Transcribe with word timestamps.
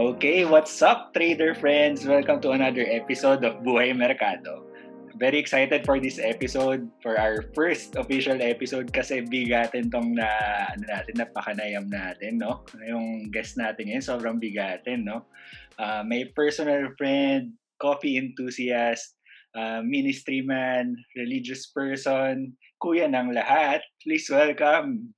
Okay, 0.00 0.48
what's 0.48 0.80
up, 0.80 1.12
trader 1.12 1.52
friends? 1.52 2.08
Welcome 2.08 2.40
to 2.48 2.56
another 2.56 2.88
episode 2.88 3.44
of 3.44 3.60
Buhay 3.60 3.92
Merkado. 3.92 4.64
Very 5.20 5.36
excited 5.36 5.84
for 5.84 6.00
this 6.00 6.16
episode, 6.16 6.88
for 7.04 7.20
our 7.20 7.44
first 7.52 8.00
official 8.00 8.40
episode 8.40 8.96
kasi 8.96 9.20
bigatin 9.20 9.92
tong 9.92 10.16
na, 10.16 10.24
ano 10.72 10.88
natin, 10.88 11.20
napakanayam 11.20 11.92
natin, 11.92 12.40
no? 12.40 12.64
Yung 12.80 13.28
guest 13.28 13.60
natin 13.60 13.92
ngayon, 13.92 14.00
sobrang 14.00 14.40
bigatin, 14.40 15.04
no? 15.04 15.28
Uh, 15.76 16.00
may 16.00 16.24
personal 16.32 16.88
friend, 16.96 17.52
coffee 17.76 18.16
enthusiast, 18.16 19.20
uh, 19.52 19.84
ministry 19.84 20.40
man, 20.40 20.96
religious 21.12 21.68
person, 21.76 22.56
kuya 22.80 23.04
ng 23.04 23.36
lahat. 23.36 23.84
Please 24.00 24.24
welcome 24.32 25.12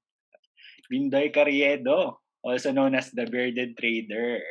Bindoy 0.91 1.31
Carriedo, 1.31 2.19
also 2.43 2.75
known 2.75 2.99
as 2.99 3.15
the 3.15 3.31
Bearded 3.31 3.79
Trader. 3.79 4.43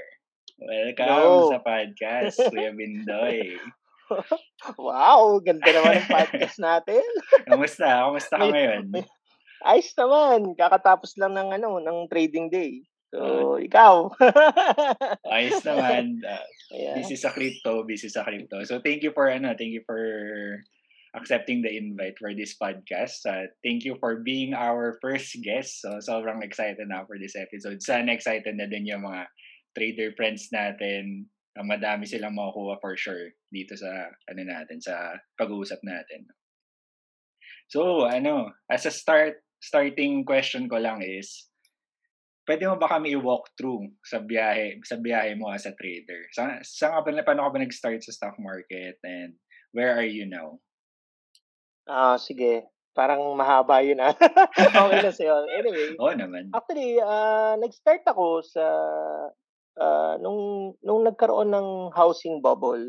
Welcome 0.61 1.09
Hello. 1.09 1.49
sa 1.49 1.57
podcast, 1.65 2.37
Kuya 2.53 2.69
Bindoy. 2.69 3.57
wow, 4.77 5.41
ganda 5.41 5.65
naman 5.65 6.05
ng 6.05 6.13
podcast 6.13 6.61
natin. 6.61 7.01
Kamusta? 7.49 8.05
Kamusta 8.05 8.37
ka 8.37 8.45
ngayon? 8.45 8.93
Ayos 9.65 9.89
naman. 9.97 10.53
Kakatapos 10.53 11.17
lang 11.17 11.33
ng 11.33 11.49
ano, 11.57 11.81
ng 11.81 12.05
trading 12.13 12.53
day. 12.53 12.85
So, 13.09 13.57
uh, 13.57 13.57
ikaw. 13.57 14.13
ayos 15.33 15.65
naman. 15.65 16.21
Uh, 16.21 16.45
yeah. 16.69 16.93
Busy 16.93 17.17
sa 17.17 17.33
crypto, 17.33 17.81
busy 17.81 18.13
sa 18.13 18.21
crypto. 18.21 18.61
So, 18.61 18.77
thank 18.85 19.01
you 19.01 19.17
for 19.17 19.33
ano, 19.33 19.57
thank 19.57 19.73
you 19.73 19.81
for 19.89 19.97
accepting 21.17 21.65
the 21.65 21.73
invite 21.73 22.21
for 22.21 22.37
this 22.37 22.53
podcast. 22.53 23.25
Uh, 23.25 23.49
thank 23.65 23.81
you 23.81 23.97
for 23.97 24.21
being 24.21 24.53
our 24.53 25.01
first 25.01 25.33
guest. 25.41 25.81
So, 25.81 25.97
sobrang 26.05 26.45
excited 26.45 26.85
na 26.85 27.01
for 27.09 27.17
this 27.17 27.33
episode. 27.33 27.81
Sana 27.81 28.13
excited 28.13 28.53
na 28.61 28.69
din 28.69 28.85
yung 28.85 29.09
mga 29.09 29.25
trader 29.75 30.11
friends 30.15 30.51
natin, 30.51 31.27
uh, 31.57 31.65
madami 31.65 32.07
silang 32.07 32.35
makukuha 32.35 32.79
for 32.79 32.95
sure 32.95 33.35
dito 33.51 33.75
sa 33.75 34.11
ano 34.31 34.41
natin 34.43 34.79
sa 34.79 35.15
pag-uusap 35.35 35.79
natin. 35.83 36.27
So, 37.71 38.03
ano, 38.03 38.51
as 38.67 38.83
a 38.87 38.91
start 38.91 39.39
starting 39.61 40.25
question 40.27 40.65
ko 40.67 40.81
lang 40.81 41.05
is 41.05 41.47
pwede 42.49 42.65
mo 42.67 42.75
ba 42.75 42.89
kami 42.89 43.13
i-walk 43.13 43.53
through 43.55 43.85
sa 44.01 44.19
biyahe 44.19 44.81
sa 44.83 44.97
biyahe 44.97 45.37
mo 45.37 45.51
as 45.53 45.63
a 45.63 45.73
trader? 45.75 46.27
Sa 46.35 46.59
sa 46.63 46.91
nga 46.91 46.99
ba 47.03 47.23
paano 47.23 47.47
ka 47.47 47.51
ba 47.55 47.59
nag-start 47.63 48.03
sa 48.03 48.11
stock 48.11 48.35
market 48.41 48.99
and 49.07 49.37
where 49.71 49.95
are 49.95 50.07
you 50.07 50.27
now? 50.27 50.59
Ah, 51.87 52.15
uh, 52.15 52.17
sige. 52.19 52.67
Parang 52.91 53.23
mahaba 53.39 53.79
yun 53.79 54.03
ah. 54.03 54.11
okay 54.83 54.99
na 54.99 55.15
sa'yo. 55.15 55.47
Anyway. 55.47 55.95
Oo 55.95 56.11
naman. 56.11 56.51
Actually, 56.51 56.99
uh, 56.99 57.55
nag-start 57.55 58.03
ako 58.03 58.43
sa 58.43 58.65
uh, 59.77 60.15
nung 60.19 60.73
nung 60.83 61.05
nagkaroon 61.05 61.51
ng 61.53 61.69
housing 61.95 62.41
bubble, 62.41 62.83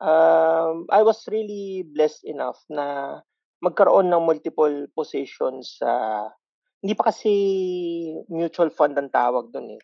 um, 0.00 0.86
I 0.88 1.02
was 1.02 1.26
really 1.28 1.84
blessed 1.88 2.24
enough 2.24 2.62
na 2.70 3.18
magkaroon 3.58 4.08
ng 4.08 4.22
multiple 4.22 4.86
positions 4.94 5.82
sa 5.82 5.90
uh, 5.90 6.26
hindi 6.78 6.94
pa 6.94 7.10
kasi 7.10 7.32
mutual 8.30 8.70
fund 8.70 8.94
ang 8.94 9.10
tawag 9.10 9.50
doon 9.50 9.74
eh. 9.74 9.82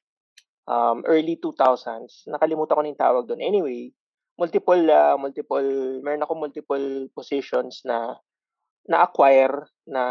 Um, 0.65 1.03
early 1.05 1.37
2000s. 1.43 2.31
Nakalimutan 2.31 2.79
ko 2.79 2.81
na 2.81 2.91
yung 2.95 3.03
tawag 3.03 3.25
doon. 3.27 3.43
Anyway, 3.43 3.91
multiple 4.39 4.85
uh, 4.87 5.19
multiple 5.19 5.99
meron 6.03 6.23
ako 6.23 6.33
multiple 6.39 7.11
positions 7.15 7.83
na 7.83 8.15
na-acquire 8.87 9.67
na 9.89 10.03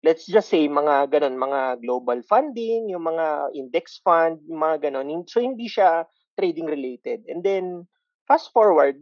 let's 0.00 0.24
just 0.24 0.48
say 0.48 0.64
mga 0.68 1.12
ganun, 1.12 1.36
mga 1.36 1.84
global 1.84 2.20
funding, 2.24 2.88
yung 2.88 3.04
mga 3.04 3.52
index 3.52 4.00
fund, 4.00 4.40
yung 4.48 4.60
mga 4.60 4.90
ganun. 4.90 5.24
So 5.28 5.40
hindi 5.40 5.68
siya 5.68 6.08
trading 6.40 6.68
related. 6.68 7.28
And 7.28 7.44
then 7.44 7.84
fast 8.24 8.52
forward, 8.52 8.96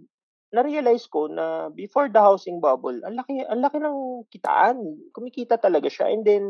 na-realize 0.50 1.06
ko 1.06 1.28
na 1.31 1.70
before 1.70 2.08
the 2.10 2.19
housing 2.19 2.58
bubble, 2.58 2.98
ang 3.06 3.14
laki 3.14 3.44
ang 3.47 3.62
laki 3.62 3.78
ng 3.78 4.26
kitaan. 4.32 4.78
Kumikita 5.14 5.60
talaga 5.60 5.87
siya. 5.87 6.10
And 6.10 6.26
then 6.26 6.44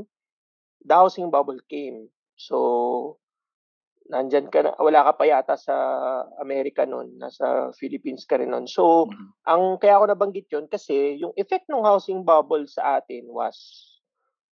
the 0.81 0.95
housing 0.97 1.29
bubble 1.29 1.61
came. 1.69 2.09
So 2.41 3.19
nandyan 4.09 4.49
ka 4.49 4.65
na, 4.65 4.73
wala 4.81 5.05
ka 5.05 5.21
pa 5.21 5.25
yata 5.29 5.55
sa 5.61 5.75
Amerika 6.41 6.89
noon, 6.89 7.21
nasa 7.21 7.69
Philippines 7.77 8.25
ka 8.25 8.41
rin 8.41 8.49
noon. 8.49 8.65
So, 8.65 9.05
mm-hmm. 9.05 9.29
ang 9.45 9.63
kaya 9.77 10.01
ako 10.01 10.05
nabanggit 10.09 10.49
'yon 10.49 10.65
kasi 10.67 11.21
yung 11.21 11.37
effect 11.37 11.69
ng 11.69 11.85
housing 11.85 12.25
bubble 12.25 12.65
sa 12.65 12.99
atin 12.99 13.29
was 13.29 13.57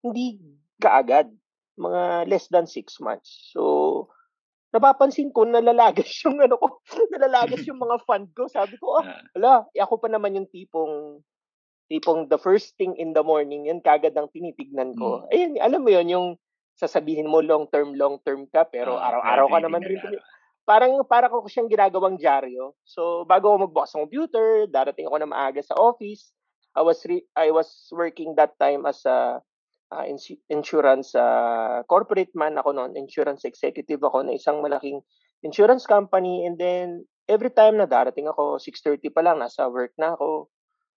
hindi 0.06 0.38
kaagad. 0.78 1.34
Mga 1.76 2.32
less 2.32 2.48
than 2.48 2.70
six 2.70 3.02
months. 3.04 3.52
So, 3.52 4.08
napapansin 4.76 5.32
ko 5.32 5.48
nalalagas 5.48 6.08
yung 6.28 6.40
ano 6.44 6.60
ko, 6.60 6.84
nalalagas 7.12 7.64
yung 7.64 7.80
mga 7.80 7.98
fund 8.08 8.30
ko. 8.36 8.52
Sabi 8.52 8.76
ko, 8.80 9.00
ah, 9.00 9.24
wala, 9.36 9.66
eh, 9.72 9.82
ako 9.84 10.04
pa 10.04 10.08
naman 10.12 10.38
yung 10.38 10.48
tipong 10.52 11.24
tipong 11.86 12.28
the 12.28 12.40
first 12.42 12.74
thing 12.82 12.98
in 12.98 13.14
the 13.14 13.22
morning, 13.22 13.70
yan 13.70 13.80
kagad 13.80 14.18
ang 14.18 14.30
tinitignan 14.34 14.98
ko. 14.98 15.26
Mm. 15.30 15.32
Ayun, 15.32 15.52
alam 15.62 15.82
mo 15.86 15.90
yon 15.94 16.08
yung 16.10 16.28
sasabihin 16.76 17.30
mo 17.30 17.40
long 17.40 17.70
term, 17.70 17.94
long 17.94 18.18
term 18.26 18.50
ka, 18.50 18.66
pero 18.68 18.98
uh, 18.98 19.06
araw-araw 19.06 19.48
ka 19.54 19.60
naman 19.64 19.82
rin. 19.86 20.02
Parang, 20.66 20.98
parang 21.06 21.30
ko 21.30 21.46
siyang 21.46 21.70
ginagawang 21.70 22.18
dyaryo. 22.18 22.74
So, 22.82 23.22
bago 23.30 23.54
ako 23.54 23.70
magbukas 23.70 23.94
ng 23.94 24.10
computer, 24.10 24.66
darating 24.66 25.06
ako 25.06 25.18
na 25.22 25.30
maaga 25.30 25.62
sa 25.62 25.78
office. 25.78 26.34
I 26.76 26.82
was 26.82 27.00
re- 27.06 27.30
I 27.38 27.54
was 27.54 27.70
working 27.94 28.36
that 28.36 28.58
time 28.60 28.84
as 28.84 29.00
a 29.06 29.40
uh, 29.92 30.06
ins- 30.08 30.42
insurance 30.50 31.14
uh, 31.14 31.84
corporate 31.86 32.34
man 32.34 32.58
ako 32.58 32.74
noon, 32.74 32.98
insurance 32.98 33.46
executive 33.46 34.02
ako 34.02 34.26
na 34.26 34.34
isang 34.38 34.62
malaking 34.62 35.02
insurance 35.46 35.86
company 35.86 36.46
and 36.46 36.58
then 36.58 37.06
every 37.30 37.54
time 37.54 37.78
na 37.78 37.86
darating 37.90 38.26
ako 38.30 38.58
6:30 38.58 39.14
pa 39.14 39.22
lang 39.22 39.42
nasa 39.42 39.70
work 39.70 39.94
na 39.98 40.14
ako. 40.18 40.50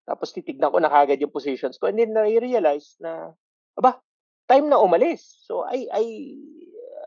Tapos 0.08 0.32
titignan 0.32 0.72
ko 0.72 0.80
na 0.80 0.88
kagad 0.88 1.20
yung 1.20 1.34
positions 1.34 1.76
ko 1.76 1.88
and 1.88 2.00
then 2.00 2.16
na-realize 2.16 2.96
na 3.00 3.36
aba, 3.76 4.00
time 4.48 4.72
na 4.72 4.80
umalis. 4.80 5.44
So 5.44 5.68
I 5.68 5.84
I 5.92 6.04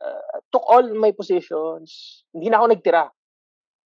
uh, 0.02 0.38
took 0.53 0.66
all 0.69 0.86
my 0.94 1.09
positions. 1.13 2.22
Hindi 2.30 2.53
na 2.53 2.62
ako 2.62 2.68
nagtira. 2.78 3.06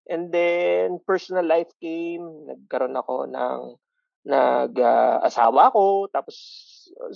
And 0.06 0.30
then 0.30 1.02
personal 1.02 1.48
life 1.48 1.72
came, 1.82 2.46
nagkaroon 2.46 2.94
ako 2.94 3.26
ng 3.26 3.60
nag-asawa 4.26 5.62
uh, 5.66 5.70
ako, 5.70 5.86
tapos 6.10 6.38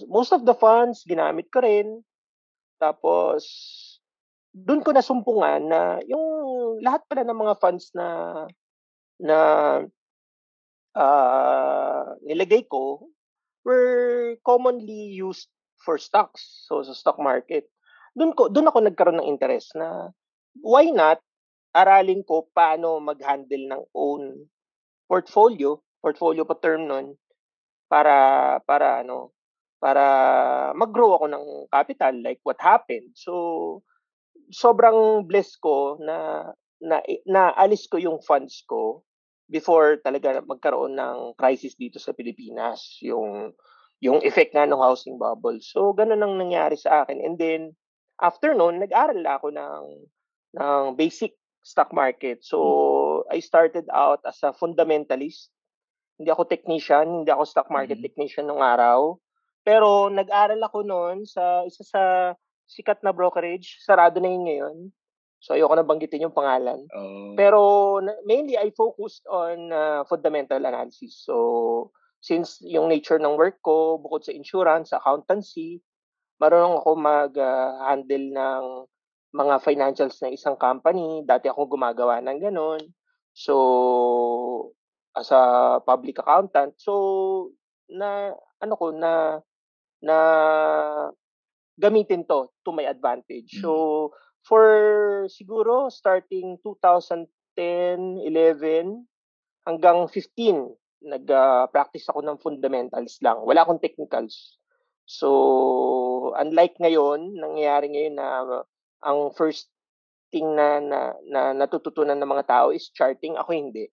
most 0.07 0.31
of 0.31 0.45
the 0.45 0.55
funds 0.55 1.05
ginamit 1.05 1.49
ko 1.51 1.63
rin. 1.63 2.01
Tapos 2.79 3.43
doon 4.55 4.81
ko 4.81 4.89
nasumpungan 4.91 5.61
na 5.69 5.81
yung 6.09 6.25
lahat 6.81 7.05
pala 7.05 7.23
ng 7.27 7.37
mga 7.37 7.55
funds 7.61 7.93
na 7.93 8.07
na 9.19 9.37
uh, 10.95 12.05
nilagay 12.25 12.65
ko 12.65 13.09
were 13.67 14.39
commonly 14.41 15.13
used 15.13 15.51
for 15.83 15.99
stocks. 15.99 16.65
So 16.67 16.81
sa 16.81 16.95
stock 16.95 17.19
market. 17.19 17.67
Doon 18.17 18.33
ko 18.33 18.49
doon 18.49 18.67
ako 18.71 18.79
nagkaroon 18.83 19.19
ng 19.21 19.29
interest 19.29 19.75
na 19.77 20.09
why 20.59 20.89
not 20.89 21.21
aralin 21.77 22.25
ko 22.25 22.49
paano 22.49 22.97
mag-handle 22.97 23.65
ng 23.69 23.83
own 23.93 24.49
portfolio 25.05 25.77
portfolio 26.01 26.41
pa 26.41 26.57
term 26.57 26.89
nun 26.89 27.13
para 27.85 28.57
para 28.65 29.05
ano 29.05 29.33
para 29.79 30.03
mag-grow 30.75 31.15
ako 31.15 31.25
ng 31.31 31.45
capital 31.71 32.13
like 32.19 32.39
what 32.43 32.59
happened. 32.59 33.15
So 33.15 33.81
sobrang 34.51 35.25
blessed 35.25 35.57
ko 35.63 35.97
na 36.03 36.49
na 36.79 37.03
naalis 37.27 37.87
ko 37.91 37.99
yung 37.99 38.23
funds 38.23 38.63
ko 38.67 39.03
before 39.49 39.97
talaga 40.05 40.39
magkaroon 40.45 40.95
ng 40.95 41.35
crisis 41.35 41.73
dito 41.75 41.97
sa 41.97 42.13
Pilipinas, 42.13 42.99
yung 43.01 43.55
yung 43.99 44.23
effect 44.23 44.55
nga 44.55 44.63
ng 44.63 44.79
housing 44.79 45.19
bubble. 45.19 45.59
So 45.59 45.91
ganun 45.91 46.23
ang 46.23 46.39
nangyari 46.39 46.79
sa 46.79 47.03
akin. 47.03 47.19
And 47.19 47.35
then 47.35 47.75
after 48.21 48.55
noon, 48.55 48.79
nag-aral 48.79 49.23
ako 49.25 49.51
ng 49.51 49.83
ng 50.59 50.83
basic 50.95 51.35
stock 51.63 51.91
market. 51.91 52.43
So 52.43 52.59
hmm. 53.27 53.35
I 53.35 53.43
started 53.43 53.87
out 53.91 54.23
as 54.23 54.39
a 54.43 54.55
fundamentalist 54.55 55.51
hindi 56.19 56.35
ako 56.35 56.51
technician, 56.51 57.23
hindi 57.23 57.31
ako 57.31 57.47
stock 57.47 57.71
market 57.71 57.95
mm-hmm. 57.95 58.11
technician 58.11 58.45
nung 58.51 58.59
araw. 58.59 59.15
Pero 59.63 60.07
nag-aral 60.07 60.59
ako 60.63 60.79
noon 60.85 61.17
sa 61.27 61.63
isa 61.67 61.83
sa 61.83 62.01
sikat 62.69 63.01
na 63.01 63.13
brokerage. 63.13 63.81
Sarado 63.81 64.21
na 64.21 64.29
yun 64.29 64.43
ngayon. 64.45 64.77
So 65.39 65.55
ayoko 65.55 65.73
na 65.75 65.87
banggitin 65.87 66.27
yung 66.27 66.35
pangalan. 66.35 66.83
Oh. 66.91 67.33
Pero 67.39 67.61
mainly 68.27 68.59
I 68.59 68.75
focused 68.75 69.23
on 69.31 69.71
uh, 69.71 70.03
fundamental 70.05 70.59
analysis. 70.59 71.23
So 71.23 71.91
since 72.19 72.59
yung 72.63 72.91
nature 72.91 73.19
ng 73.19 73.39
work 73.39 73.63
ko, 73.63 73.95
bukod 73.99 74.27
sa 74.27 74.35
insurance, 74.35 74.91
accountancy, 74.91 75.79
marunong 76.43 76.83
ako 76.83 76.89
mag-handle 76.99 78.27
uh, 78.35 78.37
ng 78.37 78.63
mga 79.31 79.55
financials 79.63 80.19
ng 80.19 80.35
isang 80.35 80.59
company. 80.59 81.23
Dati 81.23 81.47
ako 81.47 81.77
gumagawa 81.77 82.19
ng 82.19 82.39
ganun. 82.43 82.81
So, 83.31 84.73
as 85.19 85.31
a 85.31 85.79
public 85.83 86.19
accountant. 86.21 86.77
So 86.77 86.93
na 87.89 88.31
ano 88.61 88.73
ko 88.77 88.93
na 88.93 89.41
na 89.99 90.17
gamitin 91.79 92.27
to 92.27 92.51
to 92.63 92.71
my 92.75 92.87
advantage. 92.87 93.59
So 93.63 93.71
mm. 93.71 94.09
for 94.43 94.65
siguro 95.31 95.91
starting 95.91 96.59
2010, 96.63 97.27
11 97.55 99.05
hanggang 99.67 100.07
15 100.07 100.79
nag-practice 100.99 102.07
uh, 102.07 102.09
ako 102.11 102.19
ng 102.23 102.37
fundamentals 102.43 103.19
lang. 103.23 103.39
Wala 103.43 103.63
akong 103.63 103.79
technicals. 103.79 104.59
So, 105.07 106.35
unlike 106.35 106.77
ngayon, 106.77 107.39
nangyayari 107.39 107.87
ngayon 107.89 108.15
na 108.19 108.27
uh, 108.45 108.63
ang 109.01 109.31
first 109.33 109.71
thing 110.29 110.45
na, 110.53 110.77
na, 110.83 110.99
na 111.25 111.41
natututunan 111.55 112.19
ng 112.19 112.29
mga 112.29 112.45
tao 112.45 112.67
is 112.69 112.91
charting. 112.91 113.39
Ako 113.39 113.49
hindi. 113.55 113.89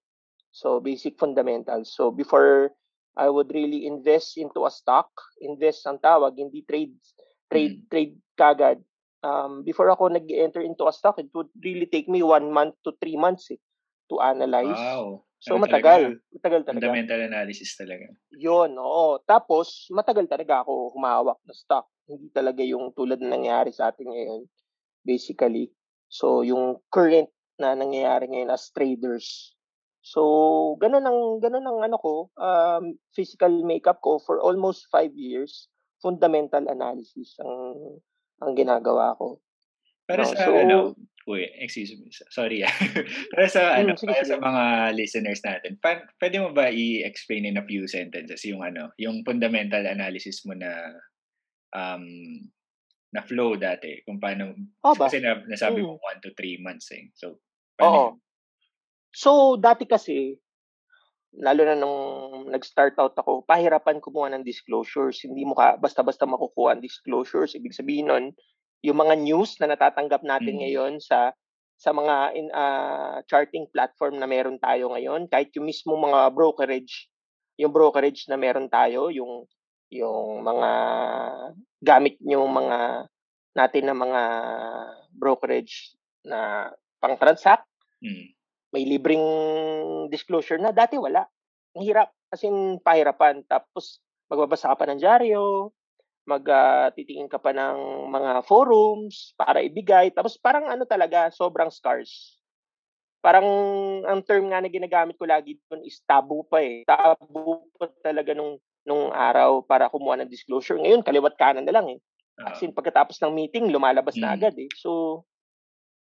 So, 0.51 0.83
basic 0.83 1.17
fundamentals. 1.17 1.95
So, 1.95 2.11
before 2.11 2.75
I 3.17 3.33
would 3.33 3.49
really 3.49 3.89
invest 3.89 4.37
into 4.37 4.69
a 4.69 4.73
stock, 4.73 5.09
invest 5.41 5.89
ang 5.89 5.99
tawag, 5.99 6.37
hindi 6.37 6.61
trade, 6.69 6.93
trade, 7.49 7.81
mm. 7.81 7.89
trade 7.89 8.15
kagad. 8.37 8.79
Um, 9.25 9.65
before 9.65 9.89
ako 9.89 10.13
nag-enter 10.13 10.61
into 10.61 10.85
a 10.85 10.93
stock, 10.93 11.17
it 11.19 11.33
would 11.33 11.49
really 11.65 11.89
take 11.89 12.07
me 12.07 12.21
one 12.21 12.53
month 12.53 12.77
to 12.85 12.93
three 13.01 13.17
months 13.17 13.49
eh, 13.51 13.59
to 14.13 14.21
analyze. 14.21 14.77
Wow. 14.77 15.25
So, 15.41 15.57
ano 15.57 15.65
matagal. 15.65 16.01
Talaga, 16.13 16.35
matagal 16.37 16.61
talaga. 16.69 16.85
Fundamental 16.85 17.21
analysis 17.25 17.71
talaga. 17.77 18.07
Yun, 18.37 18.71
oo. 18.77 19.21
Tapos, 19.25 19.89
matagal 19.93 20.29
talaga 20.29 20.65
ako 20.65 20.93
humawak 20.93 21.41
ng 21.49 21.57
stock. 21.57 21.89
Hindi 22.05 22.29
talaga 22.31 22.63
yung 22.63 22.93
tulad 22.93 23.19
na 23.19 23.35
nangyayari 23.35 23.73
sa 23.73 23.91
atin 23.91 24.13
ngayon, 24.13 24.43
basically. 25.03 25.73
So, 26.13 26.45
yung 26.45 26.85
current 26.93 27.33
na 27.57 27.73
nangyayari 27.73 28.29
ngayon 28.29 28.53
as 28.53 28.69
traders. 28.73 29.56
So, 30.07 30.79
ganun 30.79 31.03
ang, 31.03 31.43
ganun 31.43 31.67
ang 31.67 31.83
ano 31.83 31.99
ko, 31.99 32.31
um, 32.39 32.95
physical 33.11 33.51
makeup 33.67 33.99
ko 33.99 34.23
for 34.23 34.39
almost 34.39 34.87
five 34.87 35.11
years. 35.19 35.67
Fundamental 35.99 36.63
analysis 36.71 37.35
ang, 37.43 37.99
ang 38.39 38.55
ginagawa 38.55 39.19
ko. 39.19 39.43
Para 40.07 40.23
no, 40.23 40.31
sa 40.31 40.47
so, 40.47 40.55
ano, 40.55 40.95
uy, 41.27 41.51
excuse 41.59 41.99
me, 41.99 42.07
sorry 42.31 42.63
ah. 42.63 42.71
para 43.35 43.51
sa 43.51 43.75
hmm, 43.75 43.79
ano, 43.83 43.91
sige, 43.99 44.15
para 44.15 44.23
sige. 44.23 44.31
sa 44.31 44.39
mga 44.39 44.65
listeners 44.95 45.43
natin, 45.43 45.75
pa, 45.83 46.07
pwede 46.23 46.39
mo 46.39 46.55
ba 46.55 46.71
i-explain 46.71 47.43
in 47.43 47.59
a 47.59 47.67
few 47.67 47.91
sentences 47.91 48.47
yung 48.47 48.63
ano, 48.63 48.95
yung 49.03 49.27
fundamental 49.27 49.83
analysis 49.83 50.47
mo 50.47 50.55
na 50.55 50.71
um 51.75 52.07
na 53.11 53.27
flow 53.27 53.59
dati 53.59 54.07
kung 54.07 54.23
paano 54.23 54.55
oh, 54.87 54.95
kasi 54.95 55.19
na, 55.19 55.43
nasabi 55.51 55.83
mm. 55.83 55.87
mo 55.89 55.99
1 55.99 56.23
to 56.23 56.31
3 56.39 56.63
months 56.63 56.95
eh. 56.95 57.11
So 57.19 57.43
Oo. 57.83 58.23
So 59.17 59.57
dati 59.57 59.89
kasi 59.89 60.37
lalo 61.41 61.65
na 61.65 61.77
nung 61.77 62.01
nag-start 62.53 63.01
out 63.01 63.17
ako, 63.17 63.45
pahirapan 63.49 64.01
kumuha 64.01 64.33
ng 64.37 64.45
disclosures. 64.45 65.25
Hindi 65.25 65.49
mo 65.49 65.57
ka 65.57 65.81
basta-basta 65.81 66.29
makukuha 66.29 66.77
ang 66.77 66.85
disclosures. 66.85 67.57
Ibig 67.57 67.73
sabihin 67.73 68.13
nun, 68.13 68.25
yung 68.85 69.01
mga 69.01 69.17
news 69.17 69.57
na 69.61 69.73
natatanggap 69.73 70.21
natin 70.21 70.57
mm. 70.57 70.61
ngayon 70.65 70.93
sa 71.01 71.33
sa 71.77 71.93
mga 71.93 72.17
in, 72.33 72.49
uh, 72.57 73.21
charting 73.29 73.69
platform 73.69 74.17
na 74.17 74.25
meron 74.25 74.57
tayo 74.57 74.93
ngayon, 74.97 75.29
kahit 75.29 75.53
yung 75.53 75.69
mismo 75.69 75.93
mga 75.93 76.33
brokerage, 76.33 77.13
yung 77.61 77.69
brokerage 77.73 78.25
na 78.33 78.41
meron 78.41 78.69
tayo, 78.73 79.13
yung 79.13 79.45
yung 79.93 80.41
mga 80.41 80.71
gamit 81.85 82.17
yung 82.25 82.49
mga 82.49 83.09
natin 83.57 83.85
na 83.89 83.97
mga 83.97 84.23
brokerage 85.17 85.97
na 86.25 86.69
pang-transact. 87.01 87.65
Mm. 88.05 88.37
May 88.77 88.85
libreng 88.85 89.25
disclosure 90.13 90.61
na 90.61 90.69
dati 90.69 91.01
wala. 91.01 91.25
Ang 91.73 91.89
hirap 91.89 92.13
kasi 92.29 92.53
pahirapan. 92.85 93.41
Tapos 93.49 94.05
magbabasa 94.29 94.69
ka 94.69 94.77
pa 94.77 94.85
ng 94.93 95.01
dyaryo, 95.01 95.73
mag 96.29 96.45
uh, 96.45 96.93
titingin 96.93 97.33
ka 97.33 97.41
pa 97.41 97.57
ng 97.57 98.11
mga 98.13 98.45
forums 98.45 99.33
para 99.41 99.65
ibigay. 99.65 100.13
Tapos 100.13 100.37
parang 100.37 100.69
ano 100.69 100.85
talaga 100.85 101.33
sobrang 101.33 101.73
scarce. 101.73 102.37
Parang 103.25 103.49
ang 104.05 104.21
term 104.21 104.53
nga 104.53 104.61
na 104.61 104.69
ginagamit 104.69 105.17
ko 105.17 105.25
lagi 105.25 105.57
doon 105.73 105.81
is 105.89 106.05
tabu 106.05 106.45
pa 106.45 106.61
eh. 106.61 106.85
Tabu 106.85 107.65
pa 107.81 107.89
talaga 108.05 108.37
nung 108.37 108.61
nung 108.85 109.09
araw 109.09 109.65
para 109.65 109.89
kumuha 109.89 110.21
ng 110.21 110.31
disclosure. 110.31 110.77
Ngayon 110.77 111.01
kaliwat 111.01 111.41
kanan 111.41 111.65
na 111.65 111.73
lang 111.73 111.97
eh. 111.97 111.99
As 112.37 112.61
in 112.61 112.77
pagkatapos 112.77 113.17
ng 113.25 113.33
meeting 113.33 113.73
lumalabas 113.73 114.21
mm. 114.21 114.23
na 114.23 114.37
agad 114.37 114.55
eh. 114.61 114.69
So 114.77 115.25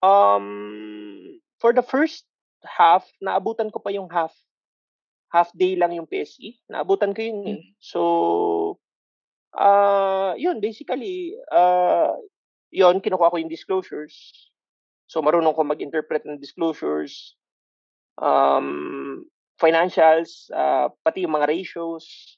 um 0.01 1.37
for 1.61 1.77
the 1.77 1.85
first 1.85 2.25
half 2.67 3.07
naabutan 3.23 3.71
ko 3.71 3.79
pa 3.81 3.95
yung 3.95 4.11
half 4.11 4.35
half 5.31 5.51
day 5.55 5.79
lang 5.79 5.95
yung 5.95 6.07
PSE 6.07 6.59
naabutan 6.69 7.15
ko 7.15 7.21
yun 7.23 7.39
eh 7.47 7.59
mm. 7.63 7.67
so 7.79 8.03
Ah, 9.57 10.37
yun 10.37 10.61
basically, 10.61 11.33
ah, 11.49 12.13
yun 12.69 13.01
kinukuha 13.01 13.33
ko 13.33 13.41
yung 13.41 13.49
disclosures. 13.49 14.13
So 15.09 15.25
marunong 15.25 15.57
ko 15.57 15.65
mag-interpret 15.65 16.29
ng 16.29 16.37
disclosures, 16.37 17.33
um, 18.21 19.25
financials, 19.57 20.53
uh, 20.53 20.93
pati 21.01 21.25
yung 21.25 21.33
mga 21.41 21.49
ratios. 21.49 22.37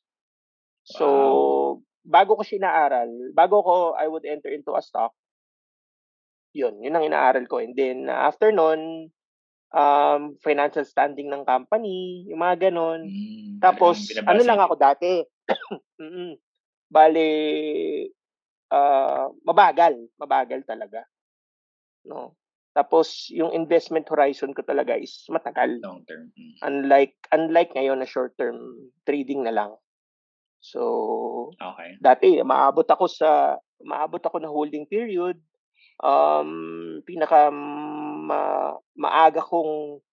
So 0.87 1.07
wow. 1.07 1.83
bago 2.07 2.39
ko 2.39 2.43
siya 2.47 2.63
inaaral, 2.63 3.11
bago 3.35 3.67
ko 3.67 3.75
I 3.99 4.07
would 4.07 4.23
enter 4.23 4.55
into 4.55 4.79
a 4.79 4.83
stock, 4.85 5.11
yun, 6.55 6.79
yun 6.79 6.95
ang 6.95 7.09
inaaral 7.09 7.51
ko. 7.51 7.59
And 7.59 7.75
then 7.75 8.07
after 8.07 8.55
nun, 8.55 9.11
um, 9.73 10.37
financial 10.41 10.85
standing 10.85 11.29
ng 11.29 11.45
company, 11.45 12.25
yung 12.29 12.41
mga 12.41 12.69
ganon. 12.69 13.05
Mm, 13.05 13.61
Tapos, 13.61 14.09
ano 14.25 14.41
lang 14.45 14.61
ako 14.61 14.75
dati, 14.77 15.25
Bale, 16.89 17.29
uh, 18.73 19.29
mabagal. 19.45 20.09
Mabagal 20.17 20.65
talaga. 20.65 21.05
No? 22.09 22.33
Tapos, 22.73 23.29
yung 23.29 23.53
investment 23.53 24.09
horizon 24.09 24.57
ko 24.57 24.65
talaga 24.65 24.97
is 24.97 25.27
matagal. 25.29 25.83
Long 25.85 26.05
term. 26.09 26.33
Mm. 26.33 26.57
Unlike, 26.65 27.17
unlike 27.35 27.73
ngayon 27.77 28.01
na 28.01 28.09
short 28.09 28.33
term 28.41 28.57
trading 29.05 29.45
na 29.45 29.53
lang. 29.53 29.73
So, 30.59 31.53
okay. 31.55 31.99
dati, 32.03 32.43
maabot 32.43 32.87
ako 32.89 33.07
sa, 33.07 33.61
maabot 33.85 34.23
ako 34.23 34.43
na 34.43 34.51
holding 34.51 34.89
period. 34.91 35.39
Um, 35.99 37.03
pinaka 37.03 37.51
ma, 38.29 38.77
maaga 38.93 39.41
kong 39.41 40.05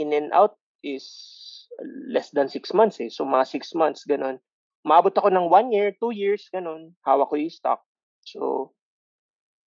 in 0.00 0.16
and 0.16 0.32
out 0.32 0.56
is 0.80 1.04
less 2.08 2.32
than 2.32 2.48
six 2.48 2.72
months 2.72 2.96
eh. 3.04 3.12
So, 3.12 3.28
mga 3.28 3.44
six 3.52 3.76
months, 3.76 4.08
ganun 4.08 4.40
maabot 4.84 5.12
ako 5.12 5.28
ng 5.28 5.46
one 5.48 5.68
year, 5.72 5.92
two 5.96 6.12
years, 6.12 6.48
ganun. 6.48 6.96
Hawak 7.04 7.28
ko 7.28 7.36
yung 7.36 7.52
stock. 7.52 7.80
So, 8.24 8.72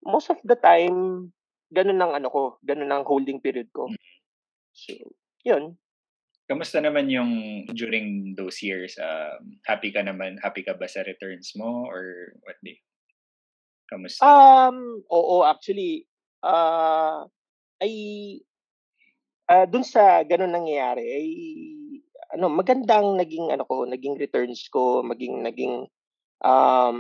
most 0.05 0.29
of 0.29 0.41
the 0.45 0.57
time, 0.57 1.29
ganun 1.69 2.01
ang 2.01 2.13
ano 2.17 2.27
ko, 2.29 2.41
ganun 2.65 2.89
ang 2.89 3.05
holding 3.05 3.41
period 3.41 3.69
ko. 3.73 3.89
Mm. 3.89 3.97
So, 4.73 4.93
yun. 5.45 5.63
Kamusta 6.49 6.83
naman 6.83 7.07
yung 7.07 7.63
during 7.71 8.35
those 8.35 8.59
years? 8.59 8.97
Um, 8.99 9.63
happy 9.63 9.93
ka 9.93 10.03
naman? 10.03 10.41
Happy 10.43 10.65
ka 10.65 10.75
ba 10.75 10.89
sa 10.89 11.05
returns 11.05 11.55
mo? 11.55 11.87
Or 11.87 12.35
what 12.43 12.59
di? 12.65 12.75
Kamusta? 13.87 14.25
Um, 14.25 15.05
oo, 15.07 15.45
actually, 15.45 16.09
uh, 16.43 17.25
ay, 17.83 17.93
uh, 19.51 19.67
dun 19.67 19.83
sa 19.83 20.23
ganun 20.23 20.55
nangyayari, 20.55 21.03
ay 21.03 21.29
ano 22.33 22.49
magandang 22.49 23.19
naging 23.19 23.51
ano 23.51 23.67
ko, 23.67 23.83
naging 23.83 24.15
returns 24.17 24.65
ko, 24.71 25.03
maging 25.03 25.43
naging 25.43 25.85
um, 26.41 26.99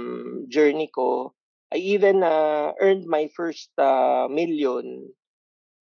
journey 0.51 0.91
ko. 0.91 1.33
I 1.73 1.81
even 1.97 2.21
uh, 2.21 2.77
earned 2.77 3.09
my 3.09 3.25
first 3.33 3.73
uh, 3.81 4.29
million 4.29 5.09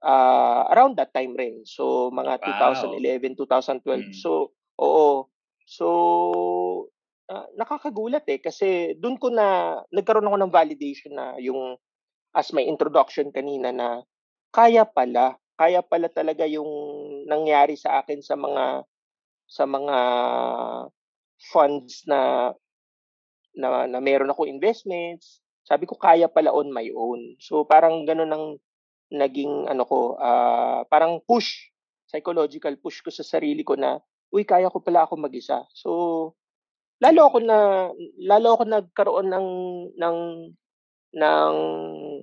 uh, 0.01 0.65
around 0.73 0.97
that 0.97 1.13
time 1.13 1.37
rin. 1.37 1.69
So 1.69 2.09
mga 2.09 2.41
wow. 2.41 2.73
2011, 2.73 3.37
2012. 3.37 3.85
Mm. 3.85 4.15
So 4.17 4.57
oo. 4.81 5.29
So 5.69 5.87
uh, 7.29 7.47
nakakagulat 7.57 8.25
eh 8.33 8.41
kasi 8.41 8.97
doon 8.97 9.21
ko 9.21 9.29
na 9.29 9.81
nagkaroon 9.93 10.29
ako 10.29 10.39
ng 10.41 10.55
validation 10.55 11.13
na 11.17 11.37
yung 11.41 11.77
as 12.35 12.51
my 12.53 12.65
introduction 12.65 13.29
kanina 13.29 13.71
na 13.71 14.03
kaya 14.55 14.87
pala, 14.87 15.35
kaya 15.59 15.83
pala 15.83 16.07
talaga 16.07 16.47
yung 16.47 16.71
nangyari 17.27 17.75
sa 17.75 17.99
akin 17.99 18.23
sa 18.23 18.39
mga 18.39 18.87
sa 19.51 19.65
mga 19.67 19.99
funds 21.51 22.07
na 22.07 22.51
na, 23.59 23.87
na 23.91 23.99
meron 23.99 24.31
ako 24.31 24.47
investments. 24.47 25.43
Sabi 25.67 25.91
ko 25.91 25.99
kaya 25.99 26.31
pala 26.31 26.55
on 26.55 26.71
my 26.71 26.87
own. 26.95 27.35
So 27.43 27.67
parang 27.67 28.07
ganoon 28.07 28.31
ang 28.31 28.47
naging 29.11 29.67
ano 29.67 29.83
ko, 29.87 30.19
uh, 30.19 30.87
parang 30.87 31.19
push, 31.27 31.71
psychological 32.07 32.75
push 32.79 33.03
ko 33.03 33.11
sa 33.11 33.27
sarili 33.27 33.67
ko 33.67 33.75
na 33.75 33.99
uy 34.31 34.47
kaya 34.47 34.71
ko 34.71 34.79
pala 34.79 35.07
ako 35.07 35.19
mag-isa. 35.19 35.67
So 35.75 35.91
lalo 37.03 37.21
ako 37.27 37.39
na 37.43 37.59
lalo 38.23 38.49
ako 38.55 38.65
nagkaroon 38.71 39.29
ng 39.35 39.49
ng 39.99 40.17
ng 41.15 41.55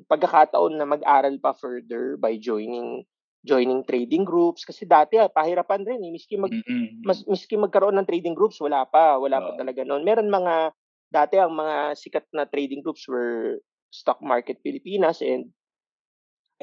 pagkakataon 0.06 0.76
na 0.76 0.86
mag-aral 0.86 1.36
pa 1.40 1.56
further 1.56 2.20
by 2.20 2.36
joining 2.36 3.08
joining 3.42 3.82
trading 3.88 4.22
groups 4.22 4.62
kasi 4.62 4.86
dati 4.86 5.18
ah, 5.18 5.26
pahirapan 5.26 5.82
rin 5.82 6.04
eh 6.06 6.12
miski 6.14 6.38
mag 6.38 6.54
mm-hmm. 6.54 7.02
mas 7.02 7.26
miski 7.26 7.58
magkaroon 7.58 7.98
ng 7.98 8.06
trading 8.06 8.38
groups 8.38 8.62
wala 8.62 8.86
pa 8.86 9.18
wala 9.18 9.42
oh. 9.42 9.44
pa 9.50 9.52
talaga 9.66 9.82
noon 9.82 10.06
meron 10.06 10.30
mga 10.30 10.70
dati 11.12 11.42
ang 11.42 11.58
mga 11.58 11.98
sikat 11.98 12.26
na 12.32 12.46
trading 12.46 12.80
groups 12.86 13.10
were 13.10 13.60
Stock 13.92 14.24
Market 14.24 14.64
Pilipinas 14.64 15.20
and 15.20 15.52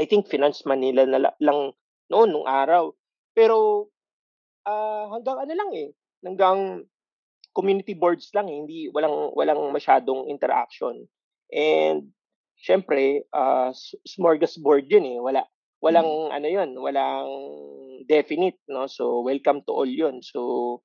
I 0.00 0.08
think 0.08 0.26
Finance 0.26 0.64
Manila 0.64 1.04
na 1.04 1.34
lang 1.42 1.76
noon 2.08 2.28
nung 2.32 2.48
araw. 2.48 2.96
Pero 3.36 3.90
uh, 4.64 5.04
hanggang 5.12 5.44
ano 5.44 5.52
lang 5.52 5.70
eh, 5.76 5.88
hanggang 6.24 6.58
community 7.52 7.92
boards 7.92 8.32
lang 8.32 8.48
eh, 8.48 8.56
hindi 8.56 8.78
walang 8.88 9.36
walang 9.36 9.60
masyadong 9.74 10.30
interaction. 10.32 11.04
And 11.52 12.14
syempre, 12.58 13.24
uh, 13.32 13.70
smorgasbord 14.06 14.90
'yun 14.90 15.06
eh, 15.06 15.18
wala 15.22 15.42
walang 15.78 16.06
hmm. 16.06 16.34
ano 16.34 16.46
'yun, 16.46 16.70
walang 16.78 17.30
definite, 18.10 18.58
no? 18.66 18.90
So 18.90 19.22
welcome 19.22 19.62
to 19.66 19.72
all 19.74 19.88
'yun. 19.88 20.20
So 20.22 20.82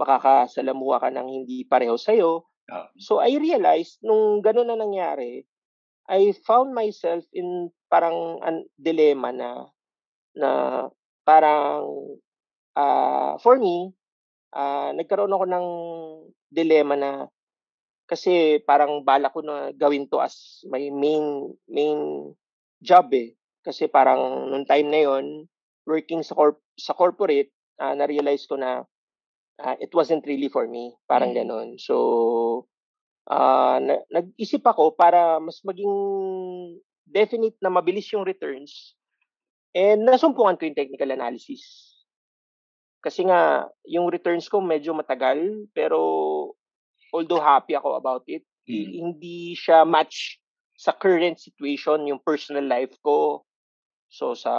makakasalamuha 0.00 0.96
ka 1.04 1.08
ng 1.12 1.28
hindi 1.28 1.68
pareho 1.68 2.00
sa 2.00 2.16
iyo. 2.16 2.48
Uh, 2.70 2.88
so 2.96 3.20
I 3.20 3.36
realized 3.36 4.00
nung 4.00 4.40
gano'n 4.40 4.72
na 4.72 4.78
nangyari, 4.80 5.44
I 6.08 6.32
found 6.46 6.72
myself 6.72 7.26
in 7.36 7.68
parang 7.92 8.40
an 8.40 8.64
dilemma 8.80 9.34
na 9.34 9.50
na 10.38 10.50
parang 11.26 11.84
uh, 12.78 13.34
for 13.42 13.58
me 13.58 13.92
uh, 14.54 14.94
nagkaroon 14.94 15.34
ako 15.34 15.44
ng 15.46 15.66
dilemma 16.48 16.94
na 16.96 17.10
kasi 18.10 18.58
parang 18.66 19.06
bala 19.06 19.30
ko 19.30 19.38
na 19.38 19.70
gawin 19.70 20.10
to 20.10 20.18
as 20.18 20.66
my 20.66 20.82
main 20.90 21.54
main 21.70 22.34
job 22.82 23.06
eh. 23.14 23.38
Kasi 23.62 23.86
parang 23.86 24.50
nung 24.50 24.66
time 24.66 24.90
na 24.90 25.06
yon 25.06 25.46
working 25.86 26.26
sa 26.26 26.34
corp 26.34 26.58
sa 26.74 26.90
corporate, 26.90 27.54
uh, 27.78 27.94
na-realize 27.94 28.50
ko 28.50 28.58
na 28.58 28.82
uh, 29.62 29.76
it 29.78 29.94
wasn't 29.94 30.26
really 30.26 30.50
for 30.50 30.66
me. 30.66 30.90
Parang 31.06 31.30
mm. 31.30 31.38
ganon. 31.38 31.68
So, 31.78 32.66
uh, 33.30 33.78
na- 33.78 34.02
nag-isip 34.10 34.66
ako 34.66 34.98
para 34.98 35.38
mas 35.38 35.62
maging 35.62 35.94
definite 37.06 37.54
na 37.62 37.70
mabilis 37.70 38.10
yung 38.10 38.26
returns 38.26 38.98
and 39.70 40.02
nasumpungan 40.02 40.58
ko 40.58 40.66
yung 40.66 40.78
technical 40.78 41.14
analysis. 41.14 41.62
Kasi 43.00 43.24
nga, 43.24 43.70
yung 43.88 44.12
returns 44.12 44.50
ko 44.50 44.60
medyo 44.60 44.92
matagal, 44.92 45.40
pero 45.72 45.98
although 47.12 47.42
happy 47.42 47.76
ako 47.76 47.98
about 47.98 48.24
it, 48.26 48.42
mm. 48.66 48.86
hindi 48.90 49.54
siya 49.54 49.86
match 49.86 50.38
sa 50.80 50.96
current 50.96 51.36
situation, 51.36 52.08
yung 52.08 52.22
personal 52.24 52.64
life 52.64 52.94
ko. 53.04 53.44
So, 54.10 54.34
sa 54.34 54.52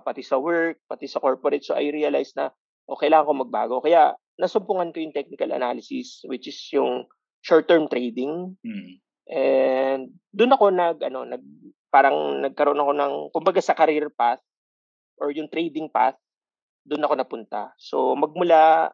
pati 0.00 0.24
sa 0.24 0.40
work, 0.40 0.80
pati 0.88 1.04
sa 1.10 1.20
corporate. 1.20 1.66
So, 1.66 1.76
I 1.76 1.90
realized 1.90 2.38
na, 2.38 2.54
okay 2.88 3.10
lang 3.10 3.26
ako 3.26 3.44
magbago. 3.44 3.76
Kaya, 3.82 4.16
nasumpungan 4.40 4.94
ko 4.94 5.02
yung 5.02 5.14
technical 5.14 5.50
analysis, 5.50 6.22
which 6.24 6.48
is 6.48 6.56
yung 6.72 7.04
short-term 7.44 7.90
trading. 7.90 8.56
Mm. 8.64 9.02
And 9.28 10.02
doon 10.32 10.54
ako 10.56 10.72
nag, 10.72 10.98
ano, 11.04 11.28
nag, 11.28 11.42
parang 11.92 12.40
nagkaroon 12.42 12.80
ako 12.80 12.92
ng, 12.96 13.14
kumbaga 13.34 13.60
sa 13.60 13.76
career 13.76 14.08
path, 14.14 14.40
or 15.18 15.30
yung 15.30 15.50
trading 15.52 15.86
path, 15.92 16.18
doon 16.84 17.04
ako 17.04 17.14
napunta. 17.16 17.72
So 17.80 18.12
magmula 18.12 18.92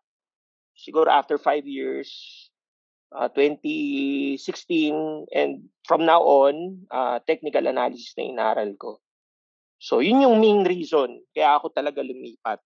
siguro 0.79 1.11
after 1.11 1.37
five 1.37 1.67
years, 1.67 2.11
uh, 3.15 3.29
2016, 3.33 4.39
and 5.35 5.67
from 5.87 6.07
now 6.07 6.23
on, 6.23 6.87
uh, 6.91 7.19
technical 7.27 7.67
analysis 7.67 8.15
na 8.17 8.25
inaral 8.27 8.71
ko. 8.79 9.01
So 9.81 10.05
yun 10.05 10.21
yung 10.21 10.45
main 10.45 10.61
reason 10.69 11.25
kaya 11.33 11.57
ako 11.57 11.73
talaga 11.73 12.05
lumipat. 12.05 12.61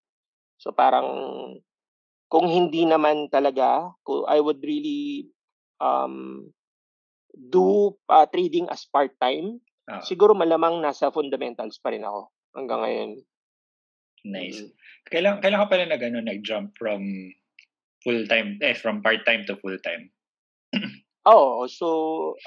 So 0.58 0.74
parang 0.74 1.06
kung 2.26 2.50
hindi 2.50 2.82
naman 2.82 3.30
talaga, 3.30 3.94
I 4.26 4.42
would 4.42 4.58
really 4.66 5.30
um, 5.78 6.50
do 7.30 7.94
uh, 8.10 8.26
trading 8.26 8.66
as 8.66 8.82
part-time. 8.90 9.62
Uh, 9.86 10.02
siguro 10.02 10.34
malamang 10.34 10.82
nasa 10.82 11.14
fundamentals 11.14 11.78
pa 11.78 11.94
rin 11.94 12.02
ako 12.02 12.34
hanggang 12.58 12.80
ngayon. 12.82 13.10
Nice. 14.24 14.64
Mm-hmm. 14.64 15.12
Kailan 15.12 15.34
kailan 15.44 15.60
ka 15.60 15.68
pala 15.68 15.84
nag 15.84 16.02
ano, 16.02 16.18
nag-jump 16.24 16.74
from 16.74 17.04
full-time 18.00 18.58
eh 18.64 18.74
from 18.74 19.04
part-time 19.04 19.44
to 19.44 19.54
full-time? 19.60 20.10
Oo, 21.24 21.64
so 21.72 21.88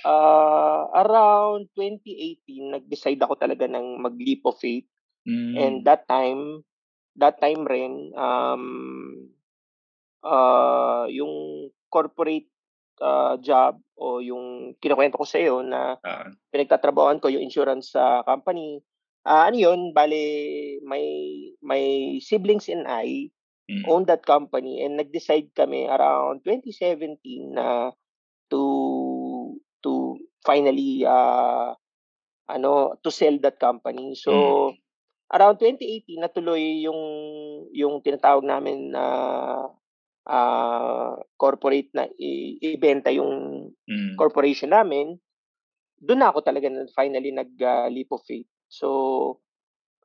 uh, 0.05 0.81
around 1.01 1.65
2018 1.73 2.77
nag-decide 2.77 3.21
ako 3.25 3.33
talaga 3.41 3.65
ng 3.65 4.01
mag-leap 4.01 4.45
of 4.45 4.57
faith. 4.61 4.85
Mm. 5.25 5.53
And 5.57 5.75
that 5.89 6.05
time 6.05 6.61
that 7.17 7.41
time 7.41 7.65
rin 7.65 8.13
um 8.13 8.63
uh, 10.21 11.09
yung 11.09 11.67
corporate 11.89 12.45
uh, 13.01 13.41
job 13.41 13.81
o 13.97 14.21
yung 14.21 14.77
kinukwento 14.77 15.17
ko 15.17 15.25
sa 15.25 15.41
iyo 15.41 15.65
na 15.65 15.97
uh. 15.97 16.29
pinagtatrabahoan 16.53 17.17
ko 17.17 17.33
yung 17.33 17.41
insurance 17.41 17.97
sa 17.97 18.21
company 18.29 18.85
uh, 19.27 19.43
ano 19.51 19.57
yun, 19.59 19.81
bale, 19.91 20.23
my, 20.87 21.03
my 21.59 21.83
siblings 22.23 22.71
and 22.71 22.87
I 22.87 23.27
mm. 23.67 23.83
own 23.91 24.07
that 24.07 24.23
company 24.23 24.79
and 24.81 24.95
nag-decide 24.95 25.51
kami 25.51 25.91
around 25.91 26.47
2017 26.47 27.19
na 27.51 27.91
to 28.51 28.63
to 29.83 30.17
finally 30.43 31.03
uh, 31.03 31.73
ano 32.47 32.95
to 33.03 33.09
sell 33.11 33.37
that 33.43 33.59
company. 33.59 34.15
So 34.15 34.31
mm. 34.31 34.79
around 35.35 35.59
2018 35.59 36.23
natuloy 36.23 36.83
yung 36.83 37.01
yung 37.75 37.99
tinatawag 38.01 38.47
namin 38.47 38.95
na 38.95 39.05
uh, 40.27 41.13
corporate 41.35 41.91
na 41.95 42.07
i- 42.19 42.57
ibenta 42.61 43.11
yung 43.11 43.67
mm. 43.87 44.15
corporation 44.15 44.71
namin. 44.71 45.19
Doon 45.97 46.19
na 46.21 46.29
ako 46.29 46.45
talaga 46.45 46.69
na 46.69 46.85
finally 46.93 47.33
nag 47.33 47.51
uh, 47.57 47.89
leap 47.89 48.13
of 48.13 48.21
faith 48.23 48.47
So, 48.67 49.39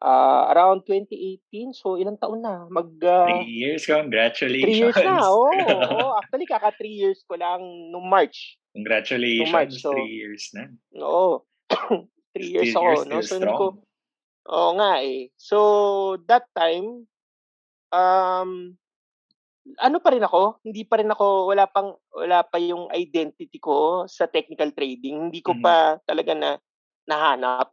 uh, 0.03 0.51
around 0.51 0.83
2018, 0.85 1.73
so 1.73 1.95
ilang 1.95 2.19
taon 2.19 2.43
na? 2.43 2.67
Mag, 2.67 2.91
uh, 3.07 3.31
three 3.31 3.47
years, 3.47 3.87
congratulations. 3.87 4.67
Three 4.67 4.83
years 4.83 4.99
na, 4.99 5.23
oo. 5.31 5.47
Oh, 5.47 6.11
oh. 6.11 6.13
Actually, 6.19 6.47
kaka 6.51 6.75
three 6.75 6.99
years 6.99 7.23
ko 7.25 7.39
lang 7.39 7.63
nung 7.95 8.11
March. 8.11 8.59
Congratulations, 8.75 9.47
nung 9.47 9.55
March, 9.55 9.75
so, 9.79 9.95
three 9.95 10.13
years 10.13 10.51
na. 10.53 10.65
Oo. 10.99 11.47
three 12.35 12.51
years 12.51 12.75
still, 12.75 12.83
ako. 12.83 13.07
No? 13.07 13.23
So, 13.23 13.39
ko, 13.39 13.67
oo 14.51 14.71
nga 14.77 14.93
eh. 15.07 15.31
So, 15.39 15.59
that 16.27 16.51
time, 16.53 17.07
um, 17.95 18.75
ano 19.79 19.97
pa 20.03 20.11
rin 20.11 20.27
ako, 20.27 20.59
hindi 20.67 20.83
pa 20.83 20.99
rin 20.99 21.15
ako, 21.15 21.47
wala 21.47 21.71
pang, 21.71 21.95
wala 22.11 22.43
pa 22.43 22.59
yung 22.59 22.91
identity 22.91 23.63
ko 23.63 24.11
sa 24.11 24.27
technical 24.27 24.75
trading. 24.75 25.31
Hindi 25.31 25.39
ko 25.39 25.55
mm-hmm. 25.55 25.65
pa 25.65 26.03
talaga 26.03 26.35
na 26.35 26.51
nahanap. 27.07 27.71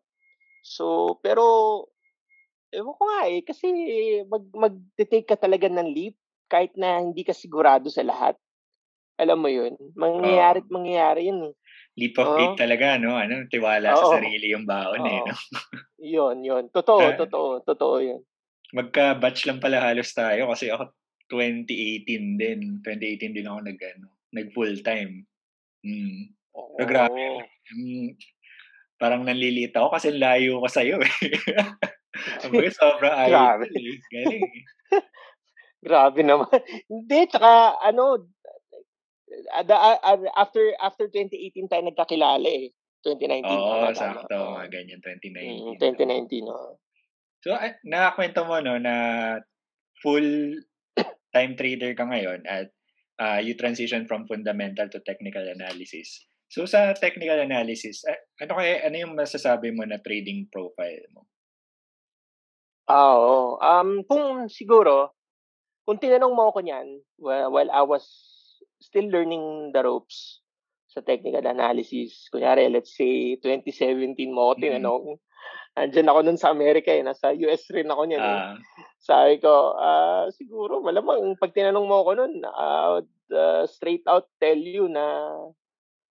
So, 0.62 1.18
pero, 1.26 1.88
ewan 2.74 2.96
ko 2.96 3.04
nga 3.06 3.22
eh, 3.30 3.42
kasi 3.42 3.68
mag, 4.30 4.46
mag-take 4.54 5.28
ka 5.28 5.38
talaga 5.38 5.68
ng 5.70 5.90
leap 5.90 6.16
kahit 6.50 6.74
na 6.78 7.02
hindi 7.02 7.22
ka 7.22 7.34
sigurado 7.34 7.90
sa 7.94 8.02
lahat. 8.02 8.36
Alam 9.20 9.40
mo 9.44 9.50
yun? 9.52 9.76
Mangyayari 10.00 10.64
at 10.64 10.72
mangyayari 10.72 11.22
yun 11.30 11.52
eh. 11.52 11.56
Leap 12.00 12.16
of 12.16 12.40
faith 12.40 12.56
uh, 12.56 12.60
talaga, 12.64 12.96
no? 12.96 13.20
Ano, 13.20 13.44
tiwala 13.52 13.92
uh, 13.92 13.98
sa 14.00 14.06
sarili 14.18 14.56
yung 14.56 14.64
baon 14.64 15.04
uh, 15.04 15.10
eh, 15.12 15.22
no? 15.28 15.36
yun, 16.00 16.38
yun. 16.46 16.64
Totoo, 16.72 17.04
uh, 17.04 17.16
totoo, 17.20 17.50
totoo 17.68 17.96
yun. 18.00 18.22
Magka-batch 18.72 19.50
lang 19.50 19.60
pala 19.60 19.84
halos 19.84 20.14
tayo 20.16 20.48
kasi 20.54 20.72
ako 20.72 20.96
2018 21.28 22.40
din. 22.40 22.80
2018 22.82 23.36
din 23.36 23.50
ako 23.50 23.60
nag, 23.68 23.80
ano, 23.84 24.08
nag 24.32 24.48
full-time. 24.56 25.28
Mm. 25.84 26.32
Oh. 26.56 26.80
Pero 26.80 26.88
grabe. 26.88 27.44
Um, 27.76 28.16
parang 28.96 29.28
nanliliit 29.28 29.76
ako 29.76 29.96
kasi 29.96 30.16
layo 30.16 30.64
ko 30.64 30.68
sa'yo 30.72 31.04
eh. 31.04 31.14
Sabi 32.42 32.66
ko, 32.66 32.70
sobrang 32.74 33.16
Grabe. 33.30 33.66
Eh. 33.70 33.98
Galing 34.10 34.44
eh. 34.46 34.64
Grabe 35.86 36.22
naman. 36.26 36.52
Hindi, 36.90 37.20
tsaka 37.32 37.80
ano, 37.80 38.28
ada, 39.56 39.96
after 40.36 40.76
after 40.82 41.06
2018 41.08 41.70
tayo 41.70 41.84
nagkakilala 41.86 42.50
eh. 42.50 42.74
2019. 43.06 43.48
Oo, 43.48 43.88
oh, 43.88 43.94
sakto. 43.96 44.40
Mga 44.60 44.70
ganyan, 44.76 45.00
2019. 45.00 45.72
Mm, 45.72 45.76
2019, 45.80 46.52
oh. 46.52 46.76
So, 47.40 47.56
uh, 47.56 47.72
nakakwento 47.88 48.44
mo 48.44 48.60
no 48.60 48.76
na 48.76 48.96
full 50.04 50.60
time 51.32 51.56
trader 51.56 51.96
ka 51.96 52.04
ngayon 52.04 52.44
at 52.44 52.68
uh, 53.22 53.40
you 53.40 53.54
transition 53.56 54.04
from 54.04 54.26
fundamental 54.26 54.88
to 54.90 55.00
technical 55.08 55.44
analysis. 55.44 56.28
So 56.50 56.66
sa 56.66 56.98
technical 56.98 57.38
analysis, 57.38 58.02
ano 58.42 58.58
kaya 58.58 58.82
ano 58.82 58.96
yung 58.98 59.14
masasabi 59.14 59.70
mo 59.70 59.86
na 59.86 60.02
trading 60.02 60.50
profile 60.50 61.06
mo? 61.14 61.30
Ah, 62.90 63.14
oo. 63.14 63.62
Um, 63.62 64.02
kung 64.10 64.50
siguro, 64.50 65.14
kung 65.86 66.02
tinanong 66.02 66.34
mo 66.34 66.50
ako 66.50 66.66
niyan, 66.66 67.06
while, 67.22 67.54
while 67.54 67.70
I 67.70 67.86
was 67.86 68.02
still 68.82 69.06
learning 69.14 69.70
the 69.78 69.86
ropes 69.86 70.42
sa 70.90 71.06
technical 71.06 71.46
analysis, 71.46 72.26
kunyari, 72.34 72.66
let's 72.66 72.98
say, 72.98 73.38
2017 73.46 74.34
mo 74.34 74.50
ako 74.50 74.54
mm-hmm. 74.58 74.64
tinanong, 74.66 75.06
andyan 75.78 76.10
ako 76.10 76.20
nun 76.26 76.40
sa 76.42 76.50
Amerika 76.50 76.90
eh, 76.90 77.06
nasa 77.06 77.30
US 77.46 77.70
rin 77.70 77.94
ako 77.94 78.10
niyan. 78.10 78.26
Uh, 78.26 78.26
eh. 78.26 78.42
Ah. 78.42 78.56
Sabi 78.98 79.38
ko, 79.38 79.78
uh, 79.78 80.26
siguro, 80.34 80.82
malamang 80.82 81.38
pag 81.38 81.54
tinanong 81.54 81.86
mo 81.86 82.02
ako 82.02 82.12
nun, 82.18 82.42
I 82.42 82.86
would 82.98 83.14
uh, 83.30 83.64
straight 83.70 84.02
out 84.10 84.26
tell 84.42 84.58
you 84.58 84.90
na 84.90 85.06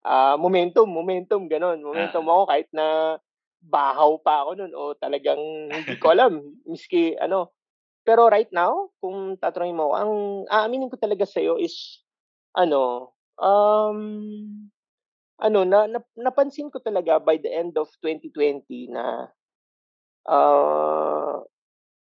uh, 0.06 0.38
momentum, 0.38 0.86
momentum, 0.86 1.50
ganun. 1.50 1.82
Momentum 1.82 2.22
uh, 2.22 2.30
ako 2.38 2.42
kahit 2.54 2.68
na 2.70 3.18
bahaw 3.62 4.18
pa 4.22 4.46
ako 4.46 4.50
noon 4.58 4.72
o 4.74 4.94
talagang 4.96 5.40
hindi 5.72 5.94
ko 5.98 6.14
alam. 6.14 6.42
Miski 6.66 7.14
ano. 7.18 7.54
Pero 8.06 8.30
right 8.32 8.48
now, 8.54 8.88
kung 9.04 9.36
tatanungin 9.36 9.76
mo, 9.76 9.92
ang 9.92 10.12
aaminin 10.48 10.88
ko 10.88 10.96
talaga 10.96 11.28
sa 11.28 11.44
iyo 11.44 11.60
is 11.60 12.00
ano, 12.56 13.12
um, 13.36 14.00
ano 15.38 15.58
na, 15.68 15.84
na 15.86 16.00
napansin 16.16 16.72
ko 16.72 16.80
talaga 16.80 17.20
by 17.20 17.36
the 17.36 17.52
end 17.52 17.76
of 17.76 17.92
2020 18.00 18.64
na 18.96 19.28
uh, 20.24 21.36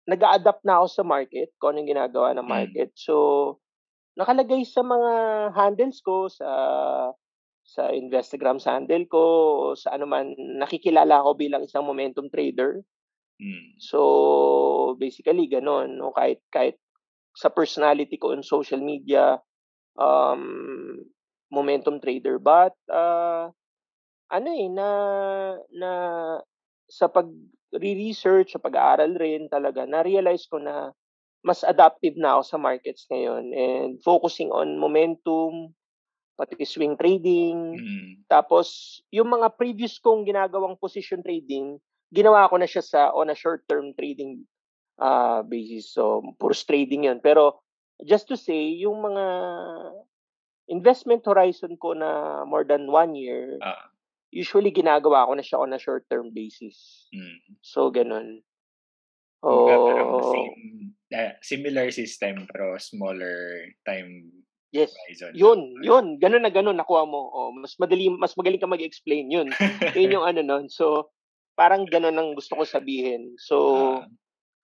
nag-a-adapt 0.08 0.64
na 0.64 0.80
ako 0.80 0.88
sa 0.88 1.04
market, 1.04 1.52
kung 1.60 1.76
anong 1.76 1.92
ginagawa 1.92 2.32
ng 2.32 2.48
hmm. 2.48 2.54
market. 2.56 2.90
So, 2.96 3.14
nakalagay 4.16 4.64
sa 4.64 4.82
mga 4.82 5.12
handles 5.54 6.00
ko, 6.00 6.32
sa 6.32 6.48
sa 7.68 7.92
Instagram 7.92 8.64
handle 8.64 9.06
ko, 9.12 9.24
o 9.60 9.76
sa 9.76 10.00
ano 10.00 10.08
man, 10.08 10.32
nakikilala 10.40 11.20
ako 11.20 11.36
bilang 11.36 11.68
isang 11.68 11.84
momentum 11.84 12.32
trader. 12.32 12.80
Mm. 13.44 13.76
So, 13.78 14.96
basically, 14.96 15.52
ganun. 15.52 16.00
No? 16.00 16.16
Kahit, 16.16 16.40
kahit 16.48 16.80
sa 17.36 17.52
personality 17.52 18.16
ko 18.16 18.32
on 18.32 18.42
social 18.42 18.80
media, 18.80 19.38
um, 20.00 21.04
momentum 21.52 22.00
trader. 22.00 22.40
But, 22.40 22.74
uh, 22.88 23.52
ano 24.32 24.48
eh, 24.48 24.72
na, 24.72 24.90
na 25.76 25.92
sa 26.88 27.12
pag 27.12 27.28
re-research, 27.76 28.56
sa 28.56 28.64
pag-aaral 28.64 29.12
rin 29.20 29.52
talaga, 29.52 29.84
na-realize 29.84 30.48
ko 30.48 30.58
na 30.58 30.96
mas 31.44 31.68
adaptive 31.68 32.16
na 32.16 32.40
ako 32.40 32.44
sa 32.48 32.58
markets 32.58 33.04
ngayon 33.12 33.52
and 33.54 34.00
focusing 34.02 34.50
on 34.50 34.80
momentum, 34.80 35.77
pati 36.38 36.62
swing 36.64 36.94
trading. 36.96 37.58
Mm. 37.76 38.10
Tapos, 38.30 39.00
yung 39.10 39.34
mga 39.34 39.58
previous 39.58 39.98
kong 39.98 40.24
ginagawang 40.24 40.78
position 40.78 41.26
trading, 41.26 41.82
ginawa 42.14 42.48
ko 42.48 42.62
na 42.62 42.70
siya 42.70 42.86
sa 42.86 43.02
on 43.12 43.34
a 43.34 43.36
short-term 43.36 43.98
trading 43.98 44.46
uh, 45.02 45.42
basis. 45.42 45.90
So, 45.90 46.22
pure 46.38 46.54
trading 46.54 47.10
yun. 47.10 47.20
Pero, 47.20 47.60
just 48.06 48.30
to 48.30 48.38
say, 48.38 48.78
yung 48.78 49.02
mga 49.02 49.26
investment 50.70 51.26
horizon 51.26 51.74
ko 51.82 51.98
na 51.98 52.46
more 52.46 52.64
than 52.64 52.86
one 52.88 53.18
year, 53.18 53.58
uh 53.66 53.90
usually 54.32 54.72
ginagawa 54.76 55.28
ko 55.28 55.34
na 55.36 55.44
siya 55.44 55.58
on 55.64 55.74
a 55.74 55.80
short-term 55.80 56.36
basis. 56.36 57.08
Mm. 57.16 57.58
So, 57.64 57.92
ganun. 57.92 58.44
Oh, 59.46 60.34
same, 60.34 60.98
uh, 61.14 61.38
similar 61.46 61.94
system 61.94 62.50
pero 62.50 62.74
smaller 62.82 63.70
time 63.86 64.34
Yes. 64.76 64.92
Horizon. 65.08 65.32
Yun, 65.32 65.60
yun. 65.80 66.06
Ganun 66.20 66.44
na 66.44 66.52
ganun 66.52 66.76
nakuha 66.76 67.08
mo. 67.08 67.32
Oh, 67.32 67.50
mas 67.56 67.80
madali 67.80 68.12
mas 68.12 68.36
magaling 68.36 68.60
ka 68.60 68.68
mag-explain 68.68 69.32
yun. 69.32 69.48
yun 69.96 70.20
yung 70.20 70.26
ano 70.28 70.44
noon. 70.44 70.68
So, 70.68 71.12
parang 71.56 71.88
ganun 71.88 72.20
ang 72.20 72.36
gusto 72.36 72.60
ko 72.60 72.68
sabihin. 72.68 73.40
So, 73.40 73.56
uh, 74.04 74.06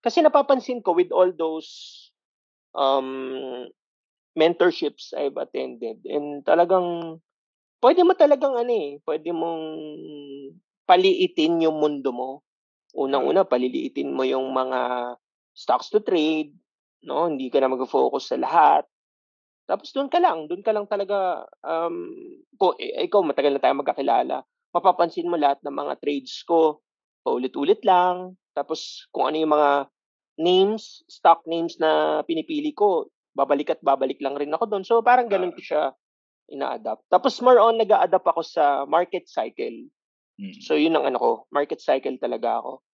kasi 0.04 0.20
napapansin 0.20 0.84
ko 0.84 0.92
with 0.92 1.08
all 1.08 1.32
those 1.32 1.68
um 2.76 3.64
mentorships 4.34 5.14
I've 5.14 5.38
attended 5.38 6.02
and 6.04 6.42
talagang 6.42 7.18
pwede 7.80 8.00
mo 8.02 8.12
talagang 8.18 8.58
ano 8.58 8.72
eh, 8.72 8.98
pwede 9.06 9.30
mong 9.32 9.64
paliitin 10.84 11.64
yung 11.64 11.80
mundo 11.80 12.12
mo. 12.12 12.30
Unang-una, 12.94 13.42
paliliitin 13.42 14.14
mo 14.14 14.22
yung 14.22 14.54
mga 14.54 15.12
stocks 15.50 15.90
to 15.90 15.98
trade, 15.98 16.54
no? 17.02 17.26
Hindi 17.26 17.50
ka 17.50 17.58
na 17.58 17.72
mag-focus 17.72 18.30
sa 18.30 18.38
lahat. 18.38 18.86
Tapos 19.64 19.88
doon 19.96 20.12
ka 20.12 20.20
lang, 20.20 20.44
doon 20.44 20.60
ka 20.60 20.72
lang 20.76 20.84
talaga 20.84 21.48
um 21.64 22.12
eh, 22.76 23.08
ikaw 23.08 23.24
matagal 23.24 23.56
na 23.56 23.62
tayo 23.62 23.74
magkakilala. 23.80 24.36
Mapapansin 24.74 25.30
mo 25.30 25.40
lahat 25.40 25.62
ng 25.64 25.72
mga 25.72 25.94
trades 26.02 26.44
ko 26.44 26.84
paulit-ulit 27.24 27.80
lang. 27.82 28.36
Tapos 28.52 29.08
kung 29.10 29.32
ano 29.32 29.40
yung 29.40 29.54
mga 29.56 29.70
names, 30.38 31.02
stock 31.08 31.42
names 31.48 31.80
na 31.80 32.20
pinipili 32.28 32.76
ko, 32.76 33.08
babalik 33.32 33.72
at 33.72 33.80
babalik 33.80 34.20
lang 34.20 34.36
rin 34.36 34.52
ako 34.52 34.68
doon. 34.68 34.84
So 34.84 35.00
parang 35.00 35.32
ganun 35.32 35.56
ko 35.56 35.60
siya 35.64 35.96
ina-adapt. 36.52 37.08
Tapos 37.08 37.40
more 37.40 37.56
on 37.56 37.80
nag-a-adapt 37.80 38.28
ako 38.28 38.44
sa 38.44 38.84
market 38.84 39.24
cycle. 39.26 39.88
Mm. 40.36 40.54
So 40.60 40.76
yun 40.76 40.94
ang 40.94 41.08
ano 41.08 41.18
ko, 41.18 41.30
market 41.48 41.80
cycle 41.80 42.20
talaga 42.20 42.60
ako. 42.60 42.84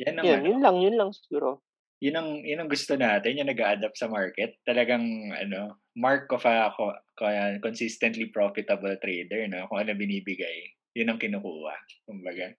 Yan 0.00 0.22
ang 0.22 0.24
yun, 0.24 0.38
ano, 0.38 0.46
yun 0.46 0.60
lang, 0.62 0.76
yun 0.78 0.96
lang 0.96 1.10
siguro. 1.10 1.60
Yun 2.00 2.16
ang 2.16 2.30
yun 2.40 2.64
ang 2.64 2.70
gusto 2.72 2.96
natin, 2.96 3.36
yung 3.36 3.52
nag-a-adapt 3.52 3.96
sa 3.96 4.08
market. 4.08 4.56
Talagang 4.64 5.04
ano, 5.36 5.84
mark 5.92 6.32
ako 6.32 6.96
kaya 7.16 7.60
consistently 7.60 8.32
profitable 8.32 8.96
trader, 9.04 9.44
no? 9.48 9.68
Kung 9.68 9.84
ano 9.84 9.92
binibigay, 9.92 10.72
yun 10.96 11.12
ang 11.12 11.20
kinukuha. 11.20 11.76
Kumbaga. 12.08 12.56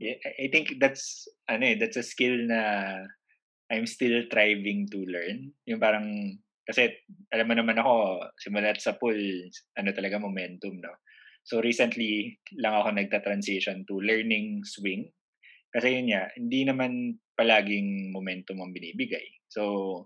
I 0.00 0.48
think 0.50 0.80
that's 0.80 1.28
ano 1.46 1.70
eh, 1.70 1.76
that's 1.78 2.00
a 2.00 2.06
skill 2.06 2.34
na 2.48 2.60
I'm 3.70 3.86
still 3.86 4.26
thriving 4.26 4.90
to 4.90 5.06
learn. 5.06 5.54
Yung 5.70 5.78
parang 5.78 6.34
kasi 6.66 6.90
alam 7.30 7.46
mo 7.46 7.54
naman 7.54 7.78
ako, 7.78 8.26
simulat 8.42 8.82
sa 8.82 8.98
pool, 8.98 9.18
ano 9.78 9.90
talaga 9.94 10.18
momentum, 10.18 10.82
no? 10.82 10.98
So 11.46 11.62
recently 11.62 12.38
lang 12.58 12.74
ako 12.74 12.94
nagta-transition 12.94 13.86
to 13.86 14.02
learning 14.02 14.66
swing. 14.66 15.10
Kasi 15.70 15.98
yun 15.98 16.10
nga, 16.10 16.26
hindi 16.34 16.66
naman 16.66 17.16
palaging 17.40 18.12
momentum 18.12 18.60
ang 18.60 18.76
binibigay. 18.76 19.24
So 19.48 20.04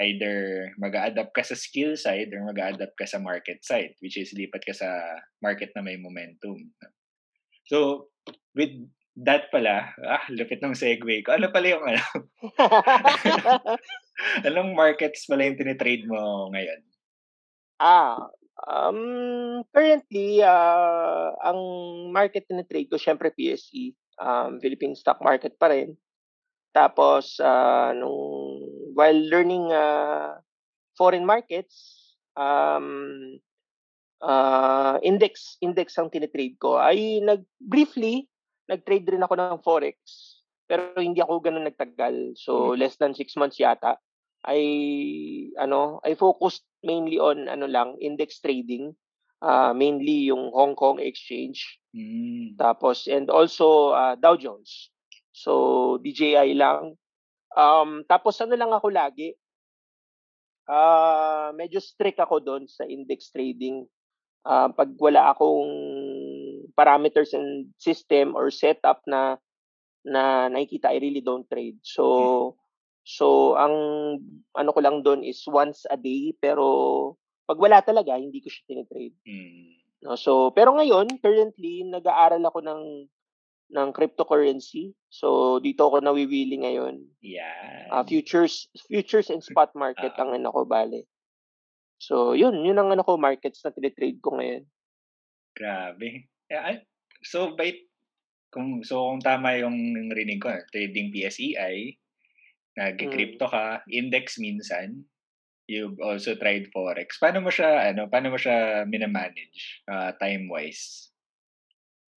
either 0.00 0.70
mag 0.80 0.96
adapt 0.96 1.36
ka 1.36 1.44
sa 1.44 1.52
skill 1.52 1.92
side 2.00 2.32
or 2.32 2.48
mag 2.48 2.56
adapt 2.56 2.96
ka 2.96 3.04
sa 3.04 3.20
market 3.20 3.60
side, 3.60 3.92
which 4.00 4.16
is 4.16 4.32
lipat 4.32 4.64
ka 4.64 4.72
sa 4.72 4.88
market 5.44 5.68
na 5.76 5.84
may 5.84 6.00
momentum. 6.00 6.72
So 7.68 8.08
with 8.56 8.72
that 9.18 9.50
pala, 9.52 9.92
ah, 10.06 10.24
lupit 10.30 10.62
ng 10.62 10.78
segue 10.78 11.26
ko. 11.26 11.36
Ano 11.36 11.50
pala 11.50 11.66
yung 11.68 11.84
ano? 11.84 12.02
Anong 14.48 14.72
markets 14.78 15.26
pala 15.28 15.44
yung 15.44 15.58
tinitrade 15.58 16.06
mo 16.06 16.48
ngayon? 16.54 16.80
Ah, 17.82 18.30
um, 18.66 19.62
currently, 19.74 20.42
uh, 20.42 21.34
ang 21.42 21.60
market 22.14 22.46
na 22.50 22.62
trade 22.66 22.90
ko, 22.90 22.98
syempre 22.98 23.34
PSE, 23.34 23.94
um, 24.18 24.58
Philippine 24.62 24.94
Stock 24.94 25.18
Market 25.22 25.54
pa 25.58 25.70
rin. 25.70 25.98
Tapos, 26.72 27.40
uh, 27.40 27.90
nung, 27.96 28.62
while 28.94 29.20
learning 29.30 29.72
uh, 29.72 30.38
foreign 30.94 31.24
markets, 31.24 31.96
um, 32.36 33.38
uh, 34.22 34.98
index, 35.02 35.56
index 35.60 35.96
ang 35.98 36.12
tinitrade 36.12 36.58
ko, 36.60 36.78
ay 36.78 37.20
nag, 37.24 37.42
briefly, 37.58 38.28
nag-trade 38.68 39.08
rin 39.16 39.24
ako 39.24 39.34
ng 39.36 39.62
Forex. 39.64 39.96
Pero 40.68 40.92
hindi 41.00 41.24
ako 41.24 41.40
ganun 41.40 41.64
nagtagal. 41.64 42.36
So, 42.36 42.72
hmm. 42.72 42.78
less 42.78 43.00
than 43.00 43.16
six 43.16 43.34
months 43.34 43.56
yata. 43.56 43.96
I 44.46 44.60
ano, 45.58 45.98
I 46.06 46.14
focused 46.14 46.62
mainly 46.84 47.18
on 47.18 47.50
ano 47.50 47.66
lang, 47.66 47.98
index 47.98 48.38
trading. 48.38 48.94
Uh, 49.38 49.70
mainly 49.70 50.26
yung 50.30 50.50
Hong 50.50 50.74
Kong 50.74 50.98
exchange. 50.98 51.78
Mm. 51.94 52.58
Tapos 52.58 53.06
and 53.06 53.30
also 53.30 53.94
uh, 53.94 54.18
Dow 54.18 54.34
Jones. 54.34 54.90
So 55.38 55.96
DJI 56.02 56.58
lang. 56.58 56.98
Um 57.54 58.02
tapos 58.10 58.38
ano 58.42 58.58
lang 58.58 58.74
ako 58.74 58.90
lagi 58.90 59.38
uh, 60.68 61.50
medyo 61.56 61.80
strict 61.80 62.20
ako 62.20 62.44
doon 62.44 62.68
sa 62.68 62.84
index 62.84 63.32
trading. 63.32 63.88
Uh, 64.46 64.70
pag 64.70 64.92
wala 65.00 65.34
akong 65.34 65.72
parameters 66.78 67.34
and 67.34 67.74
system 67.80 68.38
or 68.38 68.52
setup 68.52 69.02
na 69.08 69.36
na 70.06 70.46
nakikita, 70.48 70.94
I 70.94 71.02
really 71.02 71.20
don't 71.20 71.48
trade. 71.50 71.80
So, 71.82 72.04
mm. 72.54 72.66
So, 73.08 73.56
ang 73.56 73.72
ano 74.52 74.70
ko 74.76 74.84
lang 74.84 75.00
doon 75.00 75.24
is 75.24 75.40
once 75.48 75.88
a 75.88 75.96
day, 75.96 76.36
pero 76.36 77.16
pag 77.48 77.56
wala 77.56 77.80
talaga, 77.80 78.20
hindi 78.20 78.44
ko 78.44 78.52
siya 78.52 78.68
tinitrade. 78.68 79.16
Mm. 79.24 79.68
No, 80.04 80.12
so, 80.12 80.52
pero 80.52 80.76
ngayon, 80.76 81.16
currently, 81.16 81.88
nag-aaral 81.88 82.44
ako 82.44 82.60
ng 82.60 82.80
ng 83.68 83.92
cryptocurrency. 83.92 84.96
So, 85.12 85.58
dito 85.60 85.88
ako 85.88 86.00
nawiwili 86.00 86.64
ngayon. 86.64 87.04
Yeah. 87.20 87.88
Uh, 87.92 88.04
futures 88.04 88.68
futures 88.88 89.28
and 89.28 89.44
spot 89.44 89.76
market 89.76 90.16
uh, 90.16 90.20
ang 90.24 90.36
ano 90.36 90.48
ko, 90.52 90.64
bale. 90.64 91.04
So, 92.00 92.32
yun. 92.32 92.64
Yun 92.64 92.78
ang 92.80 92.90
ano 92.94 93.04
ko, 93.04 93.20
markets 93.20 93.60
na 93.64 93.74
tinitrade 93.74 94.22
ko 94.24 94.38
ngayon. 94.38 94.64
Grabe. 95.58 96.30
Yeah, 96.48 96.80
so, 97.26 97.52
by, 97.58 97.76
kung, 98.54 98.80
so, 98.86 99.12
kung 99.12 99.20
tama 99.20 99.60
yung 99.60 99.76
rinig 100.16 100.40
ko, 100.40 100.54
trading 100.72 101.12
PSEI, 101.12 101.98
Nag-crypto 102.78 103.50
mm. 103.50 103.52
ka, 103.52 103.82
index 103.90 104.38
minsan. 104.38 105.02
You've 105.68 105.98
also 106.00 106.38
tried 106.38 106.70
forex. 106.72 107.18
Paano 107.20 107.44
mo 107.44 107.50
siya 107.52 107.92
ano, 107.92 108.08
paano 108.08 108.32
mo 108.32 108.38
siya 108.40 108.88
minamanage 108.88 109.84
uh, 109.90 110.14
time-wise? 110.16 111.12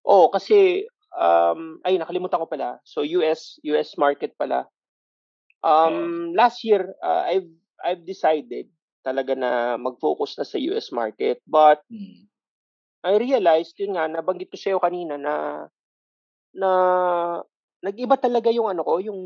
Oh, 0.08 0.32
kasi 0.32 0.88
um 1.16 1.80
ay 1.84 2.00
nakalimutan 2.00 2.40
ko 2.42 2.48
pala. 2.48 2.80
So 2.88 3.04
US 3.22 3.60
US 3.68 3.96
market 4.00 4.36
pala. 4.40 4.68
Um 5.62 6.32
oh. 6.32 6.38
last 6.38 6.64
year 6.64 6.96
uh, 7.04 7.28
I've 7.28 7.52
I've 7.82 8.04
decided 8.06 8.70
talaga 9.02 9.34
na 9.34 9.76
mag-focus 9.82 10.38
na 10.38 10.46
sa 10.46 10.58
US 10.72 10.94
market. 10.94 11.42
But 11.46 11.82
hmm. 11.90 12.30
I 13.02 13.18
realized 13.18 13.78
yun 13.82 13.98
nga 13.98 14.06
nabanggit 14.06 14.54
ko 14.54 14.58
sa 14.58 14.70
iyo 14.74 14.80
kanina 14.80 15.18
na 15.18 15.66
na 16.54 16.70
nag-iba 17.82 18.14
talaga 18.14 18.54
yung 18.54 18.70
ano 18.70 18.86
ko, 18.86 19.02
yung 19.02 19.22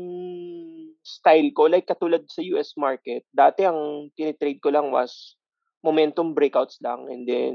style 1.04 1.52
ko. 1.52 1.68
Like 1.68 1.84
katulad 1.84 2.24
sa 2.32 2.40
US 2.56 2.72
market, 2.80 3.28
dati 3.30 3.68
ang 3.68 4.10
tinitrade 4.16 4.64
ko 4.64 4.72
lang 4.72 4.88
was 4.88 5.36
momentum 5.84 6.32
breakouts 6.32 6.80
lang 6.82 7.06
and 7.12 7.28
then 7.28 7.54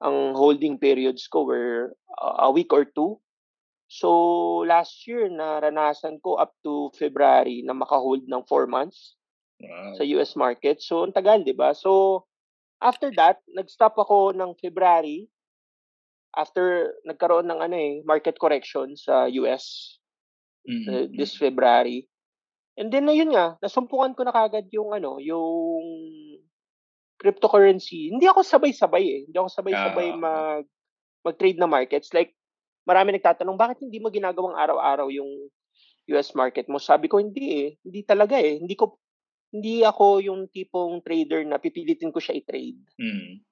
ang 0.00 0.38
holding 0.38 0.78
periods 0.78 1.26
ko 1.26 1.44
were 1.44 1.92
a 2.22 2.48
week 2.48 2.70
or 2.72 2.86
two. 2.86 3.18
So 3.86 4.10
last 4.66 5.06
year 5.06 5.30
naranasan 5.30 6.18
ko 6.20 6.36
up 6.38 6.54
to 6.66 6.90
February 6.98 7.62
na 7.62 7.72
maka-hold 7.72 8.26
ng 8.26 8.42
4 8.50 8.66
months 8.66 9.14
wow. 9.62 9.94
sa 9.94 10.02
US 10.18 10.34
market. 10.34 10.82
So 10.82 11.06
ang 11.06 11.14
tagal, 11.14 11.46
'di 11.46 11.54
ba? 11.54 11.72
So 11.72 12.24
after 12.82 13.08
that, 13.14 13.40
nag-stop 13.50 13.94
ako 13.96 14.34
ng 14.34 14.58
February 14.58 15.30
after 16.36 16.92
nagkaroon 17.08 17.48
ng 17.48 17.60
ano 17.64 17.76
eh, 17.78 17.94
market 18.04 18.36
correction 18.36 18.92
sa 18.98 19.30
US 19.40 19.96
Mm-hmm. 20.66 20.90
uh, 20.90 21.06
this 21.14 21.38
February. 21.38 22.10
And 22.76 22.90
then 22.92 23.06
ayun 23.08 23.32
nga, 23.32 23.56
nasumpukan 23.62 24.12
ko 24.18 24.26
na 24.26 24.34
kagad 24.34 24.68
yung 24.74 24.92
ano, 24.92 25.16
yung 25.22 25.80
cryptocurrency. 27.16 28.12
Hindi 28.12 28.28
ako 28.28 28.44
sabay-sabay 28.44 29.04
eh. 29.06 29.20
Hindi 29.30 29.36
ako 29.38 29.48
sabay-sabay 29.48 30.08
Ah. 30.12 30.18
mag 30.18 30.64
mag-trade 31.24 31.58
na 31.58 31.70
markets. 31.70 32.12
Like 32.12 32.36
marami 32.86 33.18
nagtatanong, 33.18 33.58
bakit 33.58 33.82
hindi 33.82 33.98
mo 33.98 34.08
ginagawang 34.08 34.54
araw-araw 34.54 35.10
yung 35.10 35.50
US 36.14 36.32
market 36.38 36.70
mo? 36.70 36.78
Sabi 36.78 37.10
ko 37.10 37.18
hindi 37.18 37.46
eh. 37.66 37.68
Hindi 37.82 38.00
talaga 38.06 38.38
eh. 38.38 38.62
Hindi 38.62 38.78
ko 38.78 38.96
hindi 39.50 39.82
ako 39.82 40.22
yung 40.22 40.40
tipong 40.50 41.02
trader 41.02 41.46
na 41.46 41.58
pipilitin 41.58 42.10
ko 42.14 42.18
siya 42.22 42.38
i-trade. 42.38 42.82
Mm. 42.98 43.42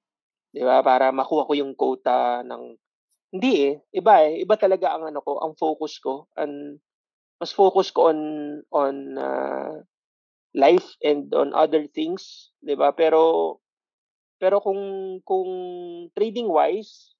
'Di 0.54 0.62
ba? 0.62 0.82
Para 0.86 1.10
makuha 1.10 1.46
ko 1.46 1.52
yung 1.58 1.74
quota 1.74 2.46
ng 2.46 2.78
hindi 3.34 3.74
eh. 3.74 3.74
Iba 3.90 4.22
eh. 4.22 4.46
Iba 4.46 4.54
talaga 4.54 4.94
ang 4.94 5.10
ano 5.10 5.18
ko, 5.18 5.42
ang 5.42 5.58
focus 5.58 5.98
ko. 5.98 6.30
And 6.38 6.78
mas 7.42 7.50
focus 7.50 7.90
ko 7.90 8.14
on 8.14 8.20
on 8.70 9.18
uh, 9.18 9.82
life 10.54 10.94
and 11.02 11.26
on 11.34 11.50
other 11.50 11.90
things, 11.90 12.54
'di 12.62 12.78
ba? 12.78 12.94
Pero 12.94 13.58
pero 14.38 14.62
kung 14.62 15.18
kung 15.26 15.50
trading 16.14 16.46
wise, 16.46 17.14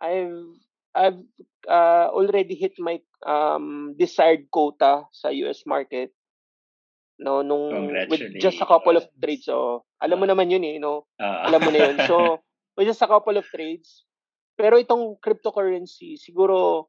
I've 0.00 0.60
I've 0.94 1.22
uh, 1.68 2.10
already 2.10 2.54
hit 2.54 2.74
my 2.78 2.98
um, 3.26 3.94
desired 3.98 4.50
quota 4.50 5.06
sa 5.12 5.28
US 5.46 5.62
market. 5.66 6.10
No, 7.20 7.44
nung 7.44 7.92
with 8.08 8.40
just 8.40 8.64
a 8.64 8.66
couple 8.66 8.96
of 8.96 9.04
trades. 9.20 9.44
So, 9.44 9.84
alam 10.00 10.24
mo 10.24 10.26
naman 10.26 10.48
yun 10.48 10.64
eh, 10.64 10.80
no? 10.80 11.04
Ah. 11.20 11.44
Alam 11.52 11.68
mo 11.68 11.70
na 11.70 11.80
yun. 11.92 11.96
So, 12.08 12.40
with 12.80 12.88
just 12.88 13.04
a 13.04 13.10
couple 13.10 13.36
of 13.36 13.44
trades. 13.52 14.08
Pero 14.56 14.80
itong 14.80 15.20
cryptocurrency, 15.20 16.16
siguro 16.16 16.88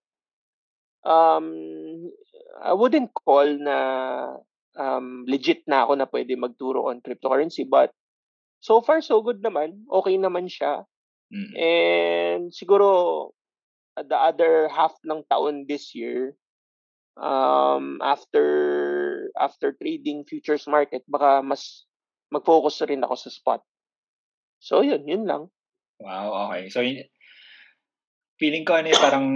um, 1.03 1.47
I 2.63 2.71
wouldn't 2.71 3.11
call 3.11 3.47
na 3.59 3.77
um, 4.79 5.27
legit 5.27 5.67
na 5.67 5.83
ako 5.83 5.99
na 5.99 6.07
pwede 6.07 6.39
magturo 6.39 6.87
on 6.87 7.03
cryptocurrency. 7.03 7.67
But 7.67 7.91
so 8.63 8.79
far, 8.79 9.03
so 9.03 9.19
good 9.19 9.43
naman. 9.43 9.83
Okay 9.91 10.15
naman 10.15 10.47
siya. 10.47 10.87
Mm. 11.31 11.51
And 11.55 12.43
siguro 12.55 13.31
the 13.97 14.15
other 14.15 14.69
half 14.71 14.95
ng 15.03 15.23
taon 15.27 15.65
this 15.67 15.91
year, 15.95 16.35
um, 17.19 17.99
after 17.99 18.45
after 19.35 19.75
trading 19.75 20.23
futures 20.23 20.67
market, 20.67 21.03
baka 21.07 21.43
mas 21.43 21.85
mag-focus 22.31 22.87
rin 22.87 23.03
ako 23.03 23.15
sa 23.15 23.31
spot. 23.31 23.61
So 24.63 24.85
yun, 24.85 25.03
yun 25.03 25.27
lang. 25.27 25.51
Wow, 25.99 26.49
okay. 26.49 26.71
So 26.71 26.79
yun, 26.81 27.03
feeling 28.41 28.65
ko 28.65 28.79
ano 28.79 28.89
parang 28.97 29.27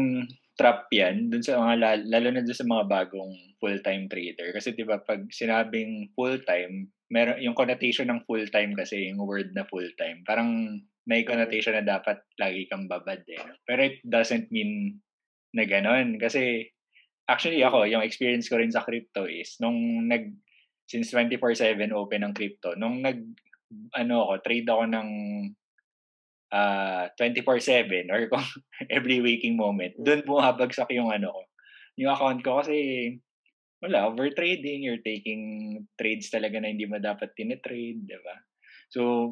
trap 0.55 0.87
yan 0.89 1.27
dun 1.29 1.43
sa 1.43 1.59
mga 1.59 2.07
lalo 2.07 2.27
na 2.31 2.41
dun 2.41 2.55
sa 2.55 2.65
mga 2.65 2.87
bagong 2.87 3.35
full-time 3.59 4.07
trader 4.07 4.55
kasi 4.55 4.71
'di 4.71 4.87
ba 4.87 5.03
pag 5.03 5.27
sinabing 5.29 6.09
full-time 6.15 6.89
meron 7.11 7.43
yung 7.43 7.53
connotation 7.53 8.07
ng 8.07 8.23
full-time 8.23 8.71
kasi 8.73 9.11
yung 9.11 9.21
word 9.21 9.51
na 9.51 9.67
full-time 9.67 10.23
parang 10.23 10.81
may 11.05 11.21
connotation 11.21 11.77
na 11.77 11.85
dapat 11.85 12.21
lagi 12.41 12.65
kang 12.69 12.89
babad 12.89 13.21
eh 13.29 13.41
pero 13.65 13.85
it 13.85 14.01
doesn't 14.05 14.49
mean 14.49 15.01
na 15.53 15.63
ganon 15.63 16.17
kasi 16.17 16.69
actually 17.29 17.61
ako 17.61 17.85
yung 17.85 18.05
experience 18.05 18.49
ko 18.49 18.57
rin 18.57 18.73
sa 18.73 18.83
crypto 18.83 19.29
is 19.29 19.57
nung 19.61 20.09
nag 20.09 20.33
since 20.85 21.13
24/7 21.13 21.93
open 21.93 22.21
ang 22.21 22.33
crypto 22.33 22.77
nung 22.77 23.01
nag 23.01 23.21
ano 23.97 24.29
ako 24.29 24.33
trade 24.45 24.69
ako 24.69 24.83
ng 24.89 25.09
uh, 26.55 27.05
24/7 27.17 28.11
or 28.11 28.21
kung 28.31 28.45
every 28.95 29.19
waking 29.19 29.59
moment, 29.59 29.95
doon 29.99 30.23
bumabagsak 30.23 30.89
yung 30.95 31.11
ano 31.11 31.31
ko. 31.35 31.41
Yung 31.99 32.11
account 32.11 32.39
ko 32.43 32.59
kasi 32.63 32.77
wala, 33.83 34.09
overtrading, 34.09 34.81
you're 34.81 35.03
taking 35.03 35.83
trades 35.99 36.31
talaga 36.31 36.57
na 36.57 36.71
hindi 36.71 36.87
mo 36.89 36.97
dapat 36.97 37.35
tinitrade, 37.37 38.01
di 38.07 38.17
ba? 38.23 38.35
So, 38.89 39.31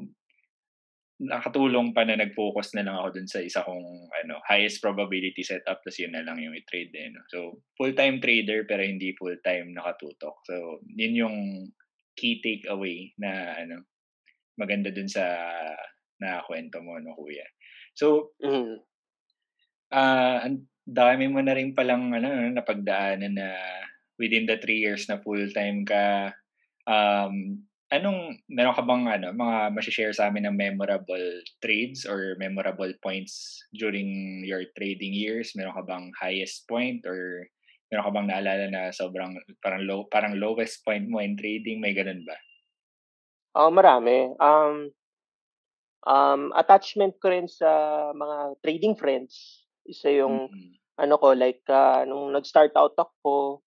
nakatulong 1.23 1.95
pa 1.95 2.03
na 2.03 2.19
nag-focus 2.19 2.75
na 2.75 2.83
lang 2.83 2.99
ako 2.99 3.15
dun 3.15 3.29
sa 3.31 3.39
isa 3.39 3.63
kong 3.63 4.12
ano, 4.12 4.43
highest 4.43 4.83
probability 4.83 5.39
setup 5.39 5.79
tapos 5.79 5.95
yun 5.99 6.12
na 6.12 6.23
lang 6.23 6.39
yung 6.43 6.55
i-trade 6.55 6.91
eh, 6.91 7.09
no? 7.09 7.23
So, 7.31 7.63
full-time 7.79 8.19
trader 8.19 8.67
pero 8.67 8.83
hindi 8.83 9.15
full-time 9.15 9.71
nakatutok. 9.71 10.43
So, 10.43 10.83
yun 10.91 11.15
yung 11.15 11.38
key 12.19 12.43
takeaway 12.43 13.15
na 13.17 13.57
ano, 13.57 13.88
maganda 14.59 14.91
dun 14.93 15.09
sa 15.09 15.23
na 16.21 16.43
kwento 16.45 16.83
mo, 16.83 16.99
no, 16.99 17.15
kuya. 17.17 17.47
So, 17.95 18.36
mm. 18.43 18.79
uh, 19.91 20.38
ang 20.43 20.67
dami 20.83 21.31
mo 21.31 21.39
na 21.39 21.55
rin 21.55 21.71
palang 21.71 22.12
ano, 22.12 22.51
napagdaanan 22.51 23.33
na 23.39 23.49
within 24.19 24.45
the 24.45 24.59
three 24.59 24.83
years 24.83 25.07
na 25.09 25.19
full-time 25.19 25.88
ka, 25.88 26.36
um, 26.86 27.63
anong, 27.93 28.41
meron 28.49 28.73
ka 28.73 28.82
bang 28.82 29.06
ano, 29.06 29.27
mga 29.38 29.58
masishare 29.77 30.13
sa 30.13 30.27
amin 30.27 30.49
ng 30.49 30.58
memorable 30.58 31.27
trades 31.62 32.10
or 32.10 32.34
memorable 32.41 32.89
points 33.06 33.62
during 33.77 34.41
your 34.41 34.65
trading 34.73 35.13
years? 35.13 35.53
Meron 35.53 35.77
ka 35.77 35.86
bang 35.86 36.10
highest 36.17 36.65
point 36.65 37.06
or 37.06 37.45
meron 37.93 38.06
ka 38.10 38.13
bang 38.17 38.27
naalala 38.34 38.65
na 38.73 38.84
sobrang 38.89 39.38
parang 39.62 39.86
low 39.86 40.10
parang 40.10 40.34
lowest 40.41 40.82
point 40.82 41.06
mo 41.06 41.21
in 41.21 41.38
trading 41.38 41.77
may 41.77 41.93
ganun 41.93 42.25
ba? 42.25 42.38
Oh, 43.53 43.69
marami. 43.69 44.34
Um 44.41 44.89
um, 46.08 46.51
attachment 46.56 47.15
ko 47.21 47.32
rin 47.32 47.47
sa 47.47 47.69
mga 48.12 48.60
trading 48.65 48.95
friends. 48.97 49.63
Isa 49.86 50.12
yung 50.12 50.49
mm-hmm. 50.49 50.71
ano 50.99 51.15
ko 51.19 51.38
like 51.38 51.63
uh, 51.69 52.03
nung 52.08 52.32
nag-start 52.34 52.73
out 52.75 52.95
ako 52.97 53.62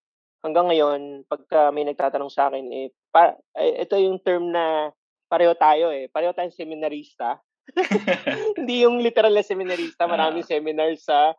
hanggang 0.46 0.70
ngayon 0.70 1.26
pagka 1.26 1.74
may 1.74 1.82
nagtatanong 1.82 2.30
sa 2.30 2.46
akin 2.46 2.66
eh 2.70 2.88
pa, 3.10 3.34
eh, 3.58 3.82
ito 3.82 3.98
yung 3.98 4.22
term 4.22 4.54
na 4.54 4.94
pareho 5.26 5.56
tayo 5.58 5.90
eh. 5.90 6.06
Pareho 6.12 6.30
tayong 6.30 6.54
seminarista. 6.54 7.42
Hindi 8.58 8.86
yung 8.86 9.02
literal 9.02 9.34
na 9.34 9.42
seminarista, 9.42 10.06
maraming 10.10 10.46
uh, 10.46 10.48
seminars 10.48 11.02
sa 11.02 11.34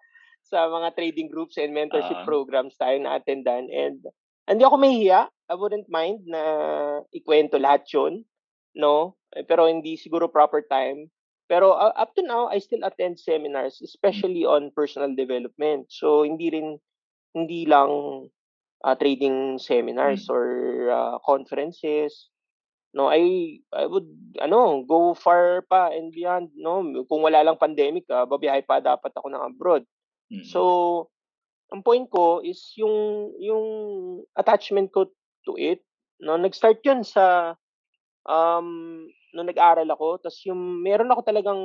sa 0.47 0.67
mga 0.67 0.95
trading 0.95 1.27
groups 1.27 1.59
and 1.59 1.75
mentorship 1.75 2.23
uh, 2.23 2.27
programs 2.27 2.75
tayo 2.79 2.95
na 3.03 3.19
attendan 3.19 3.67
and 3.67 3.99
hindi 4.47 4.63
ako 4.63 4.79
mahihiya. 4.79 5.27
I 5.51 5.55
wouldn't 5.59 5.91
mind 5.91 6.23
na 6.23 6.39
ikwento 7.11 7.59
lahat 7.59 7.83
'yon, 7.91 8.23
no? 8.79 9.19
Eh, 9.35 9.43
pero 9.43 9.67
hindi 9.67 9.99
siguro 9.99 10.31
proper 10.31 10.63
time. 10.71 11.11
Pero 11.51 11.75
uh, 11.75 11.91
up 11.99 12.15
to 12.15 12.23
now, 12.23 12.47
I 12.47 12.63
still 12.63 12.83
attend 12.87 13.19
seminars, 13.19 13.83
especially 13.83 14.47
on 14.47 14.71
personal 14.71 15.11
development. 15.11 15.91
So 15.91 16.23
hindi 16.23 16.47
rin 16.47 16.79
hindi 17.35 17.67
lang 17.67 17.91
uh, 18.87 18.95
trading 18.95 19.59
seminars 19.59 20.31
mm. 20.31 20.33
or 20.33 20.45
uh, 20.87 21.15
conferences. 21.27 22.31
No, 22.95 23.11
I 23.11 23.59
I 23.75 23.83
would 23.83 24.07
ano, 24.39 24.87
go 24.87 25.11
far 25.11 25.67
pa 25.67 25.91
and 25.91 26.15
beyond, 26.15 26.55
no. 26.55 26.81
Kung 27.11 27.19
wala 27.19 27.43
lang 27.43 27.59
pandemic, 27.59 28.07
uh, 28.07 28.23
babiyahe 28.23 28.63
pa 28.63 28.79
dapat 28.79 29.11
ako 29.11 29.27
ng 29.27 29.43
abroad. 29.43 29.83
Mm. 30.31 30.47
So 30.47 30.61
ang 31.67 31.83
point 31.83 32.07
ko 32.07 32.39
is 32.39 32.63
yung 32.79 33.29
yung 33.43 33.67
attachment 34.39 34.95
ko 34.95 35.11
to 35.43 35.59
it, 35.59 35.83
no, 36.23 36.39
nag-start 36.39 36.79
'yun 36.87 37.03
sa 37.03 37.53
um 38.23 39.03
nung 39.35 39.51
nag-aral 39.51 39.85
ako, 39.91 40.23
tapos 40.23 40.39
yung 40.47 40.79
meron 40.81 41.11
ako 41.11 41.21
talagang 41.27 41.59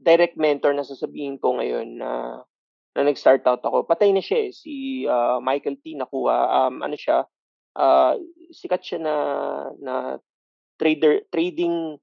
direct 0.00 0.38
mentor 0.38 0.72
na 0.72 0.86
sasabihin 0.86 1.36
ko 1.36 1.58
ngayon 1.58 2.00
na 2.00 2.40
na 2.96 3.06
nag-start 3.06 3.46
out 3.46 3.62
ako. 3.62 3.86
Patay 3.86 4.10
na 4.10 4.22
siya 4.22 4.50
eh, 4.50 4.52
si 4.52 4.74
uh, 5.06 5.38
Michael 5.38 5.78
T. 5.78 5.94
Nakuha. 5.94 6.38
Um, 6.50 6.82
ano 6.82 6.96
siya, 6.98 7.22
uh, 7.78 8.14
sikat 8.50 8.82
siya 8.82 8.98
na, 8.98 9.16
na 9.78 9.94
trader, 10.80 11.22
trading 11.30 11.98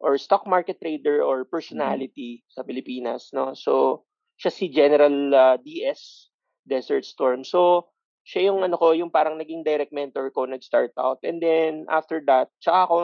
or 0.00 0.16
stock 0.16 0.48
market 0.48 0.80
trader 0.80 1.20
or 1.20 1.44
personality 1.44 2.40
mm-hmm. 2.40 2.52
sa 2.56 2.64
Pilipinas. 2.64 3.28
No? 3.36 3.52
So, 3.52 4.04
siya 4.40 4.52
si 4.52 4.72
General 4.72 5.16
uh, 5.34 5.56
DS, 5.60 6.32
Desert 6.64 7.04
Storm. 7.04 7.44
So, 7.44 7.92
siya 8.24 8.52
yung 8.52 8.64
ano 8.64 8.80
ko, 8.80 8.96
yung 8.96 9.12
parang 9.12 9.36
naging 9.36 9.64
direct 9.64 9.92
mentor 9.92 10.32
ko 10.32 10.48
nag-start 10.48 10.96
out. 10.96 11.20
And 11.20 11.40
then, 11.40 11.84
after 11.92 12.24
that, 12.24 12.48
tsaka 12.64 12.88
ako 12.88 12.96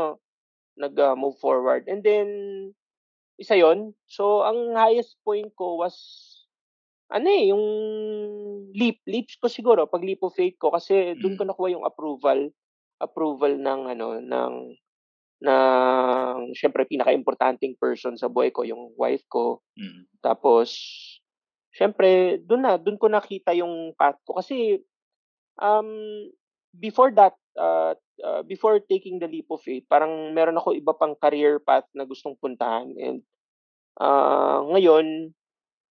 nag-move 0.80 1.36
uh, 1.36 1.40
forward. 1.40 1.84
And 1.88 2.00
then, 2.00 2.28
isa 3.36 3.60
yon 3.60 3.92
So, 4.08 4.44
ang 4.44 4.72
highest 4.72 5.20
point 5.20 5.52
ko 5.52 5.84
was 5.84 5.96
ano 7.12 7.28
eh, 7.30 7.50
yung 7.54 7.64
leap, 8.74 9.02
leaps 9.06 9.38
ko 9.38 9.46
siguro, 9.50 9.86
pag 9.90 10.02
leap 10.04 10.22
of 10.26 10.34
faith 10.34 10.56
ko 10.58 10.70
kasi 10.74 11.14
doon 11.22 11.36
ko 11.38 11.44
Mm. 11.46 11.50
nakuha 11.50 11.68
yung 11.74 11.86
approval, 11.86 12.50
approval 13.02 13.54
ng 13.58 13.80
ano, 13.96 14.08
ng 14.20 14.54
ng 15.44 16.38
siyempre 16.56 16.88
pinakaimportanteng 16.88 17.76
person 17.78 18.16
sa 18.16 18.28
buhay 18.32 18.50
ko, 18.54 18.64
yung 18.66 18.92
wife 18.96 19.22
ko. 19.28 19.60
Mm. 19.78 20.08
Tapos 20.24 20.72
siyempre 21.74 22.40
doon 22.44 22.62
na, 22.66 22.72
doon 22.80 22.96
ko 23.00 23.06
nakita 23.12 23.52
yung 23.56 23.92
path 23.98 24.18
ko 24.24 24.40
kasi 24.40 24.80
um 25.62 25.88
before 26.76 27.12
that 27.14 27.34
uh, 27.60 27.94
uh, 28.24 28.42
before 28.46 28.80
taking 28.84 29.18
the 29.20 29.28
leap 29.28 29.48
of 29.52 29.62
faith, 29.64 29.84
parang 29.90 30.32
meron 30.36 30.56
ako 30.60 30.72
iba 30.76 30.92
pang 30.96 31.14
career 31.20 31.60
path 31.62 31.86
na 31.96 32.04
gustong 32.08 32.36
puntahan 32.40 32.92
and 33.00 33.20
uh, 34.00 34.60
ngayon 34.74 35.32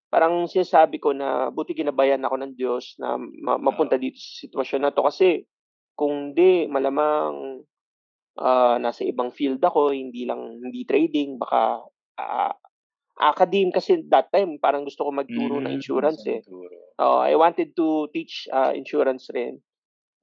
parang 0.10 0.48
sinasabi 0.48 1.02
ko 1.02 1.12
na 1.12 1.50
buti 1.52 1.76
ginabayan 1.76 2.24
ako 2.24 2.36
ng 2.40 2.54
Diyos 2.56 2.96
na 3.02 3.18
ma- 3.20 3.60
mapunta 3.60 4.00
dito 4.00 4.16
sa 4.16 4.48
sitwasyon 4.48 4.82
na 4.86 4.94
to 4.96 5.02
kasi 5.04 5.44
kung 5.96 6.36
di 6.36 6.68
malamang 6.68 7.64
ah, 8.40 8.78
nasa 8.80 9.08
ibang 9.08 9.32
field 9.32 9.64
ako, 9.64 9.96
hindi 9.96 10.28
lang 10.28 10.60
hindi 10.60 10.84
trading, 10.84 11.40
baka 11.40 11.84
ah, 12.20 12.54
academe 13.16 13.72
kasi 13.72 14.04
that 14.12 14.28
time 14.28 14.60
parang 14.60 14.84
gusto 14.84 15.08
ko 15.08 15.12
magturo 15.12 15.64
ng 15.64 15.72
Mm, 15.72 15.78
insurance 15.80 16.24
eh. 16.28 16.44
Oo, 17.00 17.20
I 17.24 17.36
wanted 17.40 17.72
to 17.76 18.12
teach 18.12 18.48
ah, 18.52 18.76
insurance 18.76 19.32
rin. 19.32 19.60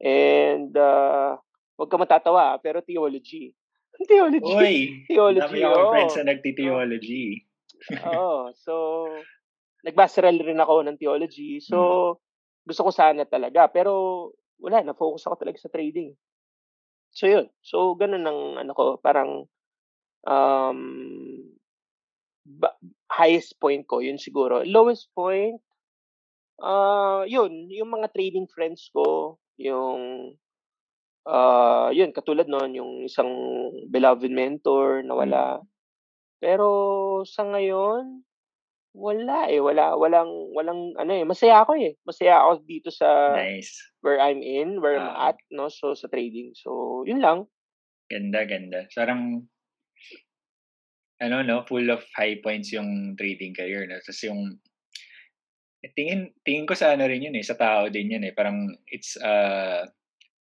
And 0.02 0.74
uh, 0.74 1.38
wag 1.78 1.88
ka 1.88 1.96
matatawa, 1.96 2.58
pero 2.58 2.82
theology. 2.82 3.54
Theology. 4.10 4.50
Uy, 4.50 5.06
theology. 5.06 5.62
dami 5.62 5.68
oo. 5.68 5.92
friends 5.94 6.16
na 6.18 6.34
nagti-theology. 6.34 7.46
Oo. 8.02 8.50
So, 8.58 8.74
nagbasaral 9.82 10.36
rin 10.38 10.62
ako 10.62 10.86
ng 10.86 10.98
theology. 10.98 11.58
So, 11.62 12.18
gusto 12.66 12.80
ko 12.86 12.90
sana 12.94 13.26
talaga. 13.26 13.66
Pero, 13.70 13.92
wala, 14.62 14.82
na-focus 14.82 15.26
ako 15.26 15.36
talaga 15.42 15.58
sa 15.58 15.72
trading. 15.72 16.14
So, 17.12 17.28
yun. 17.28 17.46
So, 17.60 17.98
ganun 17.98 18.24
ang, 18.24 18.40
ano 18.62 18.72
ko, 18.72 18.96
parang, 19.02 19.46
um, 20.26 20.80
ba- 22.46 22.78
highest 23.12 23.58
point 23.60 23.86
ko, 23.86 24.00
yun 24.00 24.18
siguro. 24.18 24.62
Lowest 24.66 25.10
point, 25.14 25.58
ah 26.62 27.26
yun, 27.26 27.66
yung 27.70 27.90
mga 27.90 28.10
trading 28.14 28.46
friends 28.50 28.88
ko, 28.94 29.38
yung, 29.58 30.34
ah 31.26 31.90
yun, 31.94 32.10
katulad 32.14 32.46
nun, 32.50 32.74
yung 32.74 32.92
isang 33.06 33.30
beloved 33.90 34.30
mentor 34.30 35.02
na 35.06 35.14
wala. 35.14 35.44
Pero 36.42 36.68
sa 37.26 37.46
ngayon, 37.46 38.26
wala 38.92 39.48
eh, 39.48 39.61
wala 39.61 39.96
walang 39.96 40.52
walang 40.52 40.92
ano 41.00 41.12
eh, 41.16 41.24
masaya 41.24 41.64
ako 41.64 41.76
eh. 41.81 41.96
Masaya 42.05 42.44
ako 42.44 42.64
dito 42.68 42.88
sa 42.92 43.33
Nice. 43.37 43.72
where 44.05 44.20
I'm 44.20 44.40
in, 44.44 44.81
where 44.85 45.00
I'm 45.00 45.09
Ah. 45.12 45.33
at, 45.33 45.38
no? 45.52 45.68
So 45.72 45.96
sa 45.96 46.09
trading. 46.12 46.52
So, 46.57 47.02
yun 47.09 47.20
lang. 47.24 47.48
Ganda, 48.12 48.44
ganda. 48.44 48.85
Parang, 48.92 49.48
ano, 51.22 51.37
no, 51.40 51.64
full 51.64 51.88
of 51.88 52.05
high 52.18 52.37
points 52.44 52.72
yung 52.74 53.16
trading 53.16 53.55
career, 53.57 53.88
no? 53.88 53.96
Tapos 54.05 54.20
yung, 54.26 54.59
eh, 55.81 55.90
tingin, 55.96 56.35
tingin 56.44 56.66
ko 56.68 56.74
sa 56.76 56.92
ano 56.92 57.09
rin 57.09 57.24
yun 57.24 57.37
eh, 57.38 57.44
sa 57.46 57.57
tao 57.57 57.88
din 57.88 58.12
yun 58.18 58.24
eh. 58.28 58.35
Parang, 58.37 58.68
it's 58.92 59.16
a 59.22 59.33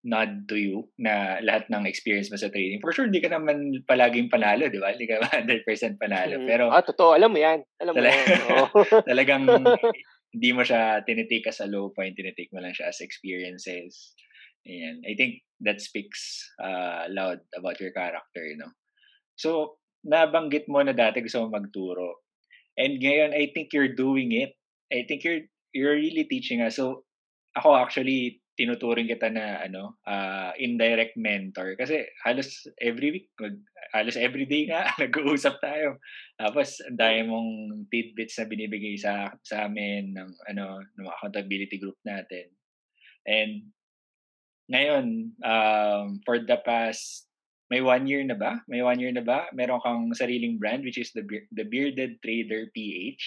nod 0.02 0.50
to 0.50 0.58
you 0.58 0.90
na 0.98 1.38
lahat 1.46 1.70
ng 1.70 1.86
experience 1.86 2.34
mo 2.34 2.38
sa 2.38 2.50
trading. 2.50 2.82
For 2.82 2.90
sure, 2.90 3.06
hindi 3.06 3.22
ka 3.22 3.30
naman 3.30 3.86
palaging 3.86 4.34
panalo, 4.34 4.66
di 4.66 4.82
ba? 4.82 4.98
Hindi 4.98 5.06
ka 5.06 5.22
100% 5.46 6.02
panalo. 6.02 6.42
Mm. 6.42 6.48
Pero, 6.50 6.74
ah, 6.74 6.82
totoo, 6.82 7.14
alam 7.14 7.30
mo 7.30 7.38
'yan. 7.38 7.62
Alam 7.78 7.94
mo 7.94 8.02
'yan. 8.02 8.26
Talagang 9.10 9.46
hindi 10.34 10.50
mo 10.58 10.66
siya 10.66 11.06
tinitake 11.06 11.46
as 11.54 11.62
a 11.62 11.70
low 11.70 11.94
point, 11.94 12.18
tinitake 12.18 12.50
mo 12.50 12.64
lang 12.64 12.74
siya 12.74 12.90
as 12.90 13.04
experiences. 13.04 14.18
Ayan. 14.66 15.06
I 15.06 15.14
think 15.18 15.42
that 15.62 15.82
speaks 15.82 16.42
uh, 16.62 17.10
loud 17.10 17.42
about 17.58 17.78
your 17.82 17.94
character, 17.94 18.46
no? 18.58 18.70
So, 19.38 19.82
nabanggit 20.06 20.66
mo 20.66 20.82
na 20.82 20.94
dati 20.94 21.22
gusto 21.22 21.46
mo 21.46 21.58
magturo. 21.62 22.26
And 22.78 22.98
ngayon, 22.98 23.38
I 23.38 23.54
think 23.54 23.74
you're 23.74 23.94
doing 23.94 24.34
it. 24.34 24.58
I 24.90 25.06
think 25.06 25.22
you're 25.22 25.46
you're 25.74 25.98
really 25.98 26.26
teaching 26.26 26.62
us. 26.62 26.78
So, 26.78 27.06
ako 27.54 27.78
actually, 27.78 28.40
tinuturing 28.62 29.10
kita 29.10 29.34
na 29.34 29.65
ano, 29.65 29.97
uh, 30.06 30.54
indirect 30.62 31.17
mentor. 31.17 31.74
Kasi 31.74 32.06
halos 32.21 32.69
every 32.78 33.10
week, 33.10 33.34
mag- 33.41 33.65
halos 33.89 34.13
every 34.13 34.45
day 34.45 34.69
nga, 34.69 34.86
nag-uusap 35.02 35.58
tayo. 35.58 35.97
Tapos, 36.38 36.78
ang 36.86 36.93
dami 37.02 37.26
mong 37.26 37.52
tidbits 37.89 38.38
na 38.38 38.45
binibigay 38.45 39.02
sa, 39.02 39.34
sa 39.41 39.65
amin 39.65 40.13
ng, 40.13 40.30
ano, 40.54 40.78
ng 40.78 41.10
accountability 41.10 41.82
group 41.82 41.97
natin. 42.06 42.54
And, 43.26 43.74
ngayon, 44.69 45.34
um, 45.41 46.21
for 46.21 46.38
the 46.38 46.62
past, 46.62 47.26
may 47.74 47.82
one 47.82 48.06
year 48.06 48.21
na 48.21 48.38
ba? 48.38 48.62
May 48.69 48.86
one 48.86 49.02
year 49.02 49.15
na 49.15 49.26
ba? 49.26 49.50
Meron 49.58 49.82
kang 49.82 50.13
sariling 50.13 50.62
brand, 50.62 50.86
which 50.86 51.02
is 51.02 51.10
the, 51.17 51.26
the 51.50 51.65
Bearded 51.65 52.21
Trader 52.21 52.69
PH. 52.78 53.24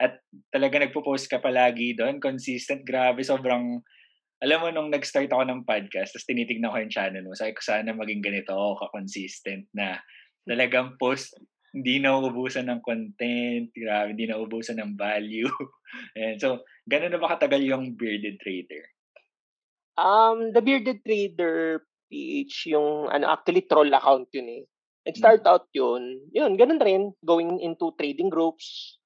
At 0.00 0.18
talaga 0.50 0.82
nagpo-post 0.82 1.28
ka 1.28 1.38
palagi 1.38 1.94
doon, 1.94 2.18
consistent, 2.18 2.82
grabe, 2.82 3.22
sobrang, 3.22 3.78
alam 4.42 4.58
mo, 4.58 4.68
nung 4.74 4.90
nag-start 4.90 5.30
ako 5.30 5.46
ng 5.46 5.62
podcast, 5.62 6.10
tapos 6.10 6.26
tinitignan 6.26 6.74
ko 6.74 6.82
yung 6.82 6.90
channel 6.90 7.22
mo, 7.22 7.38
sabi 7.38 7.54
ko 7.54 7.62
sana 7.62 7.94
maging 7.94 8.26
ganito 8.26 8.50
ako, 8.50 8.82
ka-consistent 8.82 9.70
na 9.70 10.02
talagang 10.42 10.98
post, 10.98 11.38
hindi 11.70 12.02
na 12.02 12.18
ubusan 12.18 12.66
ng 12.66 12.82
content, 12.82 13.70
grabe, 13.70 14.12
hindi 14.12 14.26
na 14.26 14.42
ubusan 14.42 14.82
ng 14.82 14.98
value. 14.98 15.46
And 16.18 16.42
so, 16.42 16.66
gano'n 16.90 17.14
na 17.14 17.22
ba 17.22 17.38
katagal 17.38 17.62
yung 17.62 17.94
Bearded 17.94 18.42
Trader? 18.42 18.82
Um, 19.94 20.50
the 20.50 20.60
Bearded 20.60 21.06
Trader 21.06 21.86
PH, 22.10 22.66
yung 22.74 23.08
ano, 23.14 23.30
actually 23.30 23.64
troll 23.64 23.94
account 23.94 24.26
yun 24.34 24.50
eh. 24.50 24.62
Nag-start 25.06 25.46
out 25.46 25.70
yun. 25.70 26.18
Yun, 26.34 26.58
ganun 26.58 26.82
rin, 26.82 27.14
going 27.22 27.62
into 27.62 27.94
trading 27.94 28.28
groups. 28.28 28.98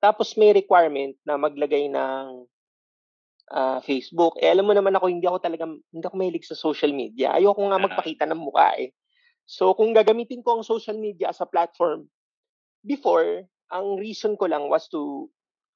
Tapos 0.00 0.32
may 0.40 0.56
requirement 0.56 1.12
na 1.28 1.36
maglagay 1.36 1.92
ng 1.92 2.48
ah, 3.50 3.80
Facebook. 3.80 4.36
Eh, 4.40 4.48
alam 4.52 4.68
mo 4.68 4.72
naman 4.72 4.94
ako, 4.94 5.08
hindi 5.08 5.24
ako 5.28 5.38
talaga, 5.40 5.64
hindi 5.68 6.04
ako 6.04 6.16
mahilig 6.16 6.46
sa 6.48 6.56
social 6.58 6.92
media. 6.92 7.32
Ayoko 7.36 7.60
nga 7.68 7.78
Ah. 7.80 7.84
magpakita 7.84 8.24
ng 8.28 8.40
mukha 8.40 8.76
eh. 8.76 8.92
So, 9.48 9.72
kung 9.72 9.96
gagamitin 9.96 10.44
ko 10.44 10.60
ang 10.60 10.64
social 10.64 10.96
media 10.96 11.32
as 11.32 11.40
a 11.40 11.48
platform, 11.48 12.08
before, 12.84 13.48
ang 13.68 13.96
reason 13.96 14.36
ko 14.36 14.48
lang 14.48 14.68
was 14.68 14.88
to, 14.88 15.28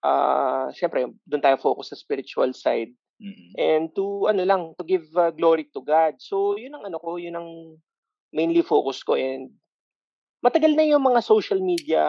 ah, 0.05 0.69
syempre, 0.73 1.09
doon 1.25 1.43
tayo 1.43 1.57
focus 1.57 1.93
sa 1.93 2.01
spiritual 2.01 2.53
side 2.53 2.93
Mm-mm. 3.23 3.55
and 3.55 3.95
to 3.95 4.27
ano 4.27 4.43
lang 4.43 4.75
to 4.75 4.83
give 4.83 5.07
uh, 5.15 5.31
glory 5.31 5.71
to 5.71 5.79
God. 5.79 6.19
So 6.19 6.59
yun 6.59 6.75
ang 6.75 6.91
ano 6.91 6.99
ko, 6.99 7.23
yun 7.23 7.39
ang 7.39 7.79
mainly 8.35 8.67
focus 8.67 9.05
ko 9.07 9.15
and 9.15 9.55
matagal 10.43 10.75
na 10.75 10.83
yung 10.83 11.07
mga 11.07 11.23
social 11.23 11.63
media 11.63 12.03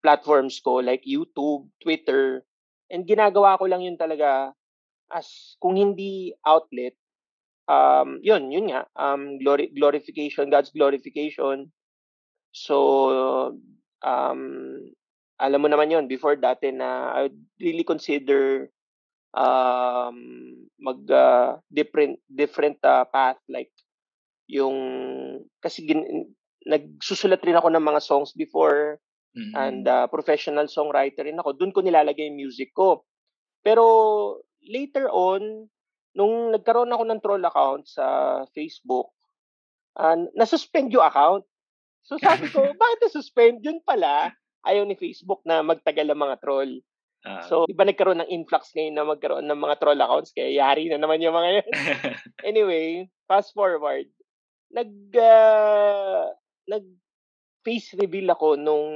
platforms 0.00 0.58
ko 0.64 0.80
like 0.80 1.04
YouTube, 1.04 1.68
Twitter 1.82 2.42
and 2.92 3.08
ginagawa 3.08 3.56
ko 3.56 3.64
lang 3.64 3.80
yun 3.80 3.96
talaga 3.96 4.52
as 5.08 5.56
kung 5.58 5.80
hindi 5.80 6.36
outlet 6.44 6.92
um 7.66 8.20
yun 8.20 8.52
yun 8.52 8.68
nga 8.68 8.84
um 9.00 9.40
glory 9.40 9.72
glorification 9.72 10.52
God's 10.52 10.70
glorification. 10.70 11.72
So 12.52 13.56
um 14.04 14.40
alam 15.40 15.58
mo 15.58 15.68
naman 15.72 15.90
yun 15.90 16.04
before 16.06 16.36
dati 16.36 16.70
na 16.70 17.16
I 17.16 17.20
would 17.26 17.40
really 17.58 17.82
consider 17.82 18.68
um 19.32 20.16
mag 20.76 21.00
uh, 21.08 21.56
different 21.72 22.20
different 22.28 22.76
uh, 22.84 23.08
path 23.08 23.40
like 23.48 23.72
yung 24.50 24.76
kasi 25.64 25.88
gin, 25.88 26.28
nagsusulat 26.68 27.40
rin 27.42 27.56
ako 27.56 27.72
ng 27.72 27.82
mga 27.82 28.00
songs 28.04 28.36
before 28.36 29.00
Mm-mm. 29.32 29.52
and 29.56 29.88
uh, 29.88 30.04
professional 30.12 30.68
songwriter 30.68 31.24
rin 31.24 31.40
ako 31.40 31.56
doon 31.56 31.72
ko 31.72 31.80
nilalagay 31.80 32.28
yung 32.28 32.40
music 32.40 32.76
ko 32.76 33.08
pero 33.64 33.84
later 34.60 35.08
on 35.08 35.66
nung 36.12 36.52
nagkaroon 36.52 36.92
ako 36.92 37.02
ng 37.08 37.20
troll 37.24 37.44
account 37.48 37.88
sa 37.88 38.04
Facebook 38.52 39.08
uh, 39.96 40.20
nasuspend 40.36 40.92
yung 40.92 41.04
account 41.04 41.44
so 42.04 42.20
sabi 42.20 42.52
ko 42.52 42.60
bakit 42.80 42.98
nasuspend 43.08 43.64
yun 43.64 43.80
pala 43.80 44.36
ayaw 44.68 44.84
ni 44.84 44.94
Facebook 45.00 45.40
na 45.48 45.64
magtagal 45.64 46.06
ang 46.12 46.20
mga 46.20 46.36
troll 46.38 46.84
Ah. 47.22 47.46
So, 47.46 47.70
di 47.70 47.74
ba 47.74 47.86
nagkaroon 47.86 48.18
ng 48.18 48.34
influx 48.34 48.74
ngayon 48.74 48.94
na 48.98 49.06
magkaroon 49.06 49.46
ng 49.46 49.60
mga 49.62 49.78
troll 49.78 50.02
accounts? 50.02 50.34
Kaya 50.34 50.50
yari 50.50 50.90
na 50.90 50.98
naman 50.98 51.22
yung 51.22 51.34
mga 51.38 51.50
yan. 51.54 51.68
anyway, 52.50 53.06
fast 53.30 53.54
forward. 53.54 54.10
Nag, 54.74 54.90
uh, 55.14 56.34
nag 56.66 56.84
face 57.62 57.94
reveal 57.98 58.30
ako 58.34 58.58
nung 58.58 58.86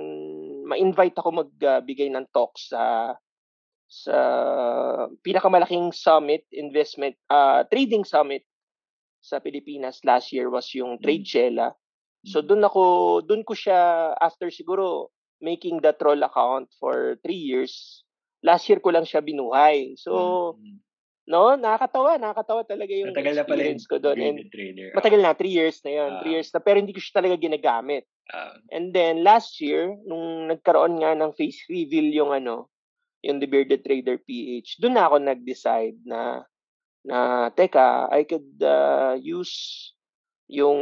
ma-invite 0.66 1.16
ako 1.18 1.46
magbigay 1.46 2.10
ng 2.10 2.26
talk 2.34 2.54
sa 2.58 3.14
sa 3.86 4.18
pinakamalaking 5.22 5.94
summit 5.94 6.42
investment 6.50 7.14
uh, 7.30 7.62
trading 7.70 8.02
summit 8.02 8.42
sa 9.22 9.38
Pilipinas 9.38 10.02
last 10.02 10.34
year 10.34 10.50
was 10.50 10.66
yung 10.74 10.98
Trade 10.98 11.26
Shella. 11.26 11.70
So 12.26 12.42
doon 12.42 12.66
ako 12.66 12.82
doon 13.22 13.46
ko 13.46 13.54
siya 13.54 14.10
after 14.18 14.50
siguro 14.50 15.14
making 15.38 15.78
the 15.82 15.94
troll 15.94 16.18
account 16.26 16.70
for 16.82 17.14
three 17.22 17.38
years 17.38 18.02
last 18.46 18.70
year 18.70 18.78
ko 18.78 18.94
lang 18.94 19.02
siya 19.02 19.24
binuhay. 19.24 19.98
So, 19.98 20.54
mm-hmm. 20.54 20.85
No, 21.26 21.58
nakakatawa, 21.58 22.16
nakakatawa 22.22 22.62
talaga 22.62 22.92
yung 22.94 23.10
Matagal 23.10 23.34
na 23.34 23.44
pala 23.44 23.62
experience 23.66 23.86
ko 23.90 23.96
doon. 23.98 24.16
And 24.18 24.38
trader. 24.50 24.90
matagal 24.94 25.20
na, 25.20 25.34
three 25.34 25.54
years 25.54 25.82
na 25.82 25.92
yun. 25.92 26.10
Uh, 26.10 26.18
three 26.22 26.34
years 26.38 26.50
na, 26.54 26.62
pero 26.62 26.78
hindi 26.78 26.94
ko 26.94 27.02
siya 27.02 27.18
talaga 27.18 27.34
ginagamit. 27.34 28.06
Uh, 28.30 28.54
And 28.70 28.94
then, 28.94 29.26
last 29.26 29.58
year, 29.58 29.94
nung 30.06 30.50
nagkaroon 30.50 31.02
nga 31.02 31.18
ng 31.18 31.34
face 31.34 31.66
reveal 31.66 32.08
yung 32.14 32.30
ano, 32.30 32.70
yung 33.26 33.42
The 33.42 33.50
Bearded 33.50 33.82
Trader 33.82 34.22
PH, 34.22 34.78
doon 34.78 34.94
na 34.94 35.10
ako 35.10 35.16
nag-decide 35.18 35.98
na, 36.06 36.46
na, 37.02 37.50
teka, 37.50 38.06
I 38.14 38.22
could 38.22 38.62
uh, 38.62 39.18
use 39.18 39.90
yung 40.46 40.78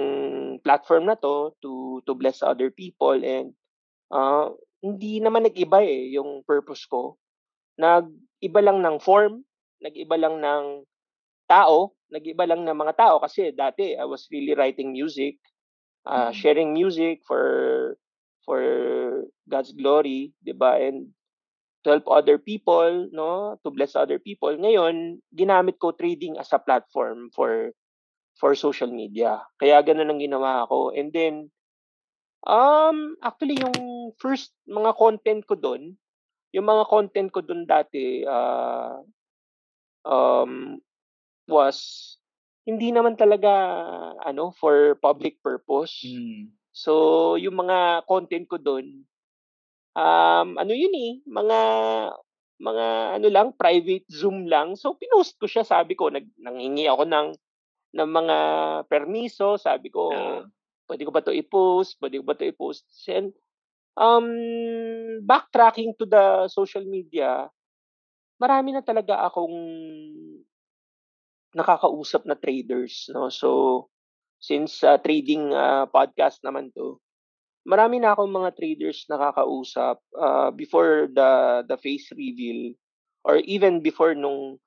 platform 0.61 1.09
na 1.09 1.17
to 1.17 1.57
to 1.65 2.05
to 2.05 2.13
bless 2.13 2.45
other 2.45 2.69
people 2.69 3.17
and 3.17 3.57
uh, 4.13 4.53
hindi 4.85 5.17
naman 5.25 5.49
nag-iba 5.49 5.81
eh 5.81 6.13
yung 6.13 6.45
purpose 6.45 6.85
ko. 6.85 7.17
Nag-iba 7.81 8.61
lang 8.61 8.85
ng 8.85 9.01
form, 9.01 9.41
nag-iba 9.85 10.16
lang 10.16 10.40
ng 10.40 10.64
tao, 11.44 11.92
nag-iba 12.09 12.49
lang 12.49 12.64
ng 12.64 12.73
mga 12.73 12.94
tao 12.97 13.16
kasi 13.20 13.53
dati 13.53 13.92
I 13.92 14.09
was 14.09 14.25
really 14.33 14.57
writing 14.57 14.97
music, 14.97 15.37
uh, 16.09 16.33
mm-hmm. 16.33 16.35
sharing 16.35 16.73
music 16.73 17.20
for 17.29 17.44
for 18.49 18.61
God's 19.44 19.77
glory, 19.77 20.33
'di 20.40 20.57
ba? 20.57 20.81
And 20.81 21.12
to 21.85 22.01
help 22.01 22.09
other 22.09 22.40
people, 22.40 23.12
no, 23.12 23.61
to 23.61 23.68
bless 23.68 23.92
other 23.92 24.16
people. 24.16 24.57
Ngayon, 24.57 25.20
ginamit 25.37 25.77
ko 25.77 25.92
trading 25.92 26.40
as 26.40 26.49
a 26.57 26.61
platform 26.61 27.29
for 27.37 27.77
for 28.40 28.57
social 28.57 28.88
media. 28.88 29.44
Kaya 29.61 29.85
ganun 29.85 30.09
ang 30.09 30.20
ginawa 30.25 30.64
ko. 30.64 30.97
And 30.97 31.12
then 31.12 31.53
Um, 32.44 33.16
actually 33.25 33.57
yung 33.57 34.12
first 34.20 34.53
mga 34.68 34.92
content 35.01 35.49
ko 35.49 35.57
doon, 35.57 35.97
yung 36.53 36.68
mga 36.68 36.85
content 36.92 37.29
ko 37.33 37.40
doon 37.40 37.64
dati 37.64 38.20
uh, 38.20 39.01
um, 40.05 40.81
was 41.49 41.79
hindi 42.64 42.88
naman 42.93 43.17
talaga 43.17 43.53
ano 44.25 44.53
for 44.57 44.97
public 45.05 45.40
purpose. 45.45 46.01
Mm. 46.05 46.53
So 46.73 47.35
yung 47.37 47.61
mga 47.61 48.09
content 48.09 48.49
ko 48.49 48.57
doon 48.57 49.05
um 49.95 50.49
ano 50.59 50.73
yun 50.73 50.95
eh, 50.95 51.12
mga 51.29 51.61
mga 52.59 52.87
ano 53.21 53.29
lang 53.29 53.49
private 53.57 54.09
Zoom 54.09 54.49
lang. 54.49 54.79
So 54.79 54.97
pinost 54.97 55.37
ko 55.37 55.45
siya, 55.45 55.67
sabi 55.67 55.93
ko 55.99 56.09
nag 56.09 56.25
nangingi 56.40 56.88
ako 56.88 57.05
ng 57.05 57.29
ng 57.95 58.11
mga 58.11 58.37
permiso, 58.88 59.61
sabi 59.61 59.93
ko 59.93 60.11
uh 60.14 60.45
pwede 60.88 61.03
ko 61.05 61.11
ba 61.12 61.25
to 61.25 61.33
i-post? 61.33 61.97
Pwede 62.01 62.21
ko 62.21 62.25
ba 62.25 62.37
to 62.37 62.45
i-post? 62.45 62.85
And 63.09 63.33
um, 63.97 64.29
backtracking 65.25 65.97
to 66.01 66.05
the 66.05 66.49
social 66.49 66.85
media, 66.85 67.49
marami 68.38 68.75
na 68.75 68.83
talaga 68.83 69.25
akong 69.27 69.57
nakakausap 71.55 72.27
na 72.27 72.35
traders. 72.35 73.09
No? 73.14 73.31
So, 73.31 73.88
since 74.42 74.83
uh, 74.83 74.99
trading 75.01 75.55
uh, 75.55 75.87
podcast 75.88 76.42
naman 76.42 76.75
to, 76.75 76.99
marami 77.64 78.03
na 78.03 78.12
akong 78.12 78.29
mga 78.29 78.51
traders 78.59 79.09
nakakausap 79.09 79.97
uh, 80.20 80.53
before 80.53 81.09
the 81.09 81.64
the 81.64 81.79
face 81.81 82.12
reveal 82.12 82.77
or 83.25 83.40
even 83.49 83.81
before 83.81 84.12
nung 84.12 84.61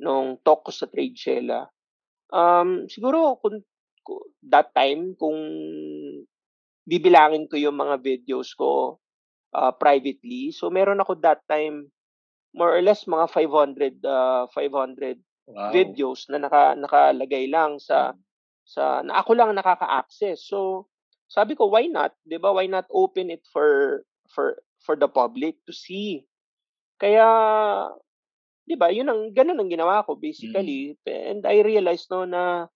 nung 0.00 0.34
talk 0.42 0.66
ko 0.66 0.72
sa 0.74 0.90
Trade 0.90 1.14
Shella. 1.14 1.70
Um, 2.32 2.90
siguro 2.90 3.38
kung 3.38 3.62
that 4.48 4.74
time, 4.74 5.14
kung 5.14 5.38
bibilangin 6.88 7.46
ko 7.46 7.54
yung 7.54 7.78
mga 7.78 8.02
videos 8.02 8.56
ko 8.56 8.98
uh, 9.54 9.70
privately, 9.76 10.50
so 10.50 10.72
meron 10.72 10.98
ako 10.98 11.20
that 11.22 11.44
time 11.46 11.86
more 12.54 12.74
or 12.74 12.82
less 12.82 13.06
mga 13.06 13.26
500 13.30 14.04
uh, 14.04 14.44
500 14.52 15.18
wow. 15.50 15.70
videos 15.70 16.26
na 16.30 16.42
naka 16.42 16.74
nakalagay 16.74 17.46
lang 17.50 17.78
sa 17.78 18.14
hmm. 18.14 18.20
sa 18.66 19.02
na 19.02 19.18
ako 19.18 19.34
lang 19.34 19.54
nakaka-access. 19.54 20.46
So 20.46 20.90
sabi 21.30 21.54
ko 21.54 21.70
why 21.70 21.86
not? 21.86 22.14
'Di 22.26 22.38
ba? 22.38 22.50
Why 22.54 22.66
not 22.66 22.90
open 22.90 23.30
it 23.30 23.46
for 23.50 24.02
for 24.30 24.58
for 24.82 24.94
the 24.98 25.10
public 25.10 25.58
to 25.66 25.72
see? 25.74 26.26
Kaya 26.98 27.26
'di 28.66 28.74
ba? 28.78 28.90
Yun 28.90 29.10
ang 29.10 29.22
ganun 29.34 29.58
ang 29.58 29.70
ginawa 29.70 30.02
ko 30.06 30.18
basically. 30.18 30.98
Mm. 31.06 31.06
And 31.06 31.40
I 31.46 31.62
realized 31.62 32.10
no 32.10 32.26
na 32.26 32.66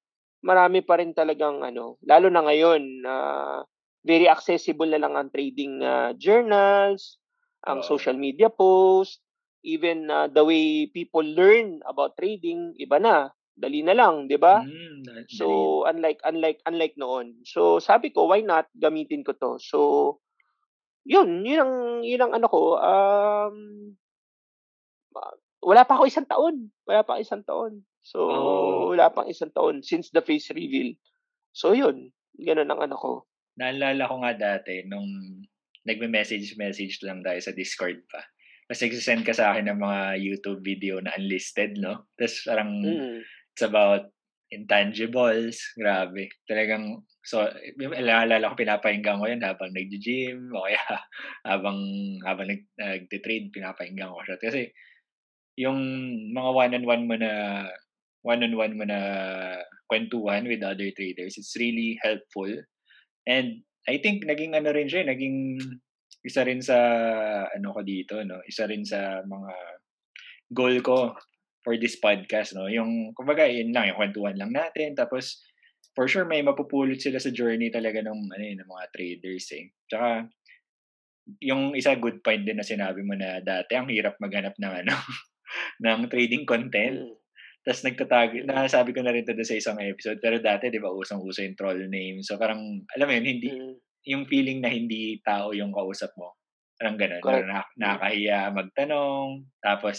marami 0.44 0.84
pa 0.84 1.00
rin 1.00 1.16
talagang 1.16 1.64
ano, 1.64 1.96
lalo 2.04 2.28
na 2.28 2.44
ngayon 2.44 2.82
na 3.00 3.14
uh, 3.16 3.58
very 4.04 4.28
accessible 4.28 4.84
na 4.84 5.00
lang 5.00 5.16
ang 5.16 5.32
trading 5.32 5.80
uh, 5.80 6.12
journals, 6.20 7.16
ang 7.64 7.80
uh, 7.80 7.87
social 7.88 8.12
media 8.12 8.52
post, 8.52 9.23
even 9.64 10.12
uh, 10.12 10.29
the 10.29 10.44
way 10.44 10.87
people 10.92 11.24
learn 11.24 11.81
about 11.88 12.14
trading, 12.20 12.77
iba 12.77 13.00
na. 13.00 13.33
Dali 13.55 13.87
na 13.87 13.94
lang, 13.94 14.27
'di 14.27 14.35
ba? 14.35 14.66
Mm, 14.66 15.31
so 15.31 15.46
unlike 15.87 16.18
unlike 16.27 16.59
unlike 16.66 16.98
noon. 16.98 17.38
So 17.46 17.79
sabi 17.79 18.11
ko, 18.11 18.27
why 18.27 18.42
not 18.42 18.66
gamitin 18.74 19.22
ko 19.22 19.31
'to? 19.33 19.62
So 19.62 19.79
yun, 21.07 21.46
yun 21.46 21.62
ang 21.62 21.74
yun 22.03 22.18
ang 22.18 22.33
ano 22.35 22.46
ko 22.50 22.74
um 22.83 23.57
wala 25.64 25.83
pa 25.88 25.96
ako 25.96 26.05
isang 26.05 26.29
taon. 26.29 26.68
Wala 26.85 27.00
pa 27.03 27.16
ako 27.16 27.20
isang 27.24 27.44
taon. 27.46 27.72
So, 28.05 28.20
oh. 28.20 28.92
wala 28.92 29.09
pang 29.09 29.27
isang 29.33 29.50
taon 29.50 29.81
since 29.81 30.12
the 30.12 30.20
face 30.20 30.53
reveal. 30.53 30.92
So, 31.57 31.72
yun. 31.72 32.12
Ganun 32.37 32.68
ang 32.68 32.85
ano 32.85 32.96
ko. 33.00 33.12
Naalala 33.57 34.05
ko 34.05 34.14
nga 34.20 34.33
dati, 34.37 34.85
nung 34.85 35.09
nagme-message-message 35.88 37.00
lang 37.09 37.24
tayo 37.24 37.40
sa 37.40 37.57
Discord 37.57 38.05
pa. 38.12 38.20
Kasi 38.74 38.90
send 38.98 39.22
ka 39.22 39.30
sa 39.30 39.54
akin 39.54 39.70
ng 39.70 39.78
mga 39.78 40.00
YouTube 40.18 40.60
video 40.66 40.98
na 40.98 41.14
unlisted, 41.14 41.78
no? 41.78 42.10
Tapos 42.18 42.42
parang 42.42 42.82
mm. 42.82 43.22
it's 43.54 43.62
about 43.62 44.10
intangibles. 44.50 45.62
Grabe. 45.78 46.34
Talagang, 46.50 47.06
so, 47.22 47.46
naalala 47.78 48.50
ko, 48.50 48.58
pinapahinggan 48.58 49.22
ko 49.22 49.30
yun 49.30 49.46
habang 49.46 49.70
nag-gym 49.70 50.50
o 50.50 50.66
kaya 50.66 50.82
habang, 51.50 51.78
habang 52.26 52.50
nag, 52.50 52.62
nag-trade, 52.74 53.54
pinapahinggan 53.54 54.10
ko 54.10 54.20
siya. 54.26 54.38
Kasi, 54.42 54.74
yung 55.54 55.78
mga 56.34 56.50
one-on-one 56.50 57.04
mo 57.06 57.14
na 57.14 57.30
one-on-one 58.26 58.74
mo 58.74 58.84
na 58.88 59.00
kwentuhan 59.87 60.48
with 60.50 60.66
other 60.66 60.90
traders. 60.96 61.38
It's 61.38 61.54
really 61.54 62.00
helpful. 62.02 62.50
And 63.28 63.62
I 63.87 64.00
think 64.00 64.24
naging 64.24 64.56
ano 64.56 64.72
rin 64.72 64.88
siya, 64.88 65.04
naging 65.06 65.60
isa 66.24 66.40
rin 66.42 66.64
sa 66.64 66.78
ano 67.52 67.68
ko 67.76 67.80
dito, 67.84 68.18
no? 68.24 68.40
Isa 68.48 68.64
rin 68.64 68.82
sa 68.82 69.20
mga 69.20 69.52
goal 70.48 70.80
ko 70.80 71.12
for 71.60 71.76
this 71.76 72.00
podcast, 72.00 72.56
no? 72.56 72.66
Yung 72.66 73.12
kumbaga 73.12 73.44
yun 73.44 73.76
lang, 73.76 73.92
yung 73.92 74.00
kwentuhan 74.00 74.37
lang 74.40 74.50
natin 74.50 74.96
tapos 74.96 75.44
for 75.92 76.08
sure 76.08 76.24
may 76.24 76.42
mapupulot 76.42 76.98
sila 76.98 77.20
sa 77.20 77.30
journey 77.30 77.68
talaga 77.68 78.00
ng 78.00 78.20
ano 78.32 78.42
yun, 78.42 78.58
ng 78.58 78.70
mga 78.72 78.87
traders 78.90 79.46
eh. 79.52 79.68
Tsaka 79.87 80.08
yung 81.40 81.72
isa 81.72 81.96
good 81.96 82.20
point 82.20 82.44
din 82.44 82.60
na 82.60 82.66
sinabi 82.66 83.00
mo 83.00 83.16
na 83.16 83.40
dati 83.40 83.72
ang 83.76 83.88
hirap 83.88 84.20
maghanap 84.20 84.56
ng 84.60 84.74
ano 84.84 84.94
ng 85.84 86.00
trading 86.08 86.44
content. 86.44 87.04
Mm. 87.04 87.16
Tapos 87.64 87.80
nagtatag, 87.80 88.30
nasabi 88.44 88.92
ko 88.92 89.00
na 89.00 89.08
rin 89.08 89.24
ito 89.24 89.32
sa 89.40 89.56
isang 89.56 89.80
episode, 89.80 90.20
pero 90.20 90.37
dati, 90.37 90.68
di 90.68 90.76
ba, 90.76 90.92
usang-uso 90.92 91.40
yung 91.40 91.56
troll 91.56 91.88
name. 91.88 92.20
So 92.20 92.37
parang, 92.37 92.60
alam 92.92 93.06
mo 93.08 93.12
yun, 93.16 93.24
hindi, 93.24 93.48
mm. 93.48 93.74
Yung 94.05 94.29
feeling 94.29 94.61
na 94.61 94.71
hindi 94.71 95.21
tao 95.25 95.57
yung 95.57 95.73
kausap 95.73 96.12
mo. 96.17 96.37
Parang 96.77 97.01
ganun. 97.01 97.23
Correct. 97.25 97.49
Na, 97.49 97.64
nakakahiya 97.81 98.53
magtanong, 98.53 99.49
tapos 99.64 99.99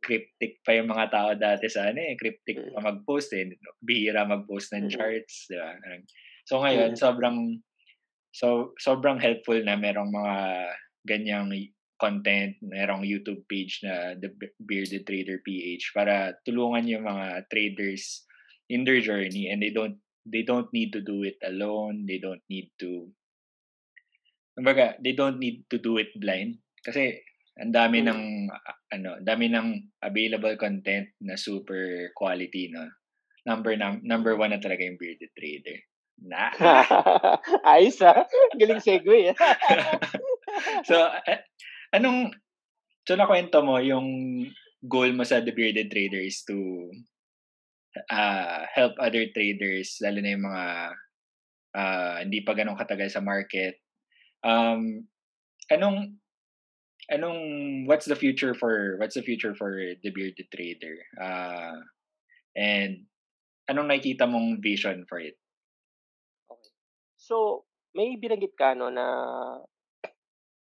cryptic 0.00 0.64
pa 0.64 0.76
yung 0.76 0.88
mga 0.88 1.06
tao 1.12 1.30
dati 1.36 1.68
sa 1.68 1.92
ano 1.92 2.00
eh, 2.00 2.16
cryptic 2.16 2.56
mm. 2.56 2.72
pa 2.72 2.80
mag-post 2.80 3.36
eh. 3.36 3.52
Bihira 3.84 4.24
mag-post 4.24 4.72
ng 4.72 4.88
mm. 4.88 4.92
charts, 4.92 5.48
di 5.48 5.56
ba? 5.60 5.76
So 6.48 6.64
ngayon, 6.64 6.96
mm. 6.96 7.00
sobrang, 7.00 7.60
so, 8.32 8.72
sobrang 8.80 9.20
helpful 9.20 9.60
na 9.60 9.76
merong 9.76 10.08
mga 10.08 10.36
ganyang 11.04 11.52
content, 12.00 12.56
merong 12.64 13.04
YouTube 13.04 13.44
page 13.44 13.84
na 13.84 14.16
The 14.16 14.32
Bearded 14.64 15.04
Trader 15.04 15.44
PH 15.44 15.92
para 15.92 16.32
tulungan 16.48 16.88
yung 16.88 17.04
mga 17.04 17.44
traders 17.52 18.24
in 18.72 18.88
their 18.88 19.04
journey 19.04 19.52
and 19.52 19.60
they 19.60 19.68
don't 19.68 20.00
they 20.24 20.40
don't 20.40 20.68
need 20.72 20.96
to 20.96 21.04
do 21.04 21.24
it 21.24 21.36
alone. 21.44 22.08
They 22.08 22.16
don't 22.16 22.44
need 22.48 22.72
to 22.80 23.12
kumbaga, 24.60 25.00
they 25.00 25.16
don't 25.16 25.40
need 25.40 25.64
to 25.72 25.80
do 25.80 25.96
it 25.96 26.12
blind 26.20 26.60
kasi 26.84 27.16
ang 27.60 27.72
dami 27.72 28.04
mm. 28.04 28.06
ng 28.08 28.22
ano, 28.92 29.10
dami 29.24 29.48
ng 29.48 29.96
available 30.04 30.56
content 30.60 31.08
na 31.24 31.40
super 31.40 32.12
quality 32.12 32.68
no. 32.68 32.84
Number 33.48 33.72
num, 33.76 34.04
number 34.04 34.36
one 34.36 34.52
na 34.52 34.60
talaga 34.60 34.84
yung 34.84 35.00
bearded 35.00 35.32
trader. 35.32 35.80
Na. 36.20 36.52
Ayos 37.72 37.96
ah. 38.04 38.28
Galing 38.52 38.84
segue. 38.84 39.32
so, 40.88 41.08
Anong, 41.90 42.30
so 43.02 43.18
nakwento 43.18 43.58
mo 43.66 43.82
yung 43.82 44.06
goal 44.86 45.10
mo 45.10 45.26
sa 45.26 45.42
The 45.42 45.50
Bearded 45.50 45.90
Trader 45.90 46.22
is 46.22 46.46
to 46.46 46.86
uh, 48.06 48.62
help 48.70 48.94
other 49.02 49.26
traders, 49.34 49.98
lalo 49.98 50.22
na 50.22 50.30
yung 50.30 50.46
mga 50.46 50.66
uh, 51.74 52.16
hindi 52.22 52.40
pa 52.46 52.54
ganun 52.54 52.78
katagal 52.78 53.10
sa 53.10 53.24
market. 53.24 53.82
Um, 54.42 55.06
anong 55.68 56.16
anong 57.10 57.40
what's 57.90 58.06
the 58.06 58.16
future 58.16 58.54
for 58.54 58.96
what's 59.02 59.18
the 59.18 59.26
future 59.26 59.54
for 59.54 59.74
the 59.74 60.10
bearded 60.10 60.48
trader? 60.54 60.96
Uh, 61.18 61.82
and 62.56 63.04
anong 63.68 63.90
nakikita 63.90 64.24
mong 64.30 64.62
vision 64.62 65.04
for 65.10 65.18
it? 65.18 65.34
Okay. 66.50 66.72
So, 67.18 67.66
may 67.94 68.14
binanggit 68.16 68.54
ka 68.54 68.78
no 68.78 68.88
na 68.88 69.06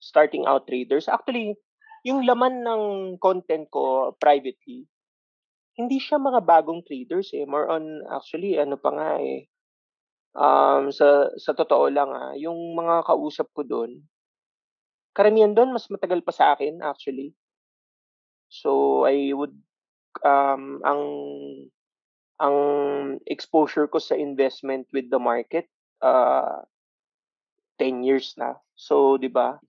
starting 0.01 0.47
out 0.47 0.65
traders. 0.65 1.11
Actually, 1.11 1.55
yung 2.01 2.25
laman 2.25 2.65
ng 2.65 2.83
content 3.21 3.69
ko 3.69 4.15
privately, 4.17 4.89
hindi 5.77 6.01
siya 6.01 6.17
mga 6.17 6.41
bagong 6.43 6.81
traders 6.87 7.31
eh. 7.35 7.45
More 7.45 7.69
on 7.69 8.03
actually 8.09 8.57
ano 8.57 8.75
pa 8.79 8.91
nga 8.91 9.11
eh. 9.21 9.50
Um, 10.31 10.95
sa 10.95 11.27
sa 11.35 11.51
totoo 11.51 11.91
lang 11.91 12.07
ah, 12.15 12.31
yung 12.39 12.55
mga 12.71 13.03
kausap 13.03 13.51
ko 13.51 13.67
doon, 13.67 13.99
karamihan 15.11 15.51
doon 15.51 15.75
mas 15.75 15.91
matagal 15.91 16.23
pa 16.23 16.31
sa 16.31 16.55
akin 16.55 16.79
actually. 16.79 17.35
So 18.47 19.03
I 19.03 19.35
would 19.35 19.55
um 20.23 20.79
ang 20.87 21.03
ang 22.39 22.57
exposure 23.27 23.91
ko 23.91 23.99
sa 23.99 24.15
investment 24.15 24.87
with 24.95 25.11
the 25.11 25.19
market 25.19 25.67
uh 25.99 26.63
10 27.79 28.07
years 28.07 28.35
na. 28.39 28.55
So 28.79 29.19
'di 29.19 29.27
ba? 29.31 29.59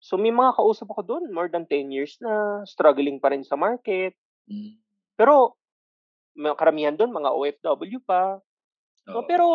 So 0.00 0.16
may 0.16 0.32
mga 0.32 0.56
kausap 0.56 0.88
ako 0.92 1.02
doon 1.04 1.24
more 1.28 1.52
than 1.52 1.68
10 1.68 1.92
years 1.92 2.16
na 2.24 2.64
struggling 2.64 3.20
pa 3.20 3.36
rin 3.36 3.44
sa 3.44 3.56
market. 3.60 4.16
Mm. 4.48 4.80
Pero 5.16 5.60
karamihan 6.56 6.94
doon 6.96 7.16
mga 7.16 7.32
OFW 7.32 8.00
pa. 8.04 8.38
So, 9.08 9.24
Oo. 9.24 9.26
pero 9.26 9.46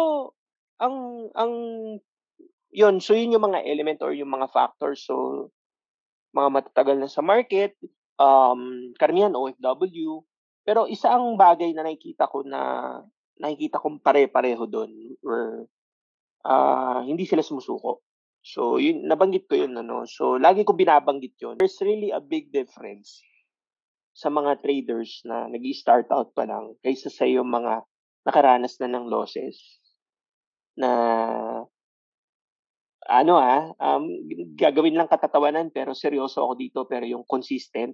ang 0.81 1.29
ang 1.37 1.53
yun, 2.73 2.97
so 3.03 3.13
yun 3.13 3.37
yung 3.37 3.45
mga 3.45 3.61
element 3.67 3.99
or 4.01 4.15
yung 4.15 4.33
mga 4.33 4.49
factors. 4.49 5.05
So 5.05 5.47
mga 6.33 6.49
matatagal 6.49 6.97
na 6.97 7.11
sa 7.11 7.21
market, 7.21 7.77
um, 8.17 8.91
karamihan 8.97 9.35
OFW. 9.35 10.23
Pero 10.65 10.87
isa 10.89 11.13
ang 11.13 11.37
bagay 11.37 11.75
na 11.75 11.85
nakikita 11.85 12.25
ko 12.31 12.41
na 12.47 12.61
nakikita 13.41 13.81
kong 13.81 14.01
pare-pareho 14.01 14.63
doon 14.69 14.91
where 15.25 15.65
ah 16.45 17.01
hindi 17.05 17.25
sila 17.29 17.45
sumusuko. 17.45 18.01
So 18.41 18.81
yun 18.81 19.05
nabanggit 19.05 19.45
ko 19.45 19.61
yun 19.61 19.77
ano. 19.77 20.09
So 20.09 20.41
lagi 20.41 20.65
ko 20.65 20.73
binabanggit 20.73 21.37
yun. 21.37 21.55
There's 21.61 21.77
really 21.81 22.09
a 22.09 22.21
big 22.23 22.49
difference 22.49 23.21
sa 24.11 24.29
mga 24.29 24.61
traders 24.61 25.23
na 25.23 25.47
nag-start 25.47 26.09
out 26.13 26.35
pa 26.35 26.45
lang 26.45 26.75
kaysa 26.83 27.09
sa 27.09 27.25
yung 27.25 27.47
mga 27.47 27.85
nakaranas 28.27 28.77
na 28.77 28.91
ng 28.91 29.09
losses 29.09 29.80
na 30.81 30.91
ano 33.05 33.33
ah, 33.37 33.69
um, 33.81 34.05
gagawin 34.57 34.97
lang 34.97 35.09
katatawanan 35.09 35.73
pero 35.73 35.93
seryoso 35.93 36.41
ako 36.45 36.53
dito 36.57 36.79
pero 36.89 37.05
yung 37.05 37.25
consistent 37.25 37.93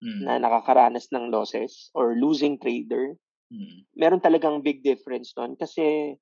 Mm. 0.00 0.24
na 0.24 0.40
nakakaranas 0.40 1.12
ng 1.12 1.28
losses 1.28 1.92
or 1.92 2.16
losing 2.16 2.56
trader, 2.56 3.20
Mm. 3.52 3.84
meron 4.00 4.24
talagang 4.24 4.64
big 4.64 4.80
difference 4.80 5.36
doon 5.36 5.60
kasi 5.60 6.16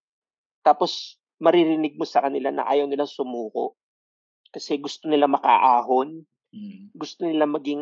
tapos 0.66 1.14
maririnig 1.38 1.94
mo 1.94 2.02
sa 2.02 2.26
kanila 2.26 2.50
na 2.50 2.66
ayaw 2.66 2.90
nilang 2.90 3.06
sumuko 3.06 3.78
kasi 4.50 4.82
gusto 4.82 5.06
nila 5.06 5.30
makaahon, 5.30 6.26
Mm. 6.50 6.90
gusto 6.90 7.22
nila 7.22 7.46
maging 7.46 7.78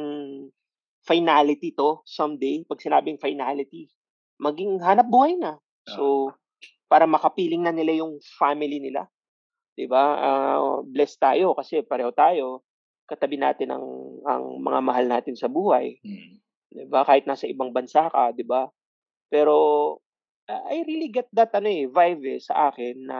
finality 1.00 1.72
to 1.72 2.02
someday. 2.04 2.60
Pag 2.66 2.82
sinabing 2.82 3.16
finality, 3.16 3.88
maging 4.36 4.82
hanap 4.82 5.06
buhay 5.08 5.38
na. 5.38 5.56
So, 5.86 6.34
para 6.86 7.04
makapiling 7.06 7.66
na 7.66 7.74
nila 7.74 8.02
yung 8.02 8.18
family 8.38 8.78
nila. 8.82 9.06
'Di 9.76 9.86
ba? 9.90 10.04
Ah, 10.16 10.80
blessed 10.82 11.20
tayo 11.20 11.52
kasi 11.52 11.84
pareho 11.84 12.10
tayo. 12.14 12.64
Katabi 13.06 13.36
natin 13.38 13.74
ang 13.74 13.86
ang 14.26 14.44
mga 14.58 14.80
mahal 14.82 15.06
natin 15.06 15.36
sa 15.38 15.50
buhay. 15.50 15.98
Mm. 16.02 16.40
'Di 16.72 16.84
ba? 16.88 17.04
Kahit 17.06 17.28
nasa 17.28 17.46
ibang 17.50 17.70
bansa 17.70 18.08
ka, 18.10 18.32
'di 18.32 18.46
ba? 18.46 18.66
Pero 19.28 19.56
uh, 20.48 20.62
I 20.70 20.86
really 20.86 21.10
get 21.10 21.28
that 21.34 21.52
ano 21.54 21.68
eh, 21.68 21.86
vibe 21.90 22.38
eh, 22.38 22.40
sa 22.40 22.70
akin 22.70 22.96
na 23.06 23.18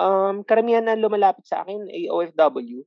um, 0.00 0.44
karamihan 0.44 0.84
na 0.84 0.96
lumalapit 0.96 1.44
sa 1.44 1.64
akin 1.64 1.88
ay 1.88 2.08
OFW. 2.08 2.84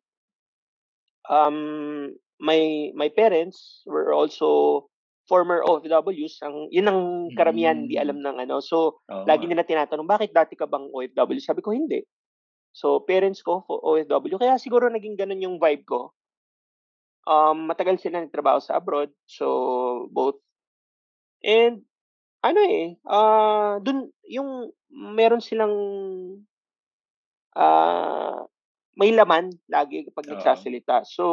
Um, 1.29 2.11
my 2.41 2.91
my 2.97 3.07
parents 3.07 3.85
were 3.87 4.11
also 4.11 4.83
former 5.27 5.63
OFWs. 5.63 6.43
Ang 6.43 6.67
yun 6.69 6.87
ang 6.89 7.01
karamihan 7.35 7.75
hindi 7.85 7.95
alam 7.95 8.19
ng 8.19 8.43
ano. 8.43 8.59
So, 8.59 9.03
Oo 9.07 9.23
lagi 9.23 9.47
nila 9.47 9.63
tinatanong, 9.63 10.07
bakit 10.07 10.35
dati 10.35 10.53
ka 10.59 10.67
bang 10.67 10.91
OFW? 10.91 11.39
Sabi 11.39 11.63
ko, 11.63 11.71
hindi. 11.71 12.03
So, 12.73 13.05
parents 13.05 13.45
ko, 13.45 13.63
OFW. 13.69 14.41
Kaya 14.41 14.57
siguro 14.57 14.89
naging 14.89 15.15
ganun 15.15 15.45
yung 15.45 15.57
vibe 15.61 15.85
ko. 15.85 16.11
Um, 17.23 17.71
matagal 17.71 18.03
sila 18.03 18.19
nagtrabaho 18.19 18.59
sa 18.59 18.81
abroad. 18.81 19.13
So, 19.29 20.09
both. 20.11 20.41
And, 21.39 21.87
ano 22.43 22.59
eh, 22.59 22.99
ah 23.07 23.79
dun, 23.79 24.11
yung, 24.27 24.75
meron 24.91 25.39
silang, 25.39 25.71
ah 27.55 28.43
may 28.93 29.09
laman 29.13 29.49
lagi 29.69 30.05
kapag 30.09 30.29
nagsasalita. 30.29 31.01
So, 31.05 31.25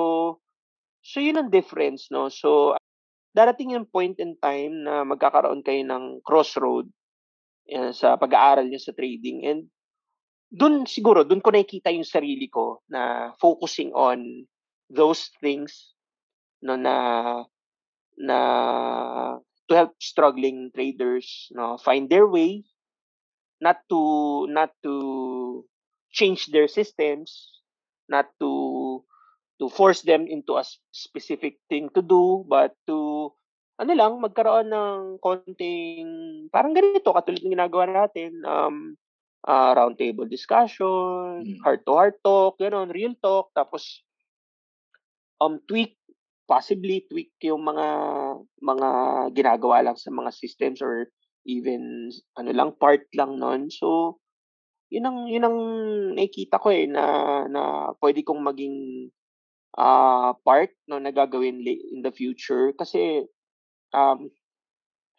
so 1.04 1.20
yun 1.20 1.36
ang 1.36 1.52
difference, 1.52 2.08
no? 2.08 2.32
So, 2.32 2.76
darating 3.30 3.78
yung 3.78 3.86
point 3.86 4.18
in 4.18 4.34
time 4.38 4.82
na 4.82 5.06
magkakaroon 5.06 5.62
kayo 5.62 5.86
ng 5.86 6.22
crossroad 6.26 6.90
eh, 7.70 7.94
sa 7.94 8.18
pag-aaral 8.18 8.66
niyo 8.66 8.82
sa 8.82 8.96
trading. 8.96 9.46
And 9.46 9.60
dun 10.50 10.84
siguro, 10.86 11.22
dun 11.22 11.38
ko 11.38 11.54
nakikita 11.54 11.94
yung 11.94 12.06
sarili 12.06 12.50
ko 12.50 12.82
na 12.90 13.32
focusing 13.38 13.94
on 13.94 14.46
those 14.90 15.30
things 15.38 15.94
no 16.60 16.76
na 16.76 16.96
na 18.18 18.38
to 19.70 19.72
help 19.72 19.94
struggling 20.02 20.68
traders 20.74 21.48
no 21.54 21.78
find 21.78 22.10
their 22.10 22.26
way 22.26 22.66
not 23.62 23.80
to 23.88 24.44
not 24.50 24.74
to 24.82 25.64
change 26.10 26.50
their 26.50 26.66
systems 26.66 27.62
not 28.10 28.26
to 28.42 28.50
to 29.60 29.68
force 29.68 30.02
them 30.02 30.24
into 30.24 30.56
a 30.56 30.64
specific 30.90 31.60
thing 31.68 31.92
to 31.92 32.00
do 32.00 32.42
but 32.48 32.72
to 32.88 33.28
ano 33.76 33.92
lang 33.92 34.20
magkaroon 34.20 34.68
ng 34.68 35.00
konting 35.20 36.08
parang 36.48 36.72
ganito 36.72 37.12
katulad 37.12 37.40
ng 37.40 37.54
ginagawa 37.54 37.84
natin 37.88 38.32
um 38.44 38.96
uh, 39.44 39.72
round 39.76 39.96
table 39.96 40.28
discussion 40.28 41.44
Mm. 41.44 41.60
heart 41.64 41.84
to 41.84 41.92
heart 41.92 42.16
talk 42.20 42.56
ganon 42.60 42.92
real 42.92 43.12
talk 43.20 43.52
tapos 43.52 44.04
um 45.40 45.60
tweak 45.64 45.96
possibly 46.44 47.06
tweak 47.08 47.32
yung 47.40 47.62
mga 47.62 47.86
mga 48.60 48.88
ginagawa 49.32 49.80
lang 49.86 49.96
sa 49.96 50.10
mga 50.10 50.30
systems 50.34 50.82
or 50.82 51.08
even 51.46 52.10
ano 52.36 52.50
lang 52.52 52.70
part 52.76 53.06
lang 53.16 53.38
nun 53.40 53.70
so 53.72 54.18
yun 54.90 55.06
ang 55.06 55.18
yun 55.30 55.46
ang 55.46 55.58
nakikita 56.18 56.58
ko 56.58 56.68
eh 56.74 56.84
na 56.90 57.04
na 57.46 57.94
pwede 58.02 58.26
kong 58.26 58.42
maging 58.42 59.08
ah 59.78 60.34
part 60.42 60.70
no 60.90 60.98
na 60.98 61.10
gagawin 61.14 61.62
la- 61.62 61.84
in 61.94 62.00
the 62.02 62.10
future 62.10 62.72
kasi 62.74 63.26
um 63.94 64.30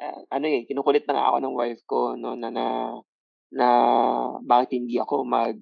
ah, 0.01 0.19
ano 0.33 0.45
eh 0.47 0.65
kinukulit 0.67 1.05
na 1.07 1.13
nga 1.17 1.27
ako 1.31 1.37
ng 1.43 1.57
wife 1.57 1.81
ko 1.87 1.99
no 2.19 2.35
na 2.35 2.49
na 2.51 2.65
na 3.51 3.67
bakit 4.43 4.75
hindi 4.75 4.97
ako 4.99 5.23
mag 5.27 5.59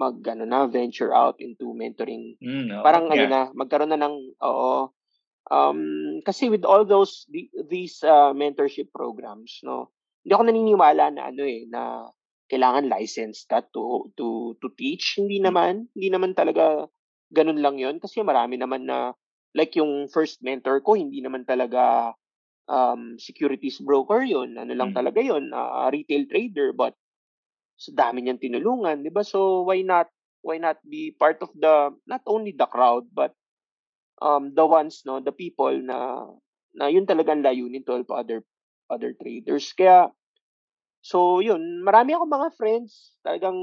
mag 0.00 0.16
ano 0.26 0.44
na 0.48 0.66
venture 0.66 1.12
out 1.14 1.36
into 1.38 1.70
mentoring 1.76 2.34
Mm, 2.42 2.72
oo 2.72 2.82
parang 2.82 3.06
ano 3.12 3.24
nga. 3.28 3.30
na 3.30 3.40
magkaroon 3.54 3.92
na 3.92 4.00
ng 4.00 4.16
oo 4.42 4.90
um 5.50 5.80
kasi 6.24 6.48
with 6.48 6.64
all 6.64 6.82
those 6.86 7.26
the, 7.30 7.50
these 7.68 8.00
uh, 8.06 8.30
mentorship 8.34 8.88
programs 8.94 9.60
no 9.66 9.90
hindi 10.24 10.32
ako 10.34 10.42
naniniwala 10.48 11.04
na 11.12 11.22
ano 11.30 11.42
eh 11.44 11.66
na 11.68 12.08
kailangan 12.50 12.86
license 12.88 13.44
ka 13.48 13.60
to 13.74 14.10
to 14.18 14.54
to 14.62 14.68
teach 14.76 15.18
hindi 15.20 15.38
Mm. 15.40 15.46
naman 15.50 15.74
hindi 15.94 16.08
naman 16.10 16.32
talaga 16.34 16.86
ganun 17.32 17.60
lang 17.64 17.76
yon 17.80 17.96
kasi 17.98 18.20
marami 18.22 18.60
naman 18.60 18.86
na 18.86 19.12
like 19.56 19.74
yung 19.76 20.08
first 20.12 20.40
mentor 20.44 20.80
ko 20.84 20.94
hindi 20.96 21.20
naman 21.24 21.44
talaga 21.48 22.12
um 22.70 23.16
securities 23.20 23.80
broker 23.82 24.22
yon 24.24 24.54
ano 24.56 24.72
lang 24.76 24.92
Mm. 24.92 24.96
talaga 24.96 25.20
yon 25.20 25.50
ah, 25.52 25.88
retail 25.92 26.24
trader 26.30 26.72
but 26.76 26.94
sa 27.76 27.90
dami 27.94 28.22
niyang 28.22 28.38
tinulungan, 28.42 29.02
'di 29.02 29.10
ba? 29.10 29.24
So 29.26 29.66
why 29.66 29.82
not 29.82 30.08
why 30.46 30.58
not 30.62 30.78
be 30.86 31.10
part 31.14 31.42
of 31.42 31.50
the 31.56 31.90
not 32.06 32.22
only 32.30 32.54
the 32.54 32.66
crowd 32.70 33.06
but 33.10 33.34
um 34.22 34.54
the 34.54 34.64
ones 34.66 35.02
no, 35.06 35.20
the 35.20 35.34
people 35.34 35.72
na 35.82 36.26
na 36.76 36.88
yun 36.88 37.04
talagang 37.08 37.42
layunin 37.44 37.84
to 37.84 37.98
help 38.00 38.10
other 38.14 38.44
other 38.90 39.12
traders. 39.18 39.72
Kaya 39.74 40.10
so 41.02 41.40
yun, 41.42 41.82
marami 41.84 42.14
akong 42.16 42.30
mga 42.32 42.50
friends, 42.56 43.16
talagang 43.26 43.58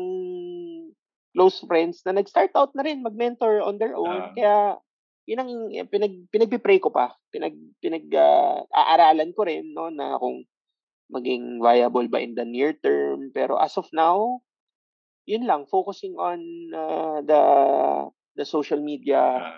close 1.34 1.62
friends 1.66 2.02
na 2.06 2.18
nag-start 2.18 2.52
out 2.58 2.74
na 2.74 2.84
rin 2.86 3.06
mag-mentor 3.06 3.62
on 3.62 3.78
their 3.78 3.94
own. 3.94 4.30
Ah. 4.30 4.32
Kaya 4.34 4.56
yun 5.30 5.40
ang 5.42 5.52
eh, 5.70 5.86
pinag 5.86 6.16
pinagpi-pray 6.34 6.82
ko 6.82 6.90
pa. 6.90 7.14
Pinag 7.30 7.54
pinag 7.78 8.10
ah, 8.18 8.66
aaralan 8.74 9.34
ko 9.34 9.46
rin 9.46 9.74
no 9.74 9.94
na 9.94 10.18
kung 10.18 10.46
maging 11.10 11.62
viable 11.62 12.10
ba 12.10 12.22
in 12.22 12.34
the 12.38 12.46
near 12.46 12.74
term. 12.74 13.34
Pero 13.34 13.58
as 13.58 13.78
of 13.78 13.90
now, 13.94 14.42
yun 15.30 15.46
lang, 15.46 15.70
focusing 15.70 16.18
on 16.18 16.42
uh, 16.74 17.22
the 17.22 17.44
the 18.38 18.46
social 18.46 18.82
media 18.82 19.54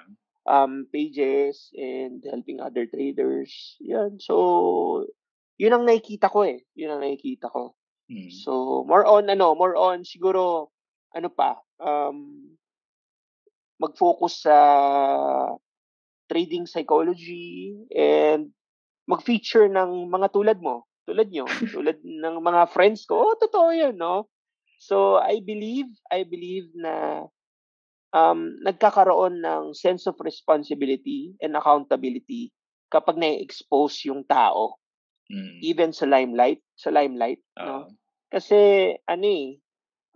um, 0.48 0.88
pages 0.92 1.70
and 1.76 2.24
helping 2.28 2.60
other 2.60 2.88
traders. 2.88 3.80
Yan. 3.80 4.20
So, 4.20 5.08
yun 5.56 5.76
ang 5.76 5.86
nakikita 5.86 6.28
ko 6.28 6.44
eh. 6.44 6.66
Yun 6.76 6.98
ang 6.98 7.02
nakikita 7.06 7.48
ko. 7.48 7.76
Mm. 8.10 8.32
So, 8.34 8.84
more 8.84 9.06
on, 9.06 9.30
ano, 9.30 9.54
more 9.56 9.78
on, 9.78 10.04
siguro, 10.04 10.74
ano 11.12 11.30
pa, 11.32 11.60
um, 11.80 12.52
mag-focus 13.82 14.46
sa 14.46 14.58
trading 16.32 16.70
psychology 16.70 17.76
and 17.92 18.54
mag-feature 19.10 19.68
ng 19.68 20.08
mga 20.08 20.28
tulad 20.32 20.58
mo, 20.64 20.88
tulad 21.04 21.28
nyo, 21.28 21.46
tulad 21.74 22.00
ng 22.02 22.36
mga 22.40 22.72
friends 22.72 23.04
ko. 23.04 23.34
Oh, 23.34 23.36
totoo 23.36 23.74
yun, 23.74 23.98
no? 23.98 24.32
So, 24.82 25.22
I 25.22 25.46
believe, 25.46 25.90
I 26.10 26.26
believe 26.26 26.74
na 26.74 27.26
um, 28.18 28.58
nagkakaroon 28.66 29.46
ng 29.46 29.78
sense 29.78 30.10
of 30.10 30.18
responsibility 30.26 31.38
and 31.38 31.54
accountability 31.54 32.50
kapag 32.90 33.22
na-expose 33.22 34.10
yung 34.10 34.26
tao. 34.26 34.82
Mm. 35.30 35.58
Even 35.64 35.92
sa 35.94 36.10
limelight, 36.10 36.60
sa 36.74 36.90
limelight, 36.90 37.40
uh, 37.62 37.86
no? 37.86 37.94
Kasi, 38.32 38.92
ano 39.06 39.26
eh, 39.28 39.61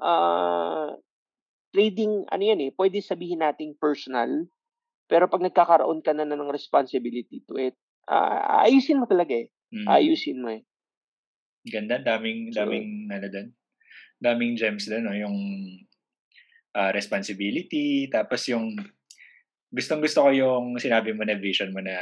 uh, 0.02 0.96
trading, 1.76 2.24
ano 2.32 2.44
yan 2.44 2.60
eh, 2.64 2.72
pwede 2.76 3.04
sabihin 3.04 3.44
nating 3.44 3.76
personal, 3.76 4.48
pero 5.06 5.28
pag 5.28 5.44
nagkakaroon 5.44 6.00
ka 6.02 6.16
na 6.16 6.24
ng 6.24 6.50
responsibility 6.50 7.44
to 7.46 7.60
it, 7.60 7.76
uh, 8.08 8.64
ayusin 8.66 9.04
mo 9.04 9.06
talaga 9.06 9.36
eh. 9.36 9.48
Mm. 9.76 9.88
Ayusin 9.92 10.40
mo 10.40 10.50
eh. 10.56 10.64
Ganda, 11.66 12.00
daming, 12.00 12.54
daming, 12.54 13.10
so, 13.10 13.14
ano 13.18 13.28
doon, 13.28 13.48
daming 14.22 14.54
gems 14.56 14.86
doon, 14.88 15.04
no? 15.04 15.18
yung 15.18 15.38
uh, 16.78 16.92
responsibility, 16.94 18.08
tapos 18.08 18.46
yung, 18.48 18.78
gustong 19.74 20.00
gusto 20.00 20.24
ko 20.24 20.30
yung 20.32 20.80
sinabi 20.80 21.12
mo 21.12 21.28
na 21.28 21.36
vision 21.36 21.76
mo 21.76 21.84
na 21.84 21.98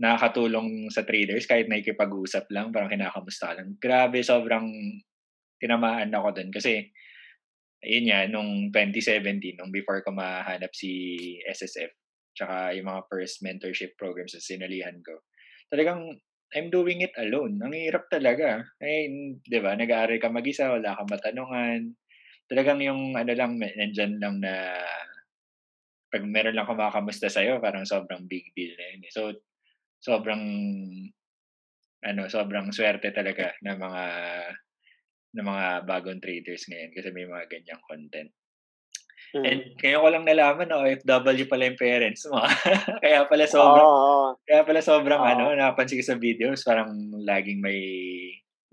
nakakatulong 0.00 0.88
sa 0.88 1.04
traders 1.04 1.44
kahit 1.44 1.68
nakikipag-usap 1.68 2.48
lang, 2.48 2.72
parang 2.72 2.88
kinakamusta 2.88 3.52
lang. 3.52 3.76
Grabe, 3.76 4.24
sobrang 4.24 4.66
tinamaan 5.60 6.10
ako 6.10 6.34
doon 6.34 6.50
kasi 6.50 6.90
ayun 7.84 8.06
nga, 8.12 8.20
nung 8.28 8.68
2017, 8.72 9.56
nung 9.56 9.72
before 9.72 10.04
ko 10.04 10.12
mahanap 10.12 10.72
si 10.76 10.90
SSF, 11.48 11.92
tsaka 12.36 12.76
yung 12.76 12.88
mga 12.88 13.02
first 13.08 13.40
mentorship 13.40 13.96
programs 13.96 14.36
sa 14.36 14.40
sinalihan 14.40 14.96
ko, 15.00 15.24
talagang 15.72 16.20
I'm 16.50 16.66
doing 16.68 17.06
it 17.06 17.14
alone. 17.14 17.62
Ang 17.62 17.78
hirap 17.78 18.10
talaga. 18.10 18.66
Ay, 18.82 19.06
di 19.38 19.58
ba, 19.62 19.78
nag-aaral 19.78 20.18
ka 20.18 20.34
mag-isa, 20.34 20.66
wala 20.66 20.98
kang 20.98 21.06
matanungan. 21.06 21.94
Talagang 22.50 22.82
yung 22.82 23.14
ano 23.14 23.32
lang, 23.38 23.54
nandyan 23.54 24.18
lang 24.18 24.42
na 24.42 24.82
pag 26.10 26.26
meron 26.26 26.58
lang 26.58 26.66
kumakamusta 26.66 27.30
sa'yo, 27.30 27.62
parang 27.62 27.86
sobrang 27.86 28.26
big 28.26 28.50
deal 28.58 28.74
na 28.74 28.86
yun. 28.90 29.06
Eh. 29.06 29.12
So, 29.14 29.30
sobrang 30.02 30.42
ano, 32.02 32.22
sobrang 32.26 32.74
swerte 32.74 33.14
talaga 33.14 33.54
ng 33.62 33.78
mga 33.78 34.04
ng 35.34 35.46
mga 35.46 35.66
bagong 35.86 36.18
traders 36.18 36.66
ngayon 36.66 36.90
kasi 36.94 37.08
may 37.14 37.26
mga 37.26 37.46
ganyang 37.46 37.82
content. 37.86 38.30
Mm. 39.30 39.44
And 39.46 39.60
kaya 39.78 40.02
ko 40.02 40.06
lang 40.10 40.26
nalaman 40.26 40.66
na 40.66 40.82
OFW 40.82 41.46
pala 41.46 41.70
yung 41.70 41.78
parents 41.78 42.26
mo. 42.26 42.42
kaya 43.04 43.30
pala 43.30 43.46
sobrang 43.46 43.86
oh, 43.86 44.34
kaya 44.42 44.66
pala 44.66 44.80
sobrang 44.82 45.22
oh. 45.22 45.30
ano, 45.30 45.54
napansin 45.54 46.02
ko 46.02 46.04
sa 46.06 46.18
videos 46.18 46.66
parang 46.66 46.90
laging 47.14 47.62
may 47.62 47.78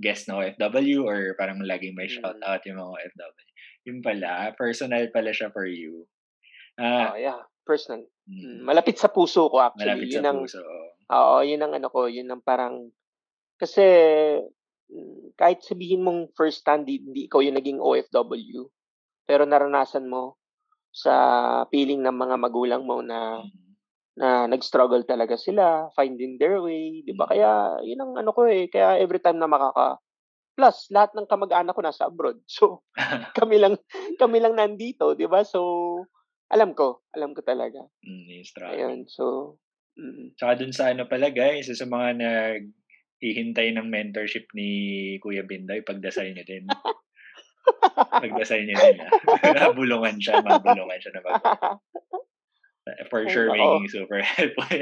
guest 0.01 0.25
na 0.25 0.41
OFW 0.41 1.05
or 1.05 1.37
parang 1.37 1.61
laging 1.61 1.93
may 1.93 2.09
mm. 2.09 2.13
shout 2.17 2.41
out 2.41 2.61
yung 2.65 2.81
mga 2.81 2.89
OFW. 2.89 3.45
Yung 3.87 3.99
pala, 4.01 4.51
personal 4.57 5.05
pala 5.13 5.29
siya 5.29 5.53
for 5.53 5.69
you. 5.69 6.09
Uh, 6.77 7.13
oh, 7.13 7.17
yeah, 7.21 7.41
personal. 7.61 8.01
Mm. 8.25 8.65
Malapit 8.65 8.97
sa 8.97 9.13
puso 9.13 9.53
ko 9.53 9.61
actually. 9.61 9.93
Malapit 9.93 10.09
yun 10.09 10.25
sa 10.25 10.29
ang, 10.33 10.39
puso. 10.41 10.61
Oo, 11.13 11.35
yun 11.45 11.61
ang 11.61 11.73
ano 11.77 11.87
ko, 11.93 12.09
yun 12.09 12.29
ang 12.33 12.41
parang 12.41 12.89
kasi 13.57 13.85
kahit 15.37 15.61
sabihin 15.63 16.03
mong 16.03 16.33
first 16.33 16.63
hand, 16.65 16.87
hindi 16.87 17.27
ikaw 17.27 17.43
yung 17.43 17.59
naging 17.59 17.79
OFW, 17.83 18.67
pero 19.27 19.43
naranasan 19.43 20.07
mo 20.07 20.39
sa 20.89 21.13
feeling 21.69 22.01
ng 22.01 22.15
mga 22.15 22.35
magulang 22.41 22.83
mo 22.87 23.05
na 23.05 23.43
mm. 23.43 23.65
na 24.17 24.49
nag-struggle 24.49 25.05
talaga 25.05 25.37
sila, 25.37 25.93
finding 25.93 26.41
their 26.41 26.57
way, 26.57 27.05
'di 27.05 27.13
ba? 27.13 27.29
Mm. 27.29 27.31
Kaya 27.35 27.51
'yun 27.85 28.01
ang 28.01 28.13
ano 28.17 28.31
ko 28.33 28.49
eh, 28.49 28.65
kaya 28.71 28.97
every 28.97 29.21
time 29.21 29.37
na 29.37 29.45
makaka 29.45 30.01
plus 30.57 30.89
lahat 30.89 31.13
ng 31.13 31.29
kamag-anak 31.29 31.77
ko 31.77 31.85
nasa 31.85 32.09
abroad. 32.09 32.41
So 32.49 32.81
kami 33.37 33.61
lang 33.61 33.77
kami 34.17 34.41
lang 34.41 34.57
nandito, 34.57 35.13
'di 35.13 35.29
ba? 35.29 35.45
So 35.45 35.61
alam 36.49 36.73
ko, 36.73 37.03
alam 37.13 37.35
ko 37.35 37.43
talaga. 37.43 37.83
Mm, 38.01 38.41
Ayun, 38.71 38.99
so 39.05 39.55
mm. 39.99 40.33
Tsaka 40.39 40.63
dun 40.63 40.73
sa 40.73 40.89
ano 40.89 41.05
pala 41.05 41.29
guys, 41.29 41.69
sa 41.69 41.85
mga 41.85 42.07
nag 42.17 42.63
hihintay 43.17 43.73
ng 43.73 43.89
mentorship 43.89 44.45
ni 44.53 44.69
Kuya 45.21 45.41
Binday, 45.45 45.81
pagdasal 45.81 46.29
niya 46.33 46.45
din. 46.45 46.65
pagdasal 48.23 48.61
niya 48.63 48.77
din. 48.77 48.97
Ah. 49.57 49.71
Bulungan 49.77 50.17
siya, 50.21 50.41
mabulungan 50.45 50.99
siya 51.01 51.11
na 51.17 51.21
mag 51.25 51.41
For 53.11 53.27
Ay, 53.27 53.31
sure, 53.35 53.51
nako. 53.51 53.59
magiging 53.59 53.89
super 53.91 54.19
helpful. 54.23 54.79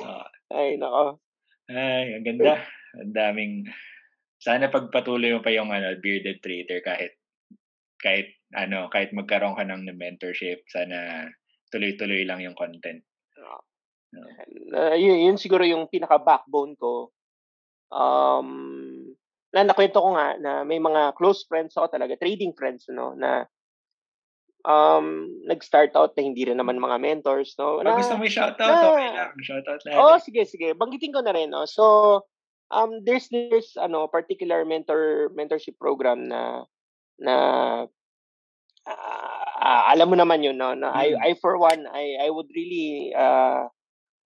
uh, 0.00 0.24
Ay, 0.56 0.80
nako. 0.80 1.20
Ay, 1.68 2.16
ang 2.16 2.24
ganda. 2.24 2.64
Ang 2.96 3.12
daming, 3.12 3.52
sana 4.40 4.72
pagpatuloy 4.72 5.36
mo 5.36 5.44
pa 5.44 5.52
yung 5.52 5.68
ano, 5.68 5.92
bearded 6.00 6.40
trader 6.40 6.80
kahit, 6.80 7.20
kahit, 8.00 8.32
ano, 8.56 8.88
kahit 8.88 9.12
magkaroon 9.12 9.60
ka 9.60 9.68
ng 9.68 9.92
mentorship, 9.92 10.64
sana 10.72 11.28
tuloy-tuloy 11.68 12.24
lang 12.24 12.40
yung 12.40 12.56
content. 12.56 13.04
Uh, 14.72 14.96
yun, 14.96 15.18
yun 15.32 15.36
siguro 15.36 15.64
yung 15.64 15.88
pinaka-backbone 15.88 16.76
ko. 16.76 17.12
Um, 17.88 18.48
na 19.52 19.64
nakwento 19.64 20.00
ko 20.00 20.12
nga 20.12 20.36
na 20.36 20.52
may 20.64 20.76
mga 20.76 21.16
close 21.16 21.44
friends 21.48 21.72
ako 21.76 21.88
talaga, 21.88 22.20
trading 22.20 22.52
friends, 22.52 22.84
no, 22.92 23.16
na 23.16 23.48
um, 24.68 25.28
nag-start 25.48 25.96
out 25.96 26.12
na 26.16 26.22
hindi 26.24 26.44
rin 26.44 26.60
naman 26.60 26.80
mga 26.80 27.00
mentors, 27.00 27.56
no. 27.56 27.80
Na, 27.80 27.96
gusto 27.96 28.16
mo 28.16 28.28
i-shoutout, 28.28 28.60
na, 28.60 28.92
okay 28.92 29.08
lang. 29.12 29.32
Shoutout 29.40 29.80
lang. 29.88 29.96
Oh, 29.96 30.16
sige, 30.20 30.44
sige. 30.44 30.76
Banggitin 30.76 31.16
ko 31.16 31.24
na 31.24 31.32
rin, 31.32 31.48
no. 31.48 31.64
So, 31.64 32.24
um, 32.70 33.04
there's 33.04 33.28
there's 33.32 33.76
ano 33.76 34.06
particular 34.08 34.64
mentor 34.64 35.32
mentorship 35.32 35.76
program 35.80 36.28
na 36.28 36.64
na 37.18 37.34
uh, 38.86 39.82
alam 39.92 40.08
mo 40.08 40.16
naman 40.16 40.44
yun 40.44 40.56
no 40.56 40.72
na 40.76 40.92
mm. 40.92 40.96
I 40.96 41.06
I 41.16 41.30
for 41.40 41.58
one 41.58 41.88
I 41.88 42.28
I 42.28 42.28
would 42.30 42.48
really 42.52 43.12
uh, 43.16 43.68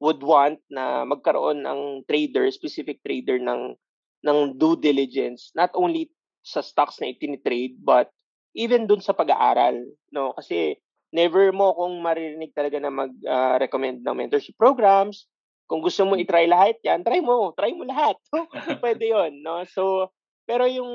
would 0.03 0.19
want 0.19 0.59
na 0.67 1.07
magkaroon 1.07 1.63
ng 1.63 2.03
trader, 2.11 2.51
specific 2.51 2.99
trader 3.07 3.39
ng 3.39 3.79
ng 4.27 4.39
due 4.59 4.75
diligence 4.75 5.55
not 5.55 5.71
only 5.79 6.11
sa 6.43 6.59
stocks 6.59 6.99
na 6.99 7.15
itinitrade 7.15 7.79
but 7.79 8.11
even 8.59 8.91
dun 8.91 8.99
sa 8.99 9.15
pag-aaral 9.15 9.79
no? 10.11 10.35
Kasi 10.35 10.75
never 11.15 11.55
mo 11.55 11.71
kung 11.79 12.03
maririnig 12.03 12.51
talaga 12.51 12.83
na 12.83 12.91
mag-recommend 12.91 14.03
uh, 14.03 14.05
ng 14.11 14.17
mentorship 14.19 14.59
programs. 14.59 15.31
Kung 15.71 15.79
gusto 15.81 16.03
mo 16.03 16.19
i-try 16.19 16.51
lahat 16.51 16.83
yan 16.83 17.07
try 17.07 17.23
mo 17.23 17.55
try 17.55 17.71
mo 17.71 17.87
lahat. 17.87 18.19
Pwede 18.83 19.07
yon 19.15 19.39
no? 19.47 19.63
So 19.71 20.11
pero 20.43 20.67
yung 20.67 20.91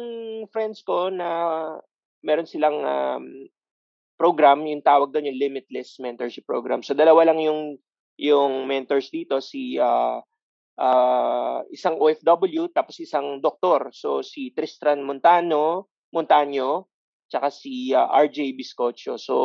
friends 0.52 0.84
ko 0.84 1.08
na 1.08 1.28
meron 2.28 2.50
silang 2.50 2.84
um, 2.84 3.24
program 4.20 4.68
yung 4.68 4.84
tawag 4.84 5.16
doon 5.16 5.32
yung 5.32 5.40
limitless 5.40 5.96
mentorship 6.04 6.44
program. 6.44 6.84
So 6.84 6.92
dalawa 6.92 7.32
lang 7.32 7.40
yung 7.40 7.80
yung 8.18 8.66
mentors 8.66 9.14
dito 9.14 9.38
si 9.38 9.78
uh, 9.78 10.20
uh, 10.78 11.60
isang 11.70 11.98
OFW 11.98 12.70
tapos 12.74 12.98
isang 13.02 13.42
doktor. 13.42 13.94
So 13.94 14.26
si 14.26 14.54
Tristan 14.54 15.06
Montano, 15.06 15.90
Montaño, 16.14 16.90
tsaka 17.30 17.54
si 17.54 17.94
uh, 17.94 18.10
RJ 18.10 18.58
Biscoccio. 18.58 19.18
So 19.22 19.36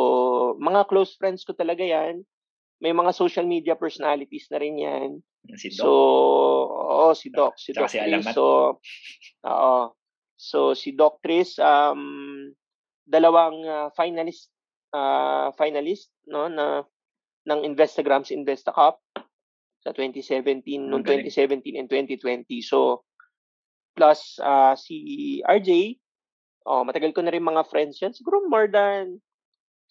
mga 0.57 0.89
close 0.89 1.13
friends 1.17 1.45
ko 1.45 1.53
talaga 1.53 1.85
'yan. 1.85 2.25
May 2.83 2.91
mga 2.91 3.15
social 3.15 3.47
media 3.47 3.77
personalities 3.77 4.49
na 4.49 4.57
rin 4.59 4.75
'yan. 4.81 5.09
Si 5.59 5.75
Doc. 5.75 5.83
So, 5.83 5.89
oo, 6.71 7.11
si 7.11 7.27
Doc, 7.29 7.59
si 7.59 7.71
Doc. 7.75 7.91
Si 7.91 7.99
So, 8.31 8.79
oo. 9.43 9.81
So 10.39 10.75
si 10.75 10.95
Doc 10.95 11.19
Tris 11.23 11.59
um 11.59 12.51
dalawang 13.03 13.63
uh, 13.67 13.89
finalist 13.95 14.47
uh, 14.95 15.51
finalist 15.59 16.11
no 16.27 16.47
na 16.47 16.87
ng 17.47 17.59
Instagrams 17.67 18.31
Investa 18.31 18.71
Cup 18.71 18.99
sa 19.83 19.91
2017, 19.91 20.63
noong 20.87 21.03
2017 21.03 21.75
and 21.75 21.87
2020. 21.91 22.47
So, 22.63 23.03
plus 23.99 24.39
uh, 24.39 24.79
si 24.79 25.43
RJ, 25.43 25.99
oh, 26.65 26.87
matagal 26.87 27.11
ko 27.11 27.21
na 27.21 27.35
rin 27.35 27.43
mga 27.43 27.67
friends 27.67 27.99
yan. 27.99 28.15
Siguro 28.15 28.47
more 28.47 28.71
than 28.71 29.19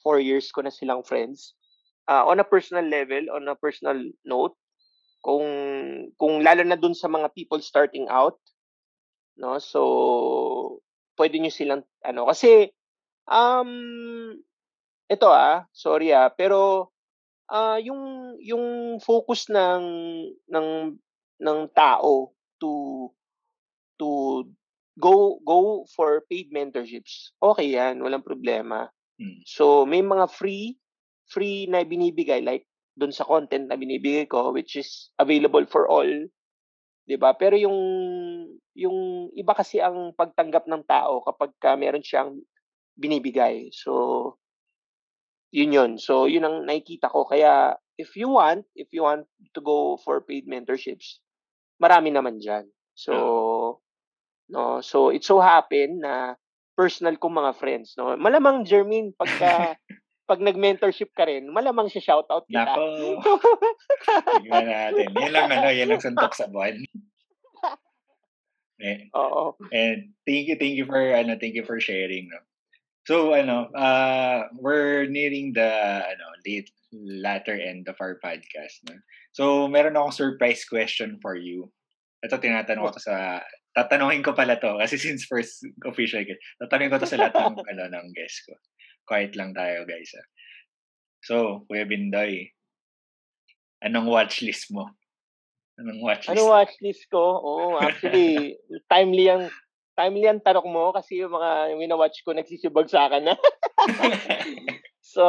four 0.00 0.16
years 0.18 0.48
ko 0.48 0.64
na 0.64 0.72
silang 0.72 1.04
friends. 1.04 1.52
Uh, 2.08 2.24
on 2.26 2.40
a 2.40 2.46
personal 2.46 2.82
level, 2.82 3.30
on 3.30 3.46
a 3.46 3.54
personal 3.54 4.00
note, 4.26 4.56
kung 5.22 5.46
kung 6.18 6.42
lalo 6.42 6.66
na 6.66 6.74
dun 6.74 6.98
sa 6.98 7.06
mga 7.06 7.30
people 7.30 7.62
starting 7.62 8.10
out, 8.10 8.34
no? 9.38 9.62
So, 9.62 10.82
pwede 11.14 11.38
niyo 11.38 11.54
silang 11.54 11.86
ano 12.02 12.26
kasi 12.26 12.74
um 13.30 13.70
ito 15.06 15.28
ah, 15.30 15.68
sorry 15.70 16.10
ah, 16.10 16.32
pero 16.34 16.90
uh, 17.52 17.78
yung 17.84 18.34
yung 18.40 18.96
focus 19.04 19.52
ng 19.52 19.84
ng 20.48 20.68
ng 21.38 21.58
tao 21.76 22.32
to 22.56 22.72
to 24.00 24.08
go 24.96 25.38
go 25.44 25.84
for 25.92 26.24
paid 26.32 26.48
mentorships. 26.48 27.36
Okay 27.38 27.76
'yan, 27.76 28.00
walang 28.00 28.24
problema. 28.24 28.88
Hmm. 29.20 29.44
So 29.44 29.84
may 29.84 30.00
mga 30.00 30.32
free 30.32 30.80
free 31.28 31.68
na 31.68 31.84
binibigay 31.84 32.40
like 32.40 32.64
doon 32.96 33.12
sa 33.12 33.28
content 33.28 33.68
na 33.68 33.76
binibigay 33.76 34.28
ko 34.28 34.52
which 34.52 34.76
is 34.76 35.12
available 35.20 35.64
for 35.68 35.88
all 35.88 36.08
'di 37.06 37.16
ba? 37.20 37.36
Pero 37.36 37.56
yung 37.60 37.78
yung 38.72 39.28
iba 39.36 39.52
kasi 39.52 39.80
ang 39.84 40.16
pagtanggap 40.16 40.64
ng 40.64 40.84
tao 40.88 41.20
kapag 41.24 41.52
ka 41.60 41.76
meron 41.76 42.04
siyang 42.04 42.40
binibigay. 42.96 43.68
So 43.72 43.92
yun 45.52 45.70
yun. 45.70 45.90
So 46.00 46.26
yun 46.26 46.48
ang 46.48 46.64
nakikita 46.64 47.12
ko 47.12 47.28
kaya 47.28 47.76
if 48.00 48.16
you 48.16 48.32
want, 48.32 48.64
if 48.74 48.88
you 48.90 49.04
want 49.04 49.28
to 49.52 49.60
go 49.60 50.00
for 50.00 50.24
paid 50.24 50.48
mentorships, 50.48 51.20
marami 51.78 52.10
naman 52.10 52.40
diyan. 52.40 52.66
So 52.96 53.84
no, 54.48 54.80
so 54.80 55.12
it 55.12 55.22
so 55.22 55.38
happen 55.38 56.00
na 56.00 56.40
personal 56.72 57.20
kong 57.20 57.36
mga 57.36 57.52
friends, 57.60 57.94
no. 58.00 58.16
Malamang 58.16 58.64
Jermaine 58.64 59.12
pagka 59.12 59.76
pag 60.32 60.40
nag-mentorship 60.40 61.12
ka 61.12 61.28
rin, 61.28 61.52
malamang 61.52 61.92
si 61.92 62.00
shoutout 62.00 62.48
kita. 62.48 62.64
Nako. 62.64 63.20
Tignan 64.40 64.64
natin. 64.64 65.12
Yan 65.12 65.32
lang 65.34 65.52
ano, 65.52 65.68
yan 65.68 65.92
lang 65.92 66.00
suntok 66.00 66.32
sa 66.32 66.48
buwan. 66.48 66.78
eh, 68.86 69.12
Oo. 69.12 69.60
And 69.68 70.16
thank 70.24 70.48
you, 70.48 70.56
thank 70.56 70.78
you 70.78 70.88
for 70.88 70.96
ano, 70.96 71.36
thank 71.36 71.52
you 71.52 71.66
for 71.66 71.76
sharing. 71.82 72.32
No? 72.32 72.40
So 73.02 73.34
ano, 73.34 73.70
uh, 73.74 74.46
we're 74.58 75.10
nearing 75.10 75.52
the 75.52 75.70
ano, 76.06 76.26
late 76.46 76.70
latter 76.92 77.58
end 77.58 77.88
of 77.88 77.98
our 77.98 78.20
podcast. 78.22 78.82
No? 78.86 78.96
So 79.32 79.66
meron 79.66 79.98
akong 79.98 80.14
surprise 80.14 80.62
question 80.64 81.18
for 81.18 81.34
you. 81.34 81.70
Ito 82.22 82.38
tinatanong 82.38 82.86
ko 82.86 82.94
to 82.94 83.02
sa 83.02 83.42
tatanungin 83.74 84.22
ko 84.22 84.36
pala 84.36 84.60
to 84.60 84.78
kasi 84.78 85.00
since 85.02 85.26
first 85.26 85.64
official 85.82 86.22
tatanungin 86.62 86.92
ko 86.94 86.98
to 87.02 87.08
sa 87.10 87.18
lahat 87.18 87.34
ng 87.34 87.58
ano 87.74 87.82
ng 87.90 88.06
guest 88.14 88.46
ko 88.46 88.54
quiet 89.06 89.34
lang 89.36 89.52
tayo, 89.54 89.84
guys. 89.86 90.10
Ah. 90.16 90.26
So, 91.22 91.36
Kuya 91.70 91.86
Bindoy, 91.86 92.50
anong 93.84 94.10
watch 94.10 94.42
list 94.42 94.72
mo? 94.72 94.90
Anong 95.78 96.00
watch 96.02 96.26
list? 96.26 96.34
Anong 96.34 96.50
watch 96.50 96.74
list 96.82 97.04
ko? 97.12 97.22
Oo, 97.38 97.78
actually, 97.78 98.58
timely 98.92 99.30
ang 99.30 99.52
timely 99.98 100.26
ang 100.28 100.40
tanong 100.40 100.68
mo 100.68 100.92
kasi 100.92 101.20
yung 101.20 101.36
mga 101.36 101.76
wina-watch 101.76 102.24
ko 102.24 102.32
nagsisibag 102.32 102.88
sa 102.88 103.08
akin 103.08 103.32
na. 103.32 103.34
so, 105.14 105.24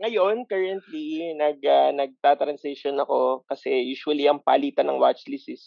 ngayon, 0.00 0.48
currently, 0.48 1.36
nag, 1.36 1.60
uh, 1.60 1.92
nagta-transition 1.92 2.96
ako 3.00 3.44
kasi 3.48 3.72
usually 3.84 4.26
ang 4.26 4.40
palitan 4.40 4.88
ng 4.88 5.00
watch 5.00 5.24
list 5.28 5.52
is 5.52 5.64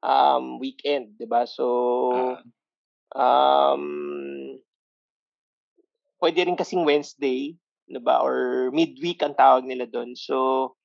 um, 0.00 0.56
weekend, 0.56 1.14
di 1.20 1.28
ba? 1.28 1.44
So, 1.44 1.66
ah. 3.12 3.74
um, 3.76 4.56
pwede 6.22 6.46
rin 6.46 6.54
kasing 6.54 6.86
Wednesday, 6.86 7.58
'di 7.90 7.98
ba? 7.98 8.22
Or 8.22 8.70
midweek 8.70 9.18
ang 9.26 9.34
tawag 9.34 9.66
nila 9.66 9.90
doon. 9.90 10.14
So 10.14 10.78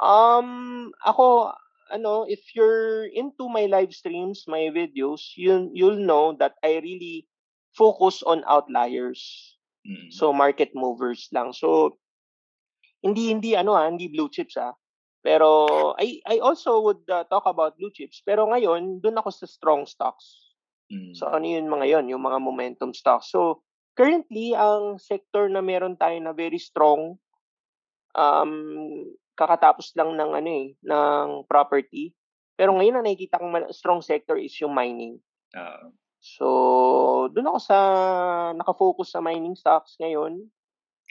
um 0.00 0.88
ako 1.04 1.52
ano, 1.92 2.24
if 2.26 2.40
you're 2.56 3.06
into 3.06 3.48
my 3.52 3.68
live 3.68 3.92
streams, 3.92 4.48
my 4.48 4.72
videos, 4.72 5.36
you 5.36 5.70
you'll 5.76 6.00
know 6.00 6.32
that 6.40 6.56
I 6.64 6.80
really 6.80 7.28
focus 7.76 8.24
on 8.24 8.42
outliers. 8.48 9.20
Mm-hmm. 9.84 10.10
So 10.16 10.32
market 10.32 10.72
movers 10.74 11.28
lang. 11.30 11.52
So 11.52 11.98
hindi 13.04 13.30
hindi 13.30 13.52
ano 13.54 13.76
ah, 13.76 13.86
hindi 13.86 14.08
blue 14.08 14.32
chips 14.32 14.56
ah. 14.56 14.72
Pero 15.22 15.92
I 16.00 16.24
I 16.26 16.42
also 16.42 16.82
would 16.82 17.04
uh, 17.06 17.28
talk 17.28 17.46
about 17.46 17.78
blue 17.78 17.92
chips. 17.94 18.24
Pero 18.24 18.48
ngayon, 18.48 19.04
doon 19.04 19.20
ako 19.20 19.30
sa 19.30 19.46
strong 19.46 19.86
stocks. 19.86 20.56
Mm-hmm. 20.88 21.14
So 21.14 21.28
ano 21.28 21.46
yun 21.46 21.70
mga 21.70 21.86
yon, 21.92 22.10
yung 22.10 22.24
mga 22.24 22.42
momentum 22.42 22.90
stocks. 22.96 23.28
So 23.30 23.62
Currently, 23.92 24.56
ang 24.56 24.96
sector 24.96 25.52
na 25.52 25.60
meron 25.60 26.00
tayo 26.00 26.16
na 26.16 26.32
very 26.32 26.56
strong, 26.56 27.20
um, 28.16 28.52
kakatapos 29.42 29.90
lang 29.98 30.14
ng 30.14 30.30
ano 30.38 30.50
eh, 30.50 30.66
ng 30.86 31.26
property. 31.50 32.14
Pero 32.54 32.78
ngayon 32.78 33.02
ang 33.02 33.04
nakikita 33.06 33.42
kong 33.42 33.74
strong 33.74 34.00
sector 34.00 34.38
is 34.38 34.54
yung 34.62 34.70
mining. 34.70 35.18
Uh, 35.50 35.90
so, 36.22 36.46
doon 37.34 37.50
ako 37.50 37.58
sa 37.58 37.78
nakafocus 38.54 39.08
sa 39.10 39.20
mining 39.20 39.58
stocks 39.58 39.98
ngayon. 39.98 40.46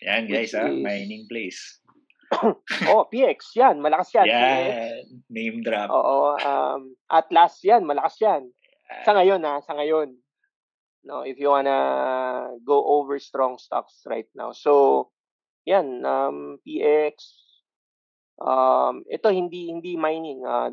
Yan 0.02 0.26
guys, 0.32 0.56
ah, 0.56 0.72
is... 0.72 0.80
mining 0.80 1.28
place. 1.28 1.84
oh, 2.96 3.04
PX, 3.12 3.60
yan, 3.60 3.84
malakas 3.84 4.16
yan. 4.16 4.26
Yan, 4.32 5.04
name 5.28 5.60
drop. 5.68 5.92
Oo, 5.92 6.40
um, 6.40 6.96
Atlas 7.12 7.60
yan, 7.62 7.84
malakas 7.84 8.16
yan. 8.24 8.48
Sa 9.04 9.12
ngayon 9.12 9.44
ha, 9.44 9.60
ah, 9.60 9.62
sa 9.62 9.76
ngayon 9.76 10.16
no 11.04 11.26
if 11.26 11.38
you 11.40 11.50
wanna 11.50 12.50
go 12.66 12.86
over 12.86 13.18
strong 13.18 13.58
stocks 13.58 14.06
right 14.06 14.30
now 14.36 14.52
so 14.54 15.10
yan 15.66 16.06
um 16.06 16.62
PX 16.62 17.26
um 18.42 19.06
ito 19.06 19.30
hindi 19.30 19.70
hindi 19.70 19.94
mining 19.96 20.42
uh, 20.42 20.70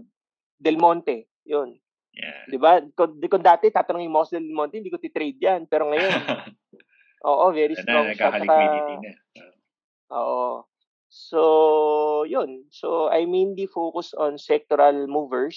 Del 0.56 0.80
Monte 0.80 1.28
yun. 1.44 1.76
Yeah. 2.16 2.44
'di 2.50 2.58
ba? 2.58 2.82
Kung, 2.96 3.20
kung 3.20 3.44
dati 3.44 3.70
tatanungin 3.70 4.10
mo 4.10 4.24
sa 4.24 4.40
Del 4.40 4.56
Monte 4.56 4.80
hindi 4.80 4.90
ko 4.90 4.98
ti-trade 4.98 5.38
yan. 5.38 5.60
Pero 5.68 5.92
ngayon 5.92 6.12
oo 7.28 7.44
very 7.52 7.76
strong 7.76 8.10
stock 8.16 8.40
liquidity 8.40 8.94
na. 9.04 9.12
Oo. 10.16 10.64
So 11.08 11.40
yun. 12.28 12.68
So 12.72 13.08
I 13.08 13.24
mainly 13.24 13.68
focus 13.68 14.12
on 14.16 14.36
sectoral 14.36 15.08
movers 15.08 15.56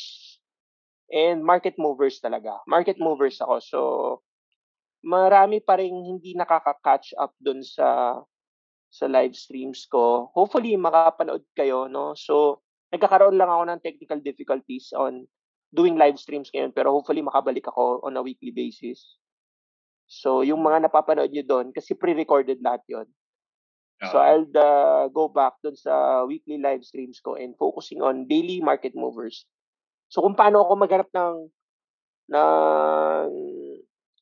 and 1.11 1.43
market 1.43 1.75
movers 1.75 2.23
talaga. 2.23 2.59
Market 2.67 2.99
movers 2.99 3.39
ako. 3.43 3.55
So 3.59 3.79
marami 5.03 5.59
pa 5.59 5.81
rin 5.81 5.91
hindi 5.91 6.37
nakaka-catch 6.37 7.17
up 7.17 7.33
dun 7.41 7.65
sa 7.65 8.19
sa 8.91 9.07
live 9.07 9.33
streams 9.33 9.87
ko. 9.87 10.27
Hopefully 10.35 10.75
makapanood 10.75 11.47
kayo, 11.55 11.87
no? 11.87 12.11
So, 12.19 12.59
nagkakaroon 12.91 13.39
lang 13.39 13.47
ako 13.47 13.63
ng 13.71 13.79
technical 13.79 14.19
difficulties 14.19 14.91
on 14.91 15.23
doing 15.71 15.95
live 15.95 16.19
streams 16.19 16.51
ngayon 16.51 16.75
pero 16.75 16.91
hopefully 16.91 17.23
makabalik 17.23 17.63
ako 17.71 18.03
on 18.03 18.19
a 18.19 18.21
weekly 18.21 18.51
basis. 18.51 19.15
So, 20.11 20.43
yung 20.43 20.59
mga 20.59 20.91
napapanood 20.91 21.31
nyo 21.31 21.47
doon, 21.47 21.71
kasi 21.71 21.95
pre-recorded 21.95 22.59
lahat 22.59 22.83
yon. 22.91 23.07
So, 24.11 24.17
I'll 24.19 24.49
uh, 24.57 25.07
go 25.13 25.29
back 25.31 25.61
doon 25.63 25.77
sa 25.77 26.25
weekly 26.27 26.57
live 26.59 26.81
streams 26.83 27.21
ko 27.21 27.37
and 27.37 27.53
focusing 27.55 28.01
on 28.03 28.27
daily 28.27 28.59
market 28.59 28.97
movers. 28.97 29.45
So, 30.11 30.25
kung 30.25 30.35
paano 30.35 30.65
ako 30.65 30.73
maghanap 30.73 31.09
ng 31.15 31.37
ng 32.33 33.29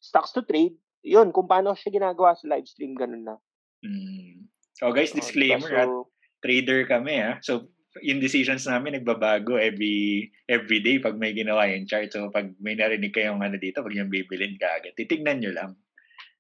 stocks 0.04 0.36
to 0.36 0.44
trade, 0.44 0.76
yun, 1.02 1.32
kung 1.32 1.48
paano 1.48 1.74
siya 1.74 1.96
ginagawa 1.96 2.36
sa 2.36 2.52
live 2.52 2.68
stream, 2.68 2.94
ganun 2.94 3.24
na. 3.24 3.36
Mm. 3.80 4.52
Oh, 4.80 4.96
guys, 4.96 5.12
disclaimer, 5.12 5.68
oh, 5.84 5.84
so, 5.84 5.92
trader 6.40 6.88
kami, 6.88 7.20
ha? 7.20 7.40
So, 7.44 7.68
yung 8.00 8.24
decisions 8.24 8.64
namin 8.64 8.96
nagbabago 8.96 9.60
every 9.60 10.30
every 10.48 10.80
day 10.80 11.04
pag 11.04 11.20
may 11.20 11.36
ginawa 11.36 11.68
yung 11.68 11.84
chart. 11.90 12.08
So, 12.14 12.32
pag 12.32 12.56
may 12.64 12.80
narinig 12.80 13.12
kayong 13.12 13.44
ano 13.44 13.60
dito, 13.60 13.84
pag 13.84 13.92
yung 13.92 14.08
bibilin 14.08 14.56
ka 14.56 14.80
agad, 14.80 14.96
titignan 14.96 15.44
nyo 15.44 15.52
lang. 15.52 15.72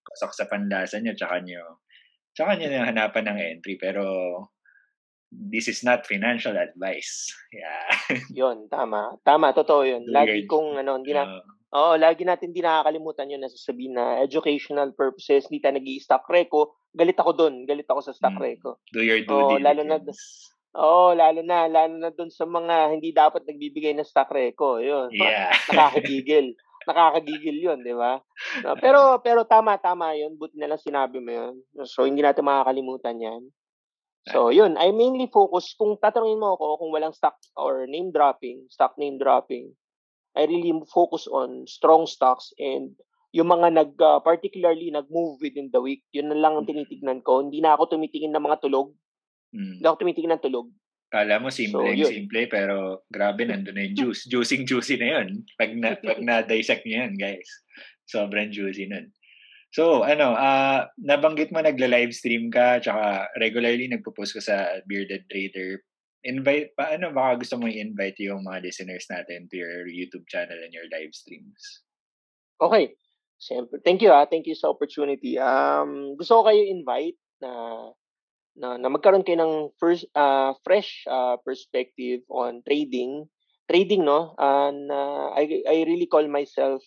Kusok 0.08 0.32
sa 0.32 0.48
panlasa 0.48 1.04
nyo, 1.04 1.12
tsaka 1.18 1.44
nyo, 1.44 1.84
tsaka 2.32 2.56
nyo 2.56 2.68
na 2.72 2.88
hanapan 2.88 3.26
ng 3.28 3.40
entry. 3.60 3.76
Pero, 3.76 4.04
this 5.30 5.68
is 5.68 5.84
not 5.84 6.08
financial 6.08 6.56
advice. 6.56 7.28
Yeah. 7.52 7.88
yun, 8.40 8.72
tama. 8.72 9.20
Tama, 9.22 9.52
totoo 9.52 9.84
yun. 9.84 10.04
Lagi 10.08 10.48
kong, 10.48 10.80
ano, 10.80 10.98
hindi 10.98 11.12
na, 11.12 11.28
uh, 11.28 11.44
Oo, 11.70 11.94
lagi 12.02 12.26
natin 12.26 12.50
din 12.50 12.66
nakakalimutan 12.66 13.30
yun 13.30 13.46
na 13.46 13.52
sasabihin 13.52 13.94
na 13.94 14.26
educational 14.26 14.90
purposes, 14.98 15.46
hindi 15.46 15.62
tayo 15.62 15.78
nag 15.78 15.86
stock 16.02 16.26
reco. 16.26 16.74
Galit 16.98 17.18
ako 17.22 17.32
doon, 17.38 17.70
galit 17.70 17.86
ako 17.86 18.02
sa 18.02 18.14
stock 18.16 18.34
mm. 18.34 18.42
reco. 18.42 18.82
Do 18.90 19.06
your 19.06 19.22
due 19.22 19.38
Oo, 19.38 19.62
lalo 19.62 19.86
na 19.86 20.02
Oo, 20.78 21.14
lalo 21.18 21.42
na 21.46 21.70
lalo 21.70 21.98
na 21.98 22.10
doon 22.14 22.30
sa 22.34 22.46
mga 22.46 22.94
hindi 22.94 23.10
dapat 23.14 23.46
nagbibigay 23.46 23.94
ng 23.98 24.06
stock 24.06 24.30
reco. 24.34 24.82
Yun. 24.82 25.14
Yeah. 25.14 25.54
Nakakagigil. 25.70 26.58
Nakakagigil 26.90 27.58
'yun, 27.58 27.86
'di 27.86 27.94
ba? 27.94 28.18
No, 28.66 28.74
pero 28.78 29.22
pero 29.22 29.46
tama 29.46 29.78
tama 29.78 30.14
'yun. 30.18 30.38
Buti 30.38 30.58
na 30.58 30.74
lang 30.74 30.82
sinabi 30.82 31.22
mo 31.22 31.30
'yun. 31.30 31.54
So 31.86 32.06
hindi 32.06 32.22
natin 32.26 32.50
makakalimutan 32.50 33.22
'yan. 33.22 33.44
So, 34.30 34.54
yun, 34.54 34.78
I 34.78 34.94
mainly 34.94 35.26
focus, 35.32 35.74
kung 35.74 35.98
tatanungin 35.98 36.38
mo 36.38 36.54
ako 36.54 36.86
kung 36.86 36.92
walang 36.94 37.16
stock 37.18 37.40
or 37.58 37.90
name 37.90 38.14
dropping, 38.14 38.68
stock 38.70 38.94
name 39.00 39.18
dropping, 39.18 39.74
I 40.38 40.46
really 40.46 40.74
focus 40.90 41.26
on 41.26 41.66
strong 41.66 42.06
stocks 42.06 42.54
and 42.60 42.94
yung 43.34 43.50
mga 43.50 43.68
nag 43.74 43.92
uh, 44.02 44.20
particularly 44.26 44.90
nag-move 44.90 45.38
within 45.42 45.70
the 45.70 45.82
week, 45.82 46.02
yun 46.10 46.34
na 46.34 46.38
lang 46.38 46.58
ang 46.58 46.66
mm. 46.66 46.72
tinitignan 46.74 47.22
ko. 47.22 47.46
Hindi 47.46 47.62
na 47.62 47.78
ako 47.78 47.98
tumitingin 47.98 48.34
ng 48.34 48.46
mga 48.46 48.58
tulog. 48.66 48.90
Mm. 49.54 49.82
Hindi 49.82 49.86
ako 49.86 49.98
tumitingin 50.02 50.34
ng 50.34 50.44
tulog. 50.46 50.68
Kala 51.10 51.42
mo 51.42 51.50
simple, 51.50 51.90
so, 51.90 51.98
yun. 51.98 52.10
simple 52.10 52.46
pero 52.46 53.02
grabe 53.10 53.42
nandun 53.50 53.78
na 53.78 53.86
yung 53.86 53.98
juice. 53.98 54.30
Juicing 54.30 54.66
juicy 54.66 54.98
na 54.98 55.22
yun. 55.22 55.46
Pag 55.58 55.74
na, 55.78 55.98
pag 55.98 56.22
na-dissect 56.22 56.86
niyo 56.86 57.06
yan, 57.06 57.14
guys. 57.18 57.50
Sobrang 58.10 58.50
juicy 58.50 58.90
nun. 58.90 59.10
So, 59.70 60.02
ano, 60.02 60.34
uh, 60.34 60.90
nabanggit 60.98 61.54
mo 61.54 61.62
nagla-live 61.62 62.10
stream 62.10 62.50
ka, 62.50 62.82
tsaka 62.82 63.30
regularly 63.38 63.86
nagpo-post 63.86 64.38
ka 64.38 64.42
sa 64.42 64.56
Bearded 64.90 65.30
Trader. 65.30 65.86
Invite, 66.28 66.76
paano 66.76 67.16
baka 67.16 67.40
gusto 67.44 67.56
mo 67.56 67.72
i-invite 67.72 68.20
yung 68.28 68.44
mga 68.44 68.60
listeners 68.66 69.08
natin 69.08 69.48
to 69.48 69.56
your 69.56 69.88
YouTube 69.88 70.28
channel 70.28 70.60
and 70.60 70.76
your 70.76 70.88
live 70.92 71.16
streams? 71.16 71.84
Okay. 72.60 72.92
Siyempre. 73.40 73.80
Thank 73.80 74.04
you 74.04 74.12
ah. 74.12 74.28
Thank 74.28 74.52
you 74.52 74.56
sa 74.56 74.68
opportunity. 74.68 75.40
Um, 75.40 76.20
gusto 76.20 76.44
ko 76.44 76.52
kayo 76.52 76.60
invite 76.60 77.16
na 77.40 77.52
na, 78.60 78.76
na 78.76 78.92
magkaroon 78.92 79.24
kayo 79.24 79.40
ng 79.40 79.56
first 79.80 80.04
uh, 80.12 80.52
fresh 80.68 81.08
uh, 81.08 81.40
perspective 81.40 82.20
on 82.28 82.60
trading. 82.68 83.32
Trading 83.72 84.04
no, 84.04 84.36
and 84.36 84.92
uh, 84.92 85.32
I 85.32 85.64
I 85.64 85.86
really 85.86 86.10
call 86.10 86.26
myself 86.28 86.82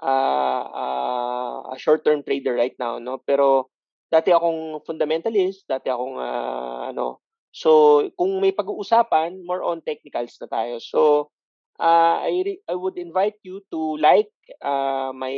uh, 0.00 0.64
uh, 0.70 1.74
a 1.74 1.76
short-term 1.76 2.22
trader 2.22 2.54
right 2.54 2.78
now, 2.78 3.02
no? 3.02 3.18
Pero 3.20 3.74
dati 4.06 4.30
akong 4.30 4.86
fundamentalist, 4.86 5.66
dati 5.66 5.90
akong 5.90 6.16
uh, 6.16 6.88
ano. 6.88 7.20
So, 7.52 8.08
kung 8.16 8.40
may 8.40 8.56
pag-uusapan, 8.56 9.44
more 9.44 9.60
on 9.60 9.84
technicals 9.84 10.40
na 10.40 10.48
tayo. 10.48 10.80
So, 10.80 11.30
uh, 11.76 12.24
I 12.24 12.32
re- 12.44 12.64
I 12.64 12.74
would 12.74 12.96
invite 12.96 13.36
you 13.44 13.60
to 13.68 14.00
like 14.00 14.32
uh, 14.64 15.12
my 15.12 15.36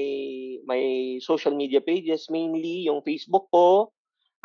my 0.63 1.19
social 1.19 1.59
media 1.59 1.83
pages, 1.83 2.31
mainly 2.31 2.87
yung 2.87 3.03
Facebook 3.03 3.51
ko, 3.51 3.91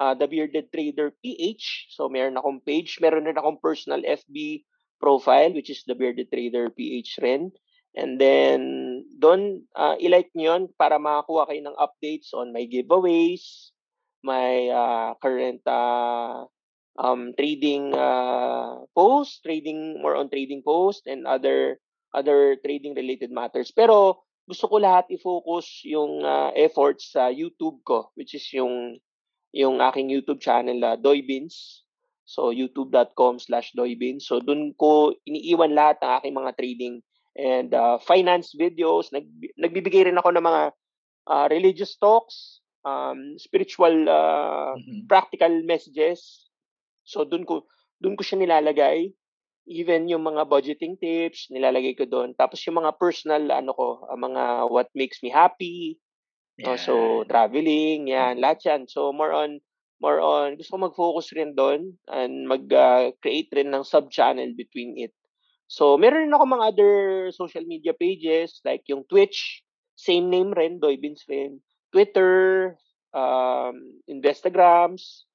uh, 0.01 0.17
The 0.17 0.25
Bearded 0.25 0.73
Trader 0.73 1.13
PH. 1.21 1.93
So, 1.93 2.09
meron 2.09 2.41
akong 2.41 2.65
page. 2.65 2.97
Meron 2.97 3.29
rin 3.29 3.37
akong 3.37 3.61
personal 3.61 4.01
FB 4.01 4.65
profile, 4.97 5.53
which 5.53 5.69
is 5.69 5.85
The 5.85 5.93
Bearded 5.93 6.33
Trader 6.33 6.73
PH 6.73 7.21
rin. 7.21 7.53
And 7.97 8.21
then, 8.21 9.01
doon, 9.17 9.65
uh, 9.73 9.97
ilike 9.97 10.29
nyo 10.37 10.57
yun 10.57 10.63
para 10.77 11.01
makakuha 11.01 11.49
kayo 11.49 11.61
ng 11.65 11.77
updates 11.77 12.33
on 12.37 12.53
my 12.53 12.65
giveaways, 12.69 13.73
my 14.21 14.69
uh, 14.69 15.09
current 15.17 15.65
uh, 15.65 16.45
um, 16.99 17.31
trading 17.39 17.95
uh, 17.95 18.83
post, 18.93 19.41
trading, 19.41 20.03
more 20.03 20.19
on 20.19 20.29
trading 20.29 20.61
post, 20.61 21.07
and 21.07 21.23
other 21.23 21.79
other 22.11 22.59
trading 22.61 22.93
related 22.93 23.31
matters. 23.31 23.71
Pero, 23.71 24.25
gusto 24.43 24.67
ko 24.67 24.81
lahat 24.81 25.07
i-focus 25.13 25.85
yung 25.87 26.25
uh, 26.25 26.51
efforts 26.57 27.15
sa 27.15 27.31
YouTube 27.31 27.79
ko, 27.87 28.11
which 28.19 28.35
is 28.35 28.43
yung 28.51 28.99
yung 29.55 29.81
aking 29.81 30.11
YouTube 30.11 30.43
channel, 30.43 30.77
uh, 30.83 30.97
Doybins. 30.99 31.87
So, 32.29 32.53
youtube.com 32.53 33.41
slash 33.41 33.73
doybins. 33.73 34.29
So, 34.29 34.37
dun 34.37 34.77
ko 34.77 35.17
iniiwan 35.25 35.73
lahat 35.73 35.97
ng 35.97 36.11
aking 36.21 36.33
mga 36.37 36.51
trading 36.61 36.95
and 37.33 37.73
uh, 37.73 37.97
finance 38.05 38.53
videos. 38.53 39.09
Nag, 39.09 39.25
nagbibigay 39.57 40.05
rin 40.05 40.21
ako 40.21 40.37
ng 40.37 40.45
mga 40.45 40.63
uh, 41.25 41.45
religious 41.49 41.97
talks, 41.97 42.61
um, 42.85 43.33
spiritual 43.41 44.05
uh, 44.05 44.77
mm-hmm. 44.77 45.09
practical 45.09 45.49
messages. 45.65 46.48
So 47.09 47.25
doon 47.25 47.43
ko 47.49 47.65
doon 47.97 48.13
ko 48.13 48.21
siya 48.21 48.37
nilalagay. 48.37 49.09
Even 49.69 50.09
yung 50.09 50.25
mga 50.25 50.49
budgeting 50.49 50.97
tips, 50.97 51.49
nilalagay 51.49 51.93
ko 51.97 52.05
doon. 52.05 52.33
Tapos 52.37 52.61
yung 52.65 52.81
mga 52.81 52.97
personal 52.97 53.45
ano 53.49 53.73
ko, 53.73 53.87
uh, 54.05 54.17
mga 54.17 54.69
what 54.69 54.89
makes 54.93 55.21
me 55.25 55.33
happy. 55.33 55.97
Yeah. 56.57 56.73
Uh, 56.73 56.79
so 56.79 56.93
traveling, 57.25 58.09
yan, 58.09 58.37
lahat 58.37 58.65
yan. 58.65 58.81
So 58.85 59.09
more 59.09 59.33
on 59.33 59.61
more 59.99 60.23
on 60.23 60.55
gusto 60.55 60.79
ko 60.79 60.79
mag-focus 60.89 61.35
rin 61.35 61.53
doon 61.53 61.99
and 62.07 62.47
mag-create 62.47 63.51
uh, 63.51 63.55
rin 63.59 63.69
ng 63.75 63.83
sub-channel 63.83 64.55
between 64.55 64.95
it. 64.95 65.11
So, 65.69 66.01
meron 66.01 66.25
rin 66.25 66.33
ako 66.33 66.45
mga 66.49 66.67
other 66.73 66.93
social 67.29 67.61
media 67.61 67.93
pages 67.93 68.57
like 68.65 68.81
yung 68.89 69.05
Twitch, 69.05 69.61
same 69.93 70.33
name 70.33 70.49
rin, 70.49 70.81
Doybins 70.81 71.21
rin. 71.29 71.61
Twitter, 71.93 72.73
um, 73.13 74.01
Instagrams, 74.09 75.28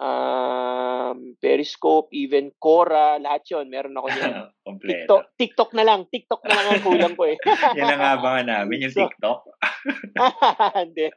um, 0.00 1.38
Periscope, 1.38 2.10
even 2.10 2.50
Quora, 2.58 3.18
lahat 3.22 3.46
yon 3.50 3.70
meron 3.70 3.98
ako 3.98 4.08
yan. 4.10 4.32
TikTok, 4.84 5.22
TikTok 5.38 5.70
na 5.76 5.84
lang. 5.86 6.00
TikTok 6.10 6.42
na 6.42 6.54
lang 6.54 6.66
ang 6.66 6.82
kulang 6.82 7.14
ko 7.14 7.24
eh. 7.28 7.38
yan 7.78 7.94
ang 7.94 8.04
abangan 8.18 8.46
namin, 8.48 8.88
yung 8.88 8.94
so, 8.94 9.06
TikTok. 9.06 9.40
then, 10.96 11.14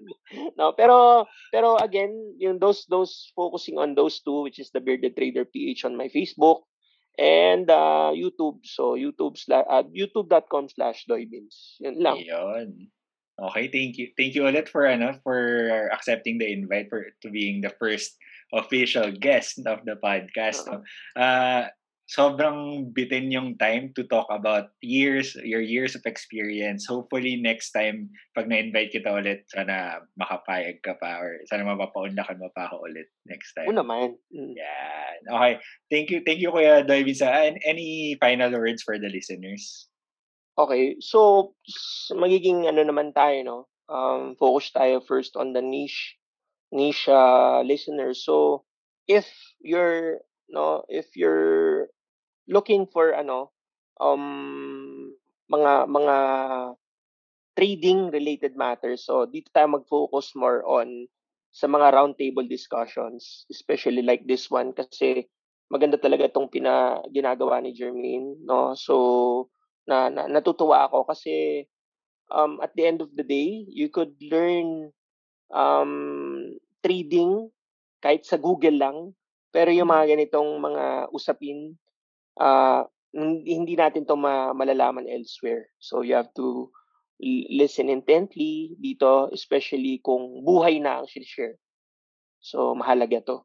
no, 0.59 0.75
pero 0.75 1.25
pero 1.49 1.79
again, 1.79 2.11
yung 2.37 2.59
those 2.59 2.85
those 2.91 3.31
focusing 3.33 3.79
on 3.79 3.95
those 3.95 4.19
two, 4.21 4.45
which 4.45 4.59
is 4.59 4.69
the 4.75 4.83
Bearded 4.83 5.15
Trader 5.15 5.47
PH 5.47 5.87
on 5.87 5.95
my 5.95 6.11
Facebook, 6.11 6.67
and 7.17 7.69
uh, 7.69 8.13
YouTube. 8.13 8.61
So, 8.63 8.93
YouTube 8.93 9.39
uh, 9.49 9.83
youtube.com 9.89 10.69
slash 10.69 11.05
doybins. 11.09 11.79
Yun 11.81 12.03
lang. 12.03 12.21
Yun. 12.21 12.91
Okay, 13.37 13.69
thank 13.69 14.01
you. 14.01 14.09
Thank 14.17 14.33
you 14.33 14.49
ulit 14.49 14.65
for 14.65 14.89
ano 14.89 15.13
for 15.21 15.37
accepting 15.93 16.41
the 16.41 16.49
invite 16.49 16.89
for 16.89 17.13
to 17.21 17.29
being 17.29 17.61
the 17.61 17.69
first 17.77 18.17
official 18.53 19.11
guest 19.11 19.59
of 19.67 19.83
the 19.83 19.99
podcast. 19.99 20.67
Uh-huh. 20.67 20.81
Uh, 21.19 21.67
sobrang 22.07 22.87
bitin 22.95 23.27
yung 23.27 23.59
time 23.59 23.91
to 23.91 24.07
talk 24.07 24.25
about 24.31 24.71
years, 24.79 25.35
your 25.43 25.59
years 25.59 25.91
of 25.91 26.01
experience. 26.07 26.87
Hopefully 26.87 27.35
next 27.35 27.75
time, 27.75 28.07
pag 28.31 28.47
na-invite 28.47 28.95
kita 28.95 29.11
ulit, 29.11 29.43
sana 29.51 29.99
makapayag 30.15 30.79
ka 30.79 30.95
pa 30.95 31.19
or 31.19 31.43
sana 31.51 31.67
mapapaunlakan 31.67 32.39
mo 32.39 32.47
pa 32.55 32.71
ako 32.71 32.87
ulit 32.87 33.11
next 33.27 33.51
time. 33.59 33.67
Oo 33.67 33.75
naman. 33.75 34.15
Mm. 34.31 34.55
Yan. 34.55 35.19
Okay. 35.27 35.53
Thank 35.91 36.07
you, 36.15 36.19
thank 36.23 36.39
you 36.39 36.49
Kuya 36.55 36.87
Doy 36.87 37.03
Visa. 37.03 37.27
Any 37.67 38.15
final 38.23 38.55
words 38.55 38.87
for 38.87 38.95
the 38.95 39.11
listeners? 39.11 39.91
Okay. 40.55 40.95
So, 41.03 41.51
magiging 42.15 42.71
ano 42.71 42.87
naman 42.87 43.11
tayo, 43.11 43.37
no? 43.43 43.59
Um, 43.91 44.35
focus 44.39 44.71
tayo 44.71 45.03
first 45.03 45.35
on 45.35 45.51
the 45.51 45.63
niche 45.63 46.19
niche 46.71 47.07
uh, 47.09 47.61
listeners. 47.63 48.23
So, 48.23 48.63
if 49.07 49.27
you're 49.63 50.21
no 50.49 50.83
if 50.87 51.15
you're 51.15 51.87
looking 52.47 52.87
for 52.87 53.11
ano 53.15 53.51
um 53.99 55.13
mga 55.51 55.87
mga 55.87 56.15
trading 57.57 58.13
related 58.13 58.53
matters. 58.53 59.03
So 59.07 59.25
dito 59.25 59.49
tayo 59.49 59.79
mag-focus 59.81 60.37
more 60.37 60.61
on 60.67 61.09
sa 61.49 61.65
mga 61.65 61.89
roundtable 61.95 62.45
discussions, 62.45 63.49
especially 63.49 64.05
like 64.05 64.29
this 64.29 64.45
one 64.53 64.75
kasi 64.77 65.25
maganda 65.73 65.97
talaga 65.97 66.29
itong 66.29 66.53
pina 66.53 67.01
ginagawa 67.09 67.59
ni 67.59 67.73
Jermaine, 67.73 68.37
no? 68.45 68.77
So 68.77 69.49
na, 69.89 70.11
na 70.13 70.29
natutuwa 70.29 70.85
ako 70.85 71.09
kasi 71.09 71.65
um 72.29 72.61
at 72.61 72.75
the 72.77 72.85
end 72.85 73.01
of 73.01 73.09
the 73.17 73.25
day, 73.25 73.65
you 73.71 73.89
could 73.89 74.13
learn 74.21 74.93
um 75.51 76.43
trading 76.83 77.51
kahit 78.03 78.23
sa 78.23 78.37
Google 78.37 78.77
lang, 78.77 78.97
pero 79.49 79.73
yung 79.73 79.89
mga 79.89 80.15
ganitong 80.15 80.61
mga 80.61 81.09
usapin 81.11 81.75
uh, 82.37 82.85
hindi 83.17 83.73
natin 83.73 84.05
to 84.05 84.13
ma- 84.13 84.53
malalaman 84.53 85.09
elsewhere. 85.09 85.73
So 85.81 86.05
you 86.05 86.13
have 86.13 86.29
to 86.37 86.69
listen 87.49 87.89
intently 87.89 88.77
dito, 88.77 89.33
especially 89.33 89.97
kung 90.05 90.45
buhay 90.45 90.77
na 90.77 91.01
ang 91.01 91.07
share. 91.09 91.57
So 92.39 92.77
mahalaga 92.77 93.25
to. 93.25 93.37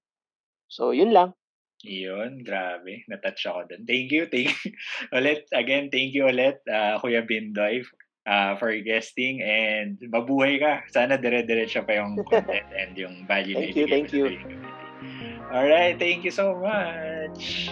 So 0.68 0.92
yun 0.92 1.16
lang. 1.16 1.32
Yun, 1.82 2.46
grabe. 2.46 3.02
Natouch 3.10 3.42
ako 3.42 3.60
dun. 3.66 3.82
Thank 3.82 4.14
you, 4.14 4.30
thank 4.30 4.54
you. 4.62 4.70
ulit, 5.18 5.50
again, 5.50 5.90
thank 5.90 6.14
you 6.14 6.30
ulit, 6.30 6.62
uh, 6.70 6.94
Kuya 7.02 7.26
Bindoy, 7.26 7.82
uh, 8.26 8.56
for 8.56 8.70
guesting 8.80 9.42
and 9.42 9.98
mabuhay 10.10 10.58
ka. 10.58 10.86
Sana 10.90 11.18
dire-diretso 11.18 11.86
pa 11.86 12.02
yung 12.02 12.18
content 12.30 12.68
and 12.74 12.92
yung 12.94 13.26
value 13.26 13.56
thank 13.58 13.76
you, 13.76 13.86
thank 13.86 14.10
you. 14.12 14.26
Alright, 15.52 15.98
thank 15.98 16.24
you 16.24 16.32
so 16.32 16.56
much. 16.56 17.68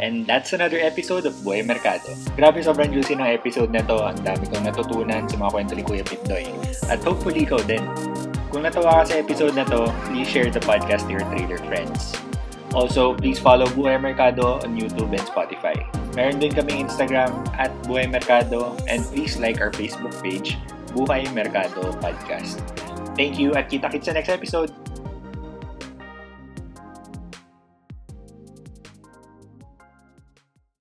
And 0.00 0.24
that's 0.24 0.56
another 0.56 0.80
episode 0.80 1.28
of 1.28 1.36
Buhay 1.44 1.60
Mercado. 1.60 2.16
Grabe 2.32 2.64
sobrang 2.64 2.88
juicy 2.88 3.20
ng 3.20 3.36
episode 3.36 3.68
na 3.68 3.84
to. 3.84 4.00
Ang 4.00 4.24
dami 4.24 4.48
kong 4.48 4.64
natutunan 4.64 5.28
sa 5.28 5.36
mga 5.36 5.50
kwento 5.52 5.72
ni 5.76 5.84
Kuya 5.84 6.04
Pindoy. 6.08 6.48
At 6.88 7.04
hopefully 7.04 7.44
ikaw 7.44 7.60
din. 7.68 7.84
Kung 8.48 8.64
natawa 8.64 9.04
ka 9.04 9.12
sa 9.12 9.14
episode 9.20 9.52
na 9.52 9.68
to, 9.68 9.92
please 10.08 10.26
share 10.26 10.48
the 10.48 10.64
podcast 10.64 11.04
to 11.04 11.12
your 11.20 11.26
trader 11.28 11.60
friends. 11.68 12.16
Also, 12.70 13.14
please 13.14 13.38
follow 13.38 13.66
Buhay 13.74 13.98
Mercado 13.98 14.62
on 14.62 14.78
YouTube 14.78 15.10
and 15.10 15.24
Spotify. 15.26 15.74
Meron 16.14 16.38
din 16.38 16.54
kaming 16.54 16.86
Instagram 16.86 17.30
at 17.58 17.74
Buhay 17.86 18.06
Mercado 18.06 18.78
and 18.86 19.02
please 19.10 19.38
like 19.42 19.58
our 19.58 19.74
Facebook 19.74 20.14
page, 20.22 20.54
Buhay 20.94 21.26
Mercado 21.34 21.90
Podcast. 21.98 22.62
Thank 23.18 23.42
you 23.42 23.54
at 23.58 23.66
kita-kits 23.66 24.06
sa 24.06 24.14
next 24.14 24.30
episode! 24.30 24.70